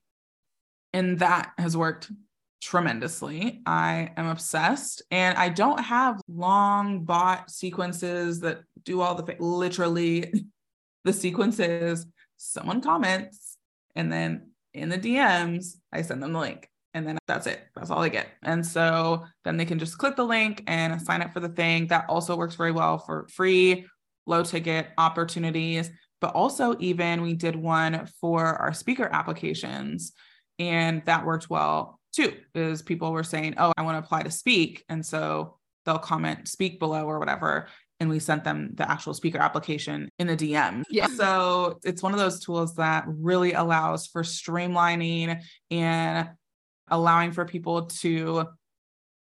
And 0.94 1.18
that 1.18 1.52
has 1.58 1.76
worked 1.76 2.10
tremendously. 2.62 3.60
I 3.66 4.12
am 4.16 4.26
obsessed 4.26 5.02
and 5.10 5.36
I 5.36 5.50
don't 5.50 5.80
have 5.80 6.20
long 6.28 7.04
bot 7.04 7.50
sequences 7.50 8.40
that 8.40 8.62
do 8.84 9.02
all 9.02 9.14
the 9.14 9.36
literally 9.38 10.32
the 11.04 11.12
sequences 11.12 12.06
someone 12.38 12.80
comments 12.80 13.58
and 13.94 14.10
then 14.10 14.50
in 14.72 14.88
the 14.88 14.98
DMs 14.98 15.76
I 15.92 16.00
send 16.02 16.22
them 16.22 16.32
the 16.32 16.38
link 16.38 16.68
and 16.94 17.06
then 17.06 17.18
that's 17.26 17.48
it. 17.48 17.60
That's 17.74 17.90
all 17.90 18.02
I 18.02 18.08
get. 18.08 18.28
And 18.42 18.64
so 18.64 19.24
then 19.44 19.56
they 19.56 19.64
can 19.64 19.80
just 19.80 19.98
click 19.98 20.14
the 20.16 20.24
link 20.24 20.62
and 20.68 21.02
sign 21.02 21.22
up 21.22 21.32
for 21.32 21.40
the 21.40 21.48
thing. 21.48 21.88
That 21.88 22.06
also 22.08 22.36
works 22.36 22.54
very 22.54 22.72
well 22.72 22.98
for 22.98 23.26
free 23.28 23.84
low 24.26 24.44
ticket 24.44 24.88
opportunities, 24.96 25.90
but 26.20 26.34
also 26.34 26.76
even 26.78 27.20
we 27.20 27.34
did 27.34 27.56
one 27.56 28.06
for 28.20 28.46
our 28.46 28.72
speaker 28.72 29.08
applications 29.12 30.12
and 30.58 31.04
that 31.06 31.24
worked 31.24 31.50
well 31.50 31.98
too 32.12 32.32
is 32.54 32.82
people 32.82 33.12
were 33.12 33.24
saying, 33.24 33.54
"Oh, 33.56 33.72
I 33.76 33.82
want 33.82 33.96
to 33.96 34.04
apply 34.04 34.22
to 34.22 34.30
speak." 34.30 34.84
And 34.88 35.04
so 35.04 35.58
they'll 35.84 35.98
comment 35.98 36.48
speak 36.48 36.78
below 36.78 37.04
or 37.06 37.18
whatever 37.18 37.68
and 38.00 38.10
we 38.10 38.18
sent 38.18 38.44
them 38.44 38.70
the 38.74 38.90
actual 38.90 39.14
speaker 39.14 39.38
application 39.38 40.08
in 40.18 40.26
the 40.26 40.36
DM. 40.36 40.82
Yeah. 40.90 41.06
So 41.06 41.78
it's 41.84 42.02
one 42.02 42.12
of 42.12 42.18
those 42.18 42.40
tools 42.40 42.74
that 42.74 43.04
really 43.06 43.52
allows 43.52 44.06
for 44.06 44.22
streamlining 44.22 45.40
and 45.70 46.28
allowing 46.88 47.32
for 47.32 47.44
people 47.44 47.86
to 47.86 48.46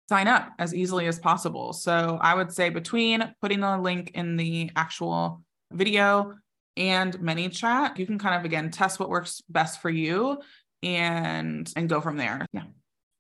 sign 0.08 0.26
up 0.26 0.52
as 0.58 0.74
easily 0.74 1.06
as 1.06 1.18
possible. 1.18 1.72
So 1.72 2.18
I 2.20 2.34
would 2.34 2.52
say 2.52 2.70
between 2.70 3.34
putting 3.40 3.60
the 3.60 3.76
link 3.78 4.12
in 4.14 4.36
the 4.36 4.70
actual 4.74 5.42
video 5.72 6.34
and 6.76 7.16
ManyChat, 7.18 7.98
you 7.98 8.06
can 8.06 8.18
kind 8.18 8.36
of 8.38 8.44
again 8.44 8.70
test 8.70 8.98
what 8.98 9.08
works 9.08 9.42
best 9.48 9.82
for 9.82 9.90
you 9.90 10.38
and 10.82 11.70
and 11.76 11.88
go 11.88 12.00
from 12.00 12.16
there. 12.16 12.46
Yeah. 12.52 12.64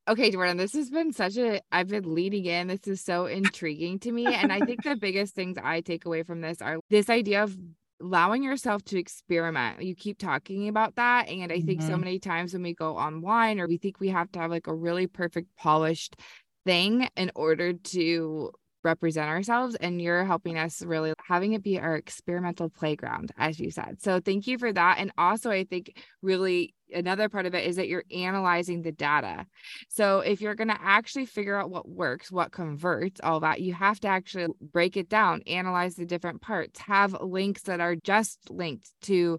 Okay, 0.08 0.30
Jordan, 0.30 0.56
this 0.56 0.74
has 0.74 0.88
been 0.88 1.12
such 1.12 1.36
a 1.36 1.60
I've 1.72 1.88
been 1.88 2.14
leading 2.14 2.44
in. 2.44 2.68
This 2.68 2.86
is 2.86 3.02
so 3.02 3.26
intriguing 3.26 3.98
to 4.00 4.12
me. 4.12 4.26
And 4.26 4.52
I 4.52 4.60
think 4.60 4.84
the 4.84 4.96
biggest 4.96 5.34
things 5.34 5.56
I 5.62 5.80
take 5.80 6.04
away 6.04 6.22
from 6.22 6.40
this 6.40 6.62
are 6.62 6.78
this 6.90 7.10
idea 7.10 7.42
of 7.42 7.56
allowing 8.00 8.42
yourself 8.42 8.84
to 8.84 8.98
experiment. 8.98 9.82
You 9.82 9.96
keep 9.96 10.18
talking 10.18 10.68
about 10.68 10.96
that. 10.96 11.28
And 11.28 11.50
I 11.50 11.60
think 11.60 11.80
mm-hmm. 11.80 11.90
so 11.90 11.96
many 11.96 12.18
times 12.18 12.52
when 12.52 12.62
we 12.62 12.74
go 12.74 12.96
online 12.96 13.58
or 13.58 13.66
we 13.66 13.78
think 13.78 13.98
we 13.98 14.08
have 14.08 14.30
to 14.32 14.38
have 14.38 14.50
like 14.50 14.66
a 14.66 14.74
really 14.74 15.06
perfect 15.06 15.48
polished 15.56 16.16
thing 16.64 17.08
in 17.16 17.32
order 17.34 17.72
to 17.72 18.52
represent 18.86 19.28
ourselves 19.28 19.74
and 19.74 20.00
you're 20.00 20.24
helping 20.24 20.56
us 20.56 20.80
really 20.80 21.12
having 21.26 21.52
it 21.52 21.62
be 21.62 21.78
our 21.78 21.96
experimental 21.96 22.70
playground 22.70 23.32
as 23.36 23.60
you 23.60 23.70
said. 23.70 24.00
So 24.00 24.20
thank 24.20 24.46
you 24.46 24.58
for 24.58 24.72
that. 24.72 24.96
And 24.98 25.12
also 25.18 25.50
i 25.50 25.64
think 25.64 25.92
really 26.22 26.74
another 26.92 27.28
part 27.28 27.46
of 27.46 27.54
it 27.54 27.66
is 27.66 27.76
that 27.76 27.88
you're 27.88 28.04
analyzing 28.14 28.80
the 28.82 28.92
data. 28.92 29.44
So 29.88 30.20
if 30.20 30.40
you're 30.40 30.54
going 30.54 30.68
to 30.68 30.80
actually 30.80 31.26
figure 31.26 31.58
out 31.58 31.68
what 31.68 31.88
works 31.88 32.30
what 32.30 32.52
converts 32.52 33.20
all 33.22 33.40
that 33.40 33.60
you 33.60 33.74
have 33.74 33.98
to 34.00 34.08
actually 34.08 34.46
break 34.60 34.96
it 34.96 35.08
down 35.08 35.42
analyze 35.46 35.96
the 35.96 36.06
different 36.06 36.40
parts 36.40 36.78
have 36.80 37.16
links 37.20 37.62
that 37.62 37.80
are 37.80 37.96
just 37.96 38.50
linked 38.50 38.88
to 39.02 39.36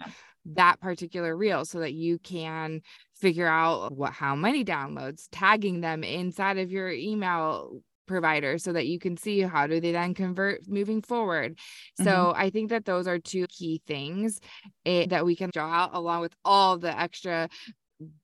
that 0.56 0.80
particular 0.80 1.36
reel 1.36 1.66
so 1.66 1.80
that 1.80 1.94
you 1.94 2.20
can 2.20 2.82
figure 3.16 3.48
out 3.48 3.92
what 3.92 4.14
how 4.14 4.36
many 4.36 4.64
downloads 4.64 5.28
tagging 5.32 5.82
them 5.82 6.04
inside 6.04 6.58
of 6.58 6.72
your 6.72 6.90
email 6.90 7.82
provider 8.08 8.58
so 8.58 8.74
that 8.74 8.88
you 8.88 9.00
can 9.00 9.18
see 9.18 9.42
how 9.42 9.68
do 9.68 9.80
they 9.80 9.92
then 9.92 10.14
convert 10.14 10.68
moving 10.68 11.02
forward 11.02 11.54
mm-hmm. 11.56 12.04
so 12.04 12.34
i 12.36 12.50
think 12.50 12.70
that 12.70 12.86
those 12.86 13.08
are 13.08 13.20
two 13.20 13.46
key 13.48 13.82
things 13.86 14.40
it, 14.86 14.90
eh, 14.90 15.06
that 15.10 15.26
we 15.26 15.36
can 15.36 15.50
draw 15.54 15.70
out 15.70 15.90
along 15.94 16.22
with 16.22 16.34
all 16.44 16.78
the 16.78 17.00
extra 17.00 17.48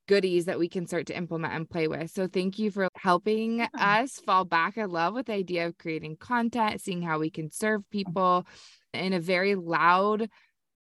goodies 0.08 0.46
that 0.46 0.60
we 0.60 0.70
can 0.70 0.86
start 0.86 1.08
to 1.08 1.18
implement 1.18 1.54
and 1.54 1.70
play 1.70 1.88
with. 1.88 2.12
So 2.12 2.28
thank 2.28 2.60
you 2.60 2.70
for 2.70 2.88
helping 2.96 3.62
us 3.78 4.20
fall 4.20 4.46
back 4.46 4.78
in 4.78 4.90
love 4.90 5.14
with 5.14 5.28
the 5.28 5.34
idea 5.34 5.66
of 5.66 5.78
creating 5.78 6.18
content, 6.18 6.82
seeing 6.82 7.02
how 7.02 7.20
we 7.20 7.30
can 7.30 7.50
serve 7.50 7.82
people 7.90 8.46
in 8.94 9.14
a 9.14 9.20
very 9.20 9.56
loud 9.56 10.30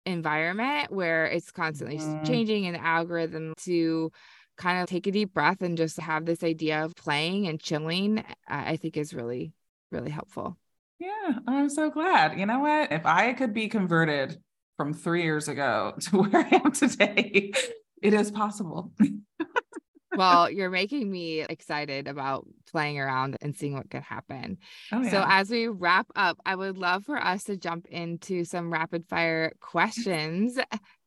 environment 0.06 0.92
where 0.92 1.26
it's 1.26 1.50
constantly 1.50 1.98
mm-hmm. 1.98 2.24
changing 2.24 2.66
an 2.66 2.76
algorithm 2.76 3.54
to 3.60 4.12
kind 4.56 4.80
of 4.80 4.88
take 4.88 5.06
a 5.06 5.12
deep 5.12 5.34
breath 5.34 5.62
and 5.62 5.76
just 5.76 5.98
have 5.98 6.24
this 6.24 6.42
idea 6.42 6.84
of 6.84 6.94
playing 6.94 7.46
and 7.46 7.60
chilling, 7.60 8.24
I 8.48 8.76
think 8.76 8.96
is 8.96 9.14
really, 9.14 9.52
really 9.90 10.10
helpful. 10.10 10.56
Yeah, 10.98 11.38
I'm 11.46 11.68
so 11.68 11.90
glad. 11.90 12.38
You 12.38 12.46
know 12.46 12.60
what? 12.60 12.92
If 12.92 13.04
I 13.04 13.32
could 13.32 13.52
be 13.52 13.68
converted 13.68 14.38
from 14.76 14.94
three 14.94 15.22
years 15.22 15.48
ago 15.48 15.94
to 16.00 16.18
where 16.18 16.46
I 16.46 16.60
am 16.64 16.72
today, 16.72 17.52
it 18.02 18.14
is 18.14 18.30
possible. 18.30 18.92
well, 20.16 20.50
you're 20.50 20.70
making 20.70 21.10
me 21.10 21.40
excited 21.40 22.06
about 22.06 22.46
playing 22.70 22.98
around 22.98 23.36
and 23.40 23.56
seeing 23.56 23.74
what 23.74 23.90
could 23.90 24.02
happen. 24.02 24.58
Oh, 24.92 25.02
yeah. 25.02 25.10
So, 25.10 25.24
as 25.26 25.50
we 25.50 25.68
wrap 25.68 26.06
up, 26.14 26.38
I 26.46 26.54
would 26.54 26.78
love 26.78 27.04
for 27.04 27.18
us 27.18 27.44
to 27.44 27.56
jump 27.56 27.86
into 27.86 28.44
some 28.44 28.72
rapid 28.72 29.06
fire 29.08 29.52
questions. 29.60 30.58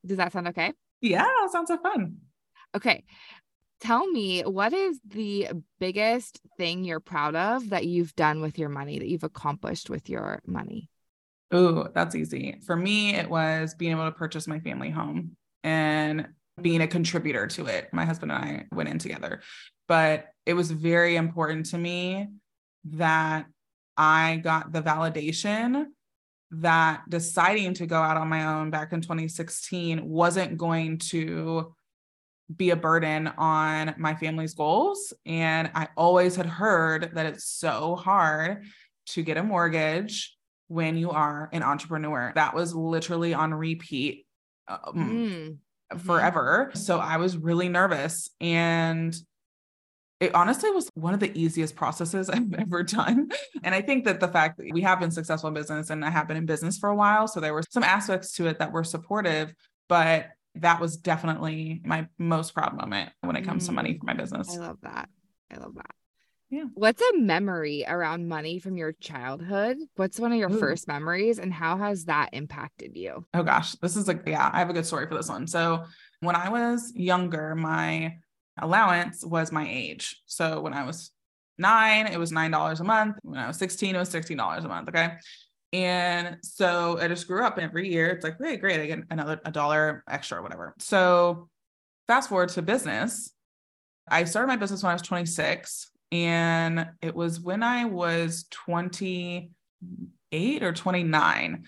Does 0.06 0.18
that 0.18 0.34
sound 0.34 0.50
okay? 0.50 0.74
Yeah, 1.02 1.28
sounds 1.52 1.70
so 1.70 1.78
fun. 1.78 2.18
Okay. 2.76 3.04
Tell 3.80 4.08
me, 4.08 4.42
what 4.42 4.74
is 4.74 5.00
the 5.08 5.50
biggest 5.80 6.42
thing 6.58 6.84
you're 6.84 7.00
proud 7.00 7.36
of 7.36 7.70
that 7.70 7.86
you've 7.86 8.16
done 8.16 8.42
with 8.42 8.58
your 8.58 8.70
money, 8.70 8.98
that 8.98 9.08
you've 9.08 9.24
accomplished 9.24 9.90
with 9.90 10.10
your 10.10 10.42
money? 10.48 10.90
Oh, 11.52 11.88
that's 11.94 12.16
easy. 12.16 12.60
For 12.66 12.76
me, 12.76 13.14
it 13.14 13.30
was 13.30 13.76
being 13.76 13.92
able 13.92 14.06
to 14.06 14.12
purchase 14.12 14.48
my 14.48 14.60
family 14.60 14.90
home 14.90 15.38
and 15.64 16.28
being 16.62 16.82
a 16.82 16.88
contributor 16.88 17.48
to 17.48 17.68
it. 17.68 17.90
My 17.94 18.04
husband 18.04 18.32
and 18.32 18.44
I 18.44 18.66
went 18.76 18.90
in 18.90 18.98
together, 18.98 19.42
but 19.88 20.26
it 20.46 20.54
was 20.54 20.72
very 20.72 21.16
important 21.16 21.68
to 21.68 21.78
me 21.78 22.28
that 22.86 23.46
I 23.96 24.38
got 24.44 24.72
the 24.72 24.82
validation 24.82 25.86
that 26.52 27.02
deciding 27.10 27.74
to 27.76 27.86
go 27.86 27.98
out 27.98 28.18
on 28.18 28.30
my 28.30 28.56
own 28.56 28.70
back 28.70 28.94
in 28.94 29.02
2016 29.02 30.08
wasn't 30.08 30.58
going 30.58 30.98
to 30.98 31.76
be 32.56 32.70
a 32.70 32.76
burden 32.76 33.28
on 33.38 33.94
my 33.98 34.16
family's 34.16 34.54
goals. 34.54 35.14
And 35.26 35.70
I 35.76 35.90
always 35.98 36.36
had 36.36 36.46
heard 36.46 37.12
that 37.14 37.26
it's 37.26 37.46
so 37.46 37.96
hard 37.96 38.64
to 39.08 39.24
get 39.24 39.38
a 39.38 39.44
mortgage 39.44 40.36
when 40.68 40.98
you 40.98 41.12
are 41.12 41.50
an 41.52 41.64
entrepreneur. 41.64 42.32
That 42.36 42.56
was 42.56 42.74
literally 42.74 43.34
on 43.34 43.54
repeat 43.54 44.26
um, 44.68 45.60
mm. 45.94 46.00
forever. 46.00 46.72
So 46.74 47.00
I 47.00 47.18
was 47.18 47.38
really 47.38 47.70
nervous. 47.70 48.30
And 48.40 49.16
it 50.20 50.34
honestly 50.34 50.72
was 50.72 50.90
one 50.96 51.14
of 51.14 51.20
the 51.20 51.38
easiest 51.40 51.76
processes 51.76 52.30
I've 52.30 52.54
ever 52.54 52.84
done. 52.84 53.30
And 53.64 53.76
I 53.76 53.82
think 53.82 54.06
that 54.06 54.20
the 54.20 54.28
fact 54.28 54.58
that 54.58 54.68
we 54.72 54.82
have 54.82 55.00
been 55.00 55.12
successful 55.12 55.50
in 55.50 55.54
business 55.54 55.90
and 55.90 56.04
I 56.04 56.10
have 56.10 56.28
been 56.28 56.38
in 56.38 56.46
business 56.46 56.78
for 56.78 56.90
a 56.90 56.96
while. 56.96 57.28
So 57.28 57.40
there 57.40 57.54
were 57.54 57.64
some 57.70 57.84
aspects 57.84 58.34
to 58.34 58.48
it 58.48 58.60
that 58.60 58.72
were 58.72 58.84
supportive, 58.84 59.54
but 59.90 60.28
that 60.62 60.80
was 60.80 60.98
definitely 60.98 61.82
my 61.86 62.08
most 62.18 62.54
proud 62.54 62.76
moment 62.76 63.12
when 63.22 63.36
it 63.36 63.44
comes 63.44 63.64
mm, 63.64 63.68
to 63.68 63.72
money 63.74 63.94
mm, 63.94 64.00
for 64.00 64.06
my 64.06 64.14
business. 64.14 64.50
I 64.54 64.58
love 64.58 64.78
that. 64.82 65.10
I 65.52 65.58
love 65.58 65.76
that. 65.76 65.92
Yeah. 66.50 66.66
What's 66.76 67.02
a 67.02 67.18
memory 67.18 67.84
around 67.86 68.30
money 68.30 68.60
from 68.60 68.78
your 68.78 68.94
childhood? 68.94 69.78
What's 69.96 70.20
one 70.20 70.32
of 70.32 70.38
your 70.38 70.52
Ooh. 70.52 70.60
first 70.60 70.88
memories 70.88 71.40
and 71.40 71.52
how 71.52 71.78
has 71.78 72.06
that 72.06 72.30
impacted 72.32 72.96
you? 72.96 73.26
Oh 73.34 73.44
gosh, 73.44 73.74
this 73.74 73.98
is 73.98 74.08
like 74.08 74.24
yeah, 74.26 74.50
I 74.54 74.60
have 74.60 74.70
a 74.70 74.74
good 74.74 74.86
story 74.86 75.08
for 75.08 75.16
this 75.16 75.30
one. 75.30 75.48
So, 75.48 75.84
when 76.22 76.36
I 76.36 76.50
was 76.50 76.94
younger, 76.96 77.54
my 77.54 78.16
allowance 78.60 79.26
was 79.26 79.52
my 79.52 79.68
age. 79.70 80.22
So, 80.26 80.62
when 80.62 80.74
I 80.74 80.86
was 80.86 81.12
9, 81.58 82.08
it 82.08 82.18
was 82.18 82.32
$9 82.32 82.80
a 82.80 82.84
month. 82.84 83.18
When 83.24 83.40
I 83.40 83.48
was 83.48 83.58
16, 83.58 83.96
it 83.96 84.00
was 84.00 84.10
$16 84.10 84.64
a 84.64 84.68
month, 84.68 84.90
okay? 84.90 85.18
And 85.74 86.38
so 86.44 86.98
I 87.00 87.08
just 87.08 87.28
grew 87.28 87.44
up 87.44 87.60
every 87.60 87.92
year. 87.92 88.08
It's 88.08 88.24
like, 88.24 88.38
hey, 88.42 88.58
great. 88.58 88.80
I 88.80 88.86
get 88.86 89.00
another 89.10 89.42
a 89.44 89.52
dollar 89.52 90.04
extra 90.10 90.40
or 90.40 90.42
whatever. 90.42 90.74
So 90.80 91.50
fast 92.08 92.30
forward 92.30 92.50
to 92.50 92.62
business. 92.62 93.34
I 94.10 94.24
started 94.24 94.48
my 94.48 94.56
business 94.56 94.82
when 94.84 94.92
I 94.92 94.94
was 94.94 95.02
26. 95.02 95.92
And 96.12 96.88
it 97.02 97.14
was 97.14 97.42
when 97.42 97.64
I 97.64 97.86
was 97.86 98.46
28 98.52 99.50
or 100.64 100.74
29 100.74 101.66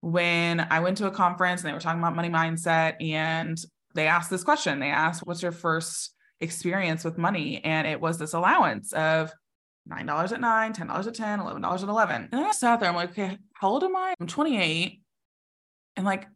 when 0.00 0.60
I 0.60 0.80
went 0.80 0.98
to 0.98 1.06
a 1.06 1.10
conference 1.10 1.60
and 1.60 1.68
they 1.68 1.74
were 1.74 1.80
talking 1.80 2.00
about 2.00 2.16
money 2.16 2.30
mindset. 2.30 2.96
And 3.00 3.56
they 3.94 4.06
asked 4.06 4.30
this 4.30 4.44
question. 4.44 4.80
They 4.80 4.88
asked, 4.88 5.26
What's 5.26 5.42
your 5.42 5.52
first 5.52 6.14
experience 6.40 7.04
with 7.04 7.18
money? 7.18 7.62
And 7.62 7.86
it 7.86 8.00
was 8.00 8.18
this 8.18 8.32
allowance 8.32 8.92
of 8.94 9.32
nine 9.86 10.06
dollars 10.06 10.32
at 10.32 10.40
nine, 10.40 10.72
ten 10.72 10.86
dollars 10.86 11.06
at 11.06 11.14
ten, 11.14 11.40
eleven 11.40 11.62
dollars 11.62 11.82
at 11.82 11.88
eleven. 11.88 12.28
And 12.30 12.40
then 12.40 12.44
I 12.44 12.52
sat 12.52 12.80
there, 12.80 12.88
I'm 12.88 12.94
like, 12.94 13.10
okay, 13.10 13.38
how 13.54 13.68
old 13.68 13.84
am 13.84 13.96
I? 13.96 14.14
I'm 14.20 14.26
28. 14.26 15.00
And 15.96 16.06
like 16.06 16.26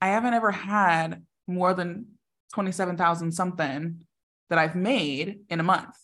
I 0.00 0.08
haven't 0.08 0.34
ever 0.34 0.50
had 0.50 1.22
more 1.46 1.74
than 1.74 2.06
27,000 2.54 3.32
something 3.32 4.04
that 4.48 4.58
I've 4.58 4.74
made 4.74 5.40
in 5.48 5.60
a 5.60 5.64
month. 5.64 5.96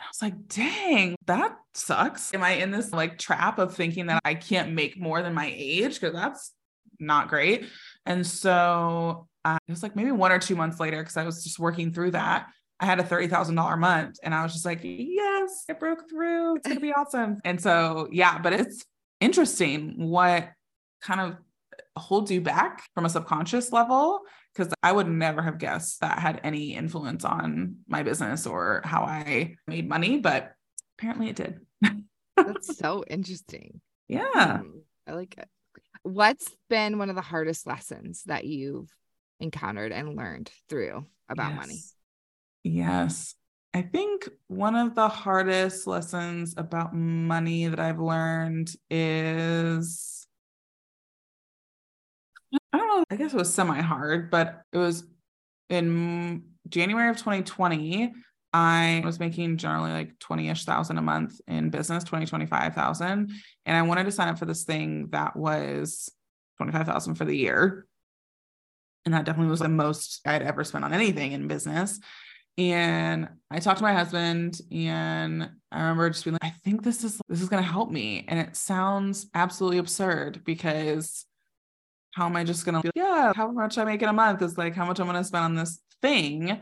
I 0.00 0.04
was 0.08 0.22
like, 0.22 0.48
dang, 0.48 1.16
that 1.26 1.56
sucks. 1.74 2.32
Am 2.32 2.42
I 2.42 2.52
in 2.52 2.70
this 2.70 2.92
like 2.92 3.18
trap 3.18 3.58
of 3.58 3.74
thinking 3.74 4.06
that 4.06 4.20
I 4.24 4.34
can't 4.34 4.72
make 4.72 4.98
more 4.98 5.22
than 5.22 5.34
my 5.34 5.52
age? 5.54 6.00
Because 6.00 6.14
that's 6.14 6.52
not 7.00 7.28
great. 7.28 7.66
And 8.06 8.24
so 8.24 9.28
uh, 9.44 9.58
it 9.66 9.70
was 9.70 9.82
like 9.82 9.96
maybe 9.96 10.12
one 10.12 10.30
or 10.30 10.38
two 10.38 10.54
months 10.54 10.78
later, 10.78 11.02
because 11.02 11.16
I 11.16 11.24
was 11.24 11.42
just 11.42 11.58
working 11.58 11.92
through 11.92 12.12
that. 12.12 12.46
I 12.80 12.86
had 12.86 13.00
a 13.00 13.04
$30,000 13.04 13.78
month 13.78 14.18
and 14.22 14.34
I 14.34 14.42
was 14.42 14.52
just 14.52 14.64
like, 14.64 14.80
yes, 14.82 15.64
it 15.68 15.80
broke 15.80 16.08
through. 16.08 16.56
It's 16.56 16.66
going 16.66 16.76
to 16.76 16.82
be 16.82 16.92
awesome. 16.96 17.38
And 17.44 17.60
so, 17.60 18.08
yeah, 18.12 18.38
but 18.38 18.52
it's 18.52 18.84
interesting 19.20 20.08
what 20.08 20.50
kind 21.02 21.20
of 21.20 21.36
holds 21.96 22.30
you 22.30 22.40
back 22.40 22.84
from 22.94 23.04
a 23.04 23.08
subconscious 23.08 23.72
level 23.72 24.20
because 24.54 24.72
I 24.82 24.92
would 24.92 25.08
never 25.08 25.42
have 25.42 25.58
guessed 25.58 26.00
that 26.00 26.18
had 26.18 26.40
any 26.44 26.74
influence 26.74 27.24
on 27.24 27.76
my 27.88 28.02
business 28.02 28.46
or 28.46 28.82
how 28.84 29.02
I 29.02 29.56
made 29.66 29.88
money, 29.88 30.18
but 30.18 30.52
apparently 30.98 31.28
it 31.28 31.36
did. 31.36 31.60
That's 32.36 32.76
so 32.78 33.04
interesting. 33.08 33.80
Yeah. 34.08 34.58
Hmm, 34.58 34.78
I 35.06 35.12
like 35.12 35.36
it. 35.38 35.48
What's 36.02 36.48
been 36.70 36.98
one 36.98 37.10
of 37.10 37.16
the 37.16 37.22
hardest 37.22 37.66
lessons 37.66 38.22
that 38.26 38.44
you've 38.44 38.88
encountered 39.40 39.92
and 39.92 40.16
learned 40.16 40.50
through 40.68 41.06
about 41.28 41.50
yes. 41.50 41.56
money? 41.56 41.78
Yes. 42.68 43.34
I 43.74 43.82
think 43.82 44.28
one 44.48 44.76
of 44.76 44.94
the 44.94 45.08
hardest 45.08 45.86
lessons 45.86 46.54
about 46.56 46.94
money 46.94 47.66
that 47.66 47.80
I've 47.80 48.00
learned 48.00 48.70
is 48.90 50.26
I 52.72 52.78
don't 52.78 52.86
know, 52.88 53.04
I 53.10 53.16
guess 53.16 53.32
it 53.32 53.36
was 53.36 53.52
semi 53.52 53.80
hard, 53.80 54.30
but 54.30 54.62
it 54.72 54.78
was 54.78 55.04
in 55.68 56.42
January 56.68 57.10
of 57.10 57.16
2020. 57.16 58.12
I 58.52 59.02
was 59.04 59.20
making 59.20 59.58
generally 59.58 59.92
like 59.92 60.18
20 60.18 60.48
ish 60.48 60.64
thousand 60.64 60.96
a 60.96 61.02
month 61.02 61.40
in 61.46 61.70
business, 61.70 62.04
20, 62.04 62.26
25,000. 62.26 63.30
And 63.66 63.76
I 63.76 63.82
wanted 63.82 64.04
to 64.04 64.12
sign 64.12 64.28
up 64.28 64.38
for 64.38 64.46
this 64.46 64.64
thing 64.64 65.08
that 65.10 65.36
was 65.36 66.10
25,000 66.56 67.14
for 67.14 67.26
the 67.26 67.36
year. 67.36 67.86
And 69.04 69.14
that 69.14 69.24
definitely 69.24 69.50
was 69.50 69.60
the 69.60 69.68
most 69.68 70.20
I'd 70.26 70.42
ever 70.42 70.64
spent 70.64 70.84
on 70.84 70.94
anything 70.94 71.32
in 71.32 71.48
business. 71.48 72.00
And 72.58 73.28
I 73.52 73.60
talked 73.60 73.78
to 73.78 73.84
my 73.84 73.94
husband 73.94 74.60
and 74.72 75.48
I 75.70 75.80
remember 75.80 76.10
just 76.10 76.24
being 76.24 76.36
like, 76.42 76.52
I 76.52 76.54
think 76.64 76.82
this 76.82 77.04
is 77.04 77.20
this 77.28 77.40
is 77.40 77.48
gonna 77.48 77.62
help 77.62 77.90
me. 77.90 78.24
And 78.26 78.40
it 78.40 78.56
sounds 78.56 79.26
absolutely 79.32 79.78
absurd 79.78 80.42
because 80.44 81.24
how 82.14 82.26
am 82.26 82.34
I 82.34 82.42
just 82.42 82.66
gonna 82.66 82.80
be 82.80 82.88
like, 82.88 82.96
yeah, 82.96 83.32
how 83.34 83.52
much 83.52 83.78
I 83.78 83.84
make 83.84 84.02
in 84.02 84.08
a 84.08 84.12
month 84.12 84.42
is 84.42 84.58
like 84.58 84.74
how 84.74 84.84
much 84.84 84.98
I'm 84.98 85.06
gonna 85.06 85.22
spend 85.22 85.44
on 85.44 85.54
this 85.54 85.78
thing. 86.02 86.60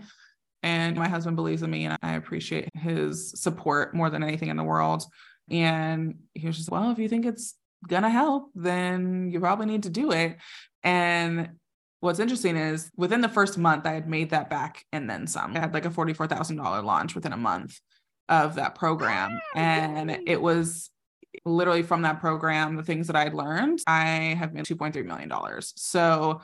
And 0.63 0.97
my 0.99 1.09
husband 1.09 1.37
believes 1.37 1.63
in 1.63 1.71
me 1.71 1.87
and 1.87 1.97
I 2.03 2.15
appreciate 2.15 2.69
his 2.75 3.31
support 3.41 3.95
more 3.95 4.11
than 4.11 4.23
anything 4.23 4.51
in 4.51 4.57
the 4.57 4.65
world. 4.65 5.05
And 5.51 6.17
he 6.35 6.47
was 6.47 6.59
just, 6.59 6.71
well, 6.71 6.91
if 6.91 6.99
you 6.99 7.09
think 7.09 7.25
it's 7.25 7.55
gonna 7.89 8.11
help, 8.11 8.51
then 8.55 9.31
you 9.31 9.41
probably 9.41 9.67
need 9.67 9.85
to 9.85 9.91
do 9.91 10.13
it. 10.13 10.37
And 10.83 11.51
what's 12.07 12.21
interesting 12.21 12.57
is 12.57 12.91
within 12.97 13.21
the 13.21 13.29
first 13.29 13.59
month, 13.59 13.85
I 13.87 13.93
had 13.93 14.09
made 14.09 14.31
that 14.31 14.49
back 14.49 14.85
and 14.93 15.09
then 15.11 15.27
some. 15.27 15.57
I 15.57 15.61
had 15.61 15.75
like 15.75 15.85
a 15.85 15.91
$44,000 15.91 16.85
launch 16.85 17.15
within 17.15 17.33
a 17.33 17.37
month 17.37 17.79
of 18.29 18.55
that 18.55 18.75
program. 18.75 19.31
Ah, 19.55 19.59
and 19.59 20.19
it 20.27 20.41
was 20.41 20.91
literally 21.45 21.83
from 21.83 22.03
that 22.03 22.21
program, 22.21 22.77
the 22.77 22.83
things 22.83 23.09
that 23.09 23.17
I 23.17 23.25
had 23.25 23.35
learned, 23.35 23.81
I 23.87 24.37
have 24.39 24.55
made 24.55 24.65
$2.3 24.65 25.05
million. 25.05 25.31
So 25.61 26.41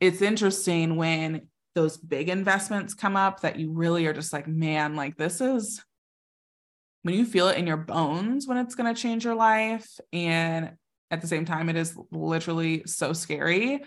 it's 0.00 0.22
interesting 0.22 0.96
when 0.96 1.48
those 1.74 1.96
big 1.96 2.28
investments 2.28 2.94
come 2.94 3.16
up 3.16 3.40
that 3.40 3.58
you 3.58 3.72
really 3.72 4.06
are 4.06 4.12
just 4.12 4.32
like, 4.32 4.48
man, 4.48 4.96
like 4.96 5.16
this 5.16 5.40
is 5.40 5.82
when 7.02 7.14
you 7.14 7.24
feel 7.24 7.48
it 7.48 7.58
in 7.58 7.66
your 7.66 7.76
bones 7.76 8.46
when 8.46 8.58
it's 8.58 8.74
going 8.74 8.92
to 8.92 9.00
change 9.00 9.24
your 9.24 9.34
life. 9.34 9.88
And 10.12 10.72
at 11.10 11.20
the 11.20 11.28
same 11.28 11.44
time, 11.44 11.68
it 11.68 11.76
is 11.76 11.96
literally 12.10 12.82
so 12.86 13.12
scary 13.12 13.82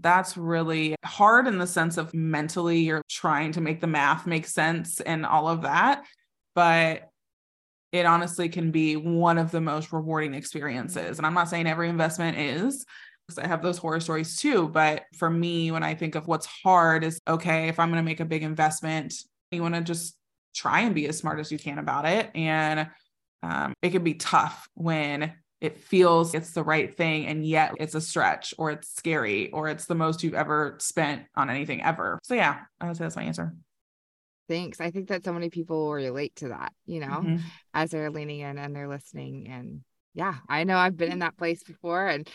that's 0.00 0.36
really 0.36 0.96
hard 1.04 1.46
in 1.46 1.58
the 1.58 1.66
sense 1.66 1.96
of 1.96 2.12
mentally 2.12 2.80
you're 2.80 3.02
trying 3.08 3.52
to 3.52 3.60
make 3.60 3.80
the 3.80 3.86
math 3.86 4.26
make 4.26 4.46
sense 4.46 5.00
and 5.00 5.24
all 5.24 5.48
of 5.48 5.62
that. 5.62 6.04
But 6.54 7.08
it 7.92 8.06
honestly 8.06 8.48
can 8.48 8.72
be 8.72 8.96
one 8.96 9.38
of 9.38 9.52
the 9.52 9.60
most 9.60 9.92
rewarding 9.92 10.34
experiences. 10.34 11.18
And 11.18 11.26
I'm 11.26 11.34
not 11.34 11.48
saying 11.48 11.66
every 11.66 11.88
investment 11.88 12.38
is, 12.38 12.84
because 13.26 13.38
I 13.38 13.46
have 13.46 13.62
those 13.62 13.78
horror 13.78 14.00
stories 14.00 14.36
too. 14.36 14.68
But 14.68 15.04
for 15.16 15.30
me, 15.30 15.70
when 15.70 15.82
I 15.82 15.94
think 15.94 16.14
of 16.14 16.26
what's 16.26 16.46
hard, 16.46 17.04
is 17.04 17.20
okay, 17.28 17.68
if 17.68 17.78
I'm 17.78 17.90
going 17.90 18.02
to 18.02 18.04
make 18.04 18.20
a 18.20 18.24
big 18.24 18.42
investment, 18.42 19.14
you 19.50 19.62
want 19.62 19.76
to 19.76 19.80
just 19.80 20.16
try 20.54 20.80
and 20.80 20.94
be 20.94 21.06
as 21.06 21.18
smart 21.18 21.38
as 21.38 21.52
you 21.52 21.58
can 21.58 21.78
about 21.78 22.04
it. 22.04 22.30
And 22.34 22.88
um, 23.42 23.72
it 23.80 23.90
can 23.90 24.02
be 24.02 24.14
tough 24.14 24.68
when 24.74 25.32
it 25.64 25.78
feels 25.78 26.34
it's 26.34 26.50
the 26.50 26.62
right 26.62 26.94
thing 26.94 27.26
and 27.26 27.46
yet 27.46 27.72
it's 27.78 27.94
a 27.94 28.00
stretch 28.00 28.52
or 28.58 28.70
it's 28.70 28.94
scary 28.94 29.50
or 29.50 29.68
it's 29.68 29.86
the 29.86 29.94
most 29.94 30.22
you've 30.22 30.34
ever 30.34 30.76
spent 30.78 31.22
on 31.34 31.48
anything 31.48 31.82
ever. 31.82 32.20
So 32.22 32.34
yeah, 32.34 32.60
I 32.80 32.86
would 32.86 32.96
say 32.96 33.04
that's 33.04 33.16
my 33.16 33.22
answer. 33.22 33.54
Thanks. 34.46 34.78
I 34.78 34.90
think 34.90 35.08
that 35.08 35.24
so 35.24 35.32
many 35.32 35.48
people 35.48 35.86
will 35.86 35.94
relate 35.94 36.36
to 36.36 36.48
that, 36.48 36.74
you 36.84 37.00
know, 37.00 37.06
mm-hmm. 37.06 37.36
as 37.72 37.90
they're 37.90 38.10
leaning 38.10 38.40
in 38.40 38.58
and 38.58 38.76
they're 38.76 38.88
listening. 38.88 39.48
And 39.48 39.80
yeah, 40.12 40.34
I 40.50 40.64
know 40.64 40.76
I've 40.76 40.98
been 40.98 41.12
in 41.12 41.20
that 41.20 41.38
place 41.38 41.62
before 41.62 42.06
and 42.06 42.28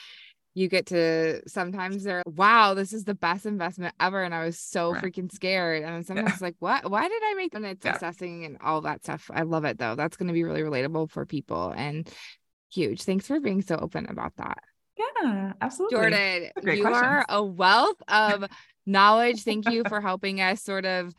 you 0.55 0.67
get 0.67 0.88
to 0.88 1.47
sometimes 1.47 2.03
they're 2.03 2.23
wow, 2.25 2.73
this 2.73 2.93
is 2.93 3.03
the 3.03 3.13
best 3.13 3.45
investment 3.45 3.93
ever. 3.99 4.23
And 4.23 4.34
I 4.34 4.43
was 4.43 4.59
so 4.59 4.91
right. 4.91 5.03
freaking 5.03 5.32
scared. 5.32 5.84
And 5.84 6.03
sometimes 6.03 6.41
yeah. 6.41 6.47
like, 6.47 6.55
what 6.57 6.89
why 6.89 7.07
did 7.07 7.21
I 7.23 7.36
make 7.36 7.53
and 7.53 7.65
it's 7.65 7.86
yeah. 7.86 7.95
assessing 7.95 8.43
and 8.43 8.57
all 8.59 8.82
that 8.82 9.03
stuff. 9.03 9.30
I 9.32 9.43
love 9.43 9.65
it 9.65 9.77
though. 9.77 9.93
That's 9.93 10.17
gonna 10.17 10.34
be 10.34 10.43
really 10.43 10.61
relatable 10.61 11.11
for 11.11 11.27
people. 11.27 11.71
And 11.77 12.09
huge. 12.72 13.03
Thanks 13.03 13.28
for 13.28 13.39
being 13.39 13.61
so 13.61 13.76
open 13.76 14.07
about 14.09 14.34
that. 14.38 14.59
Yeah, 14.97 15.53
absolutely. 15.61 15.97
Jordan, 15.97 16.49
you 16.63 16.82
questions. 16.82 16.86
are 16.86 17.26
a 17.30 17.43
wealth 17.43 18.01
of 18.07 18.45
knowledge. 18.86 19.43
Thank 19.43 19.70
you 19.70 19.84
for 19.88 20.01
helping 20.01 20.41
us 20.41 20.61
sort 20.61 20.86
of 20.86 21.13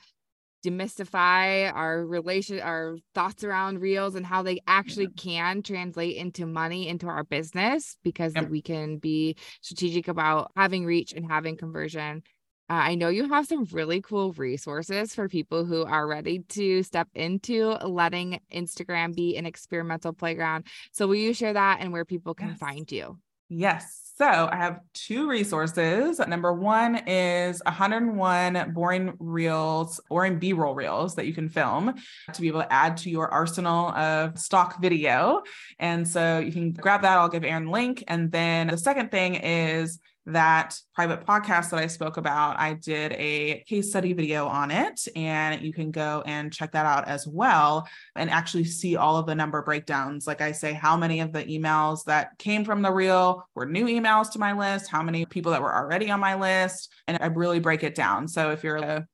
demystify 0.65 1.73
our 1.73 2.05
relation 2.05 2.61
our 2.61 2.97
thoughts 3.15 3.45
around 3.45 3.81
reels 3.81 4.15
and 4.15 4.27
how 4.27 4.43
they 4.43 4.61
actually 4.67 5.09
can 5.09 5.63
translate 5.63 6.17
into 6.17 6.45
money 6.45 6.87
into 6.87 7.07
our 7.07 7.25
business 7.25 7.97
because 8.05 8.35
yep. 8.35 8.51
we 8.51 8.61
can 8.61 8.99
be 8.99 9.37
strategic 9.63 10.09
about 10.09 10.51
having 10.57 10.85
reach 10.85 11.15
and 11.15 11.27
having 11.27 11.57
conversion 11.57 12.23
Uh, 12.71 12.75
I 12.75 12.95
know 12.95 13.09
you 13.09 13.29
have 13.29 13.49
some 13.49 13.65
really 13.73 14.01
cool 14.01 14.33
resources 14.35 15.13
for 15.13 15.29
people 15.29 15.65
who 15.65 15.85
are 15.85 16.07
ready 16.07 16.45
to 16.51 16.85
step 16.85 17.09
into 17.17 17.71
letting 17.85 18.39
Instagram 18.55 19.13
be 19.13 19.37
an 19.37 19.45
experimental 19.45 20.13
playground. 20.13 20.67
So, 20.93 21.09
will 21.09 21.17
you 21.17 21.35
share 21.35 21.53
that 21.53 21.79
and 21.81 21.93
where 21.93 22.05
people 22.05 22.33
can 22.33 22.51
yes. 22.51 22.59
find 22.59 22.93
you? 22.93 23.19
Yes. 23.49 24.11
So 24.17 24.49
I 24.53 24.57
have 24.57 24.81
two 24.93 25.29
resources. 25.29 26.21
Number 26.21 26.53
one 26.53 26.97
is 27.09 27.63
101 27.65 28.73
boring 28.75 29.15
reels, 29.19 29.99
boring 30.11 30.39
B 30.39 30.53
roll 30.53 30.75
reels 30.75 31.15
that 31.15 31.27
you 31.27 31.33
can 31.33 31.49
film 31.49 31.95
to 32.33 32.41
be 32.41 32.49
able 32.49 32.61
to 32.61 32.73
add 32.73 32.99
to 32.99 33.11
your 33.11 33.29
arsenal 33.29 33.89
of 33.93 34.39
stock 34.39 34.81
video. 34.81 35.43
And 35.79 36.07
so 36.07 36.39
you 36.39 36.53
can 36.53 36.73
grab 36.73 37.01
that. 37.03 37.17
I'll 37.17 37.31
give 37.31 37.43
Erinn 37.43 37.65
the 37.65 37.71
link. 37.71 38.05
And 38.09 38.31
then 38.31 38.67
the 38.67 38.77
second 38.77 39.11
thing 39.11 39.37
is 39.37 39.99
that 40.27 40.79
private 40.95 41.27
podcast 41.27 41.71
that 41.71 41.81
I 41.81 41.87
spoke 41.87 42.17
about, 42.17 42.59
I 42.59 42.75
did 42.75 43.13
a 43.13 43.65
case 43.67 43.89
study 43.89 44.13
video 44.13 44.47
on 44.47 44.71
it, 44.71 45.09
and 45.17 45.63
you 45.63 45.73
can 45.73 45.91
go 45.91 46.23
and 46.27 46.53
check 46.53 46.73
that 46.73 46.87
out 46.87 47.09
as 47.09 47.27
well 47.27 47.89
and 48.17 48.31
actually 48.31 48.65
see 48.65 48.97
all 48.97 49.17
of 49.17 49.27
the 49.27 49.35
number 49.35 49.63
breakdowns. 49.63 50.27
Like 50.27 50.41
I 50.41 50.53
say, 50.53 50.73
how 50.73 50.97
many 50.97 51.21
of 51.21 51.33
the 51.33 51.45
emails 51.45 52.05
that 52.05 52.39
came 52.39 52.65
from 52.65 52.83
the 52.83 52.93
reel 52.93 53.47
were 53.55 53.67
new 53.67 53.87
emails 53.87 54.31
to 54.33 54.39
my 54.39 54.53
list, 54.53 54.91
how 54.91 55.03
many 55.03 55.25
people 55.25 55.53
that 55.53 55.63
were 55.63 55.75
already 55.75 56.11
on 56.11 56.21
my 56.21 56.35
list, 56.35 56.93
and 57.07 57.19
I 57.21 57.27
really 57.27 57.61
break 57.61 57.83
it 57.83 57.95
down. 57.95 58.29
So 58.29 58.51
if 58.51 58.63
you're 58.63 58.77
a 58.77 59.07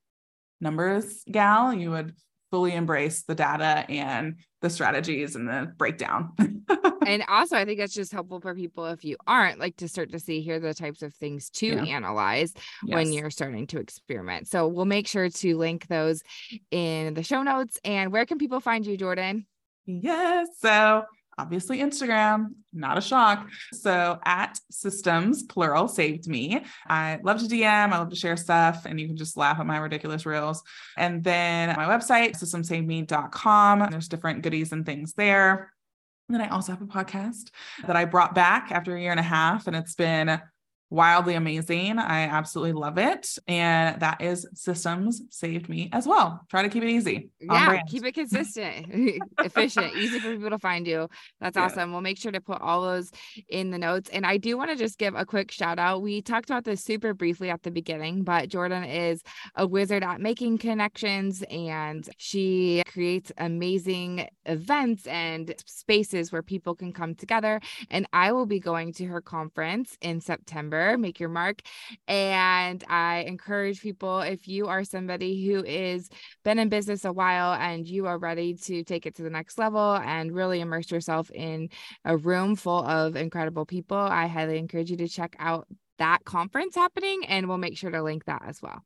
numbers 0.60 1.22
gal, 1.30 1.72
you 1.72 1.90
would 1.90 2.14
fully 2.50 2.72
embrace 2.72 3.22
the 3.22 3.34
data 3.34 3.84
and 3.88 4.36
the 4.62 4.70
strategies 4.70 5.36
and 5.36 5.48
the 5.48 5.72
breakdown. 5.76 6.32
and 7.06 7.24
also, 7.28 7.56
I 7.56 7.64
think 7.64 7.78
that's 7.78 7.94
just 7.94 8.12
helpful 8.12 8.40
for 8.40 8.54
people 8.54 8.86
if 8.86 9.04
you 9.04 9.16
aren't 9.26 9.58
like 9.58 9.76
to 9.76 9.88
start 9.88 10.12
to 10.12 10.18
see 10.18 10.40
here 10.40 10.58
the 10.58 10.74
types 10.74 11.02
of 11.02 11.14
things 11.14 11.50
to 11.50 11.66
yeah. 11.66 11.84
analyze 11.84 12.52
yes. 12.84 12.94
when 12.94 13.12
you're 13.12 13.30
starting 13.30 13.66
to 13.68 13.78
experiment. 13.78 14.48
So 14.48 14.66
we'll 14.66 14.86
make 14.86 15.06
sure 15.06 15.28
to 15.28 15.56
link 15.56 15.86
those 15.88 16.22
in 16.70 17.14
the 17.14 17.22
show 17.22 17.42
notes. 17.42 17.78
And 17.84 18.12
where 18.12 18.26
can 18.26 18.38
people 18.38 18.60
find 18.60 18.86
you, 18.86 18.96
Jordan? 18.96 19.46
Yes. 19.84 20.48
So 20.58 21.04
obviously 21.38 21.78
Instagram, 21.78 22.48
not 22.72 22.98
a 22.98 23.00
shock. 23.00 23.48
So 23.72 24.18
at 24.24 24.58
systems 24.70 25.42
plural 25.42 25.88
saved 25.88 26.28
me. 26.28 26.64
I 26.88 27.18
love 27.22 27.40
to 27.40 27.46
DM, 27.46 27.92
I 27.92 27.98
love 27.98 28.10
to 28.10 28.16
share 28.16 28.36
stuff, 28.36 28.86
and 28.86 29.00
you 29.00 29.06
can 29.06 29.16
just 29.16 29.36
laugh 29.36 29.58
at 29.60 29.66
my 29.66 29.78
ridiculous 29.78 30.26
reels. 30.26 30.62
And 30.96 31.22
then 31.22 31.74
my 31.76 31.86
website, 31.86 32.40
systemssavedme.com. 32.40 33.88
There's 33.90 34.08
different 34.08 34.42
goodies 34.42 34.72
and 34.72 34.86
things 34.86 35.14
there. 35.14 35.72
And 36.28 36.34
then 36.34 36.40
I 36.40 36.48
also 36.48 36.72
have 36.72 36.82
a 36.82 36.86
podcast 36.86 37.50
that 37.86 37.96
I 37.96 38.04
brought 38.04 38.34
back 38.34 38.72
after 38.72 38.96
a 38.96 39.00
year 39.00 39.12
and 39.12 39.20
a 39.20 39.24
half, 39.24 39.66
and 39.66 39.76
it's 39.76 39.94
been 39.94 40.40
wildly 40.90 41.34
amazing. 41.34 41.98
I 41.98 42.22
absolutely 42.22 42.72
love 42.72 42.98
it. 42.98 43.36
And 43.48 44.00
that 44.00 44.20
is 44.20 44.46
Systems 44.54 45.22
Saved 45.30 45.68
Me 45.68 45.90
as 45.92 46.06
well. 46.06 46.40
Try 46.48 46.62
to 46.62 46.68
keep 46.68 46.82
it 46.82 46.88
easy. 46.88 47.30
Yeah, 47.40 47.82
keep 47.88 48.04
it 48.04 48.12
consistent, 48.14 48.86
efficient, 49.40 49.96
easy 49.96 50.20
for 50.20 50.32
people 50.32 50.50
to 50.50 50.58
find 50.58 50.86
you. 50.86 51.08
That's 51.40 51.56
yeah. 51.56 51.64
awesome. 51.64 51.92
We'll 51.92 52.00
make 52.02 52.18
sure 52.18 52.32
to 52.32 52.40
put 52.40 52.60
all 52.60 52.82
those 52.82 53.10
in 53.48 53.70
the 53.70 53.78
notes. 53.78 54.10
And 54.10 54.24
I 54.24 54.36
do 54.36 54.56
want 54.56 54.70
to 54.70 54.76
just 54.76 54.98
give 54.98 55.14
a 55.14 55.24
quick 55.24 55.50
shout 55.50 55.78
out. 55.78 56.02
We 56.02 56.22
talked 56.22 56.50
about 56.50 56.64
this 56.64 56.84
super 56.84 57.14
briefly 57.14 57.50
at 57.50 57.62
the 57.62 57.70
beginning, 57.70 58.22
but 58.22 58.48
Jordan 58.48 58.84
is 58.84 59.22
a 59.54 59.66
wizard 59.66 60.04
at 60.04 60.20
making 60.20 60.58
connections 60.58 61.42
and 61.50 62.08
she 62.16 62.82
creates 62.92 63.32
amazing 63.38 64.28
events 64.44 65.06
and 65.06 65.54
spaces 65.66 66.30
where 66.30 66.42
people 66.42 66.74
can 66.74 66.92
come 66.92 67.14
together. 67.14 67.60
And 67.90 68.06
I 68.12 68.32
will 68.32 68.46
be 68.46 68.60
going 68.60 68.92
to 68.94 69.06
her 69.06 69.20
conference 69.20 69.96
in 70.00 70.20
September, 70.20 70.75
Make 70.98 71.20
Your 71.20 71.28
Mark. 71.28 71.62
And 72.06 72.82
I 72.88 73.24
encourage 73.26 73.80
people 73.80 74.20
if 74.20 74.46
you 74.48 74.66
are 74.68 74.84
somebody 74.84 75.46
who 75.46 75.64
is 75.64 76.08
been 76.44 76.58
in 76.58 76.68
business 76.68 77.04
a 77.04 77.12
while 77.12 77.54
and 77.54 77.86
you 77.86 78.06
are 78.06 78.18
ready 78.18 78.54
to 78.54 78.84
take 78.84 79.06
it 79.06 79.16
to 79.16 79.22
the 79.22 79.30
next 79.30 79.58
level 79.58 79.96
and 79.96 80.34
really 80.34 80.60
immerse 80.60 80.90
yourself 80.90 81.30
in 81.30 81.68
a 82.04 82.16
room 82.16 82.56
full 82.56 82.84
of 82.86 83.16
incredible 83.16 83.66
people, 83.66 83.96
I 83.96 84.26
highly 84.26 84.58
encourage 84.58 84.90
you 84.90 84.96
to 84.98 85.08
check 85.08 85.36
out 85.38 85.66
that 85.98 86.24
conference 86.24 86.74
happening 86.74 87.24
and 87.26 87.48
we'll 87.48 87.58
make 87.58 87.76
sure 87.76 87.90
to 87.90 88.02
link 88.02 88.24
that 88.26 88.42
as 88.46 88.60
well. 88.60 88.82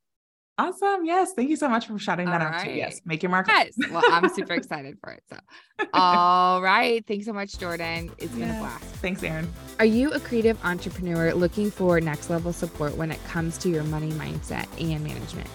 Awesome. 0.61 1.07
Yes. 1.07 1.33
Thank 1.33 1.49
you 1.49 1.57
so 1.57 1.69
much 1.69 1.87
for 1.87 1.99
shouting 1.99 2.27
that 2.27 2.43
all 2.43 2.49
out. 2.49 2.53
Right. 2.53 2.75
Yes. 2.75 3.01
Make 3.07 3.23
your 3.23 3.31
mark. 3.31 3.49
Yes. 3.49 3.73
Well, 3.91 4.03
I'm 4.11 4.29
super 4.29 4.53
excited 4.53 4.99
for 5.03 5.13
it. 5.13 5.23
So, 5.31 5.37
all 5.95 6.61
right. 6.61 7.05
Thanks 7.07 7.25
so 7.25 7.33
much, 7.33 7.59
Jordan. 7.59 8.11
It's 8.19 8.35
yes. 8.35 8.49
been 8.49 8.51
a 8.51 8.59
blast. 8.59 8.85
Thanks, 8.97 9.23
Erinn. 9.23 9.47
Are 9.79 9.87
you 9.87 10.13
a 10.13 10.21
creative 10.21 10.63
entrepreneur 10.63 11.33
looking 11.33 11.71
for 11.71 11.99
next 12.01 12.29
level 12.29 12.53
support 12.53 12.95
when 12.97 13.11
it 13.11 13.23
comes 13.25 13.57
to 13.59 13.71
your 13.71 13.85
money 13.85 14.11
mindset 14.13 14.67
and 14.79 15.03
management? 15.03 15.49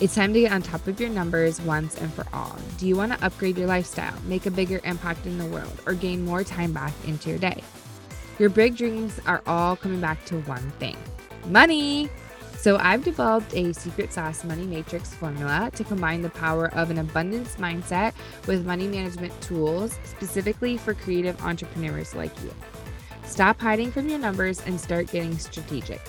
It's 0.00 0.14
time 0.14 0.34
to 0.34 0.40
get 0.40 0.52
on 0.52 0.60
top 0.62 0.86
of 0.86 1.00
your 1.00 1.10
numbers 1.10 1.60
once 1.62 1.96
and 1.96 2.12
for 2.12 2.26
all. 2.34 2.58
Do 2.76 2.86
you 2.86 2.96
want 2.96 3.12
to 3.12 3.24
upgrade 3.24 3.56
your 3.56 3.68
lifestyle, 3.68 4.14
make 4.26 4.44
a 4.44 4.50
bigger 4.50 4.80
impact 4.84 5.24
in 5.24 5.38
the 5.38 5.46
world, 5.46 5.80
or 5.86 5.94
gain 5.94 6.24
more 6.24 6.44
time 6.44 6.72
back 6.72 6.92
into 7.06 7.30
your 7.30 7.38
day? 7.38 7.62
Your 8.38 8.50
big 8.50 8.76
dreams 8.76 9.18
are 9.26 9.42
all 9.46 9.76
coming 9.76 10.00
back 10.00 10.24
to 10.26 10.40
one 10.40 10.70
thing 10.72 10.96
money. 11.46 12.10
So 12.62 12.76
I've 12.76 13.02
developed 13.02 13.56
a 13.56 13.74
secret 13.74 14.12
sauce 14.12 14.44
money 14.44 14.64
matrix 14.64 15.12
formula 15.12 15.72
to 15.74 15.82
combine 15.82 16.22
the 16.22 16.30
power 16.30 16.72
of 16.74 16.92
an 16.92 16.98
abundance 16.98 17.56
mindset 17.56 18.12
with 18.46 18.64
money 18.64 18.86
management 18.86 19.32
tools 19.42 19.98
specifically 20.04 20.76
for 20.76 20.94
creative 20.94 21.42
entrepreneurs 21.42 22.14
like 22.14 22.30
you. 22.40 22.54
Stop 23.24 23.60
hiding 23.60 23.90
from 23.90 24.08
your 24.08 24.20
numbers 24.20 24.62
and 24.64 24.80
start 24.80 25.10
getting 25.10 25.36
strategic. 25.38 26.00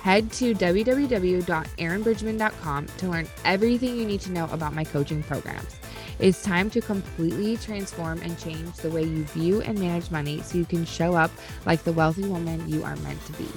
Head 0.00 0.32
to 0.32 0.54
www.erinnbridgman.com 0.54 2.86
to 2.86 3.06
learn 3.06 3.28
everything 3.44 3.94
you 3.94 4.06
need 4.06 4.22
to 4.22 4.32
know 4.32 4.48
about 4.52 4.74
my 4.74 4.84
coaching 4.84 5.22
programs. 5.22 5.76
It's 6.18 6.42
time 6.42 6.70
to 6.70 6.80
completely 6.80 7.58
transform 7.58 8.22
and 8.22 8.38
change 8.38 8.74
the 8.76 8.88
way 8.88 9.02
you 9.02 9.24
view 9.24 9.60
and 9.60 9.78
manage 9.78 10.10
money 10.10 10.40
so 10.40 10.56
you 10.56 10.64
can 10.64 10.86
show 10.86 11.14
up 11.14 11.30
like 11.66 11.84
the 11.84 11.92
wealthy 11.92 12.24
woman 12.24 12.66
you 12.66 12.82
are 12.84 12.96
meant 12.96 13.22
to 13.26 13.32
be. 13.32 13.48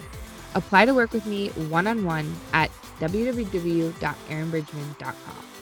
Apply 0.55 0.85
to 0.85 0.93
work 0.93 1.13
with 1.13 1.25
me 1.25 1.49
one 1.49 1.87
on 1.87 2.05
one 2.05 2.31
at 2.53 2.69
www.erinnbridgman.com. 2.99 5.52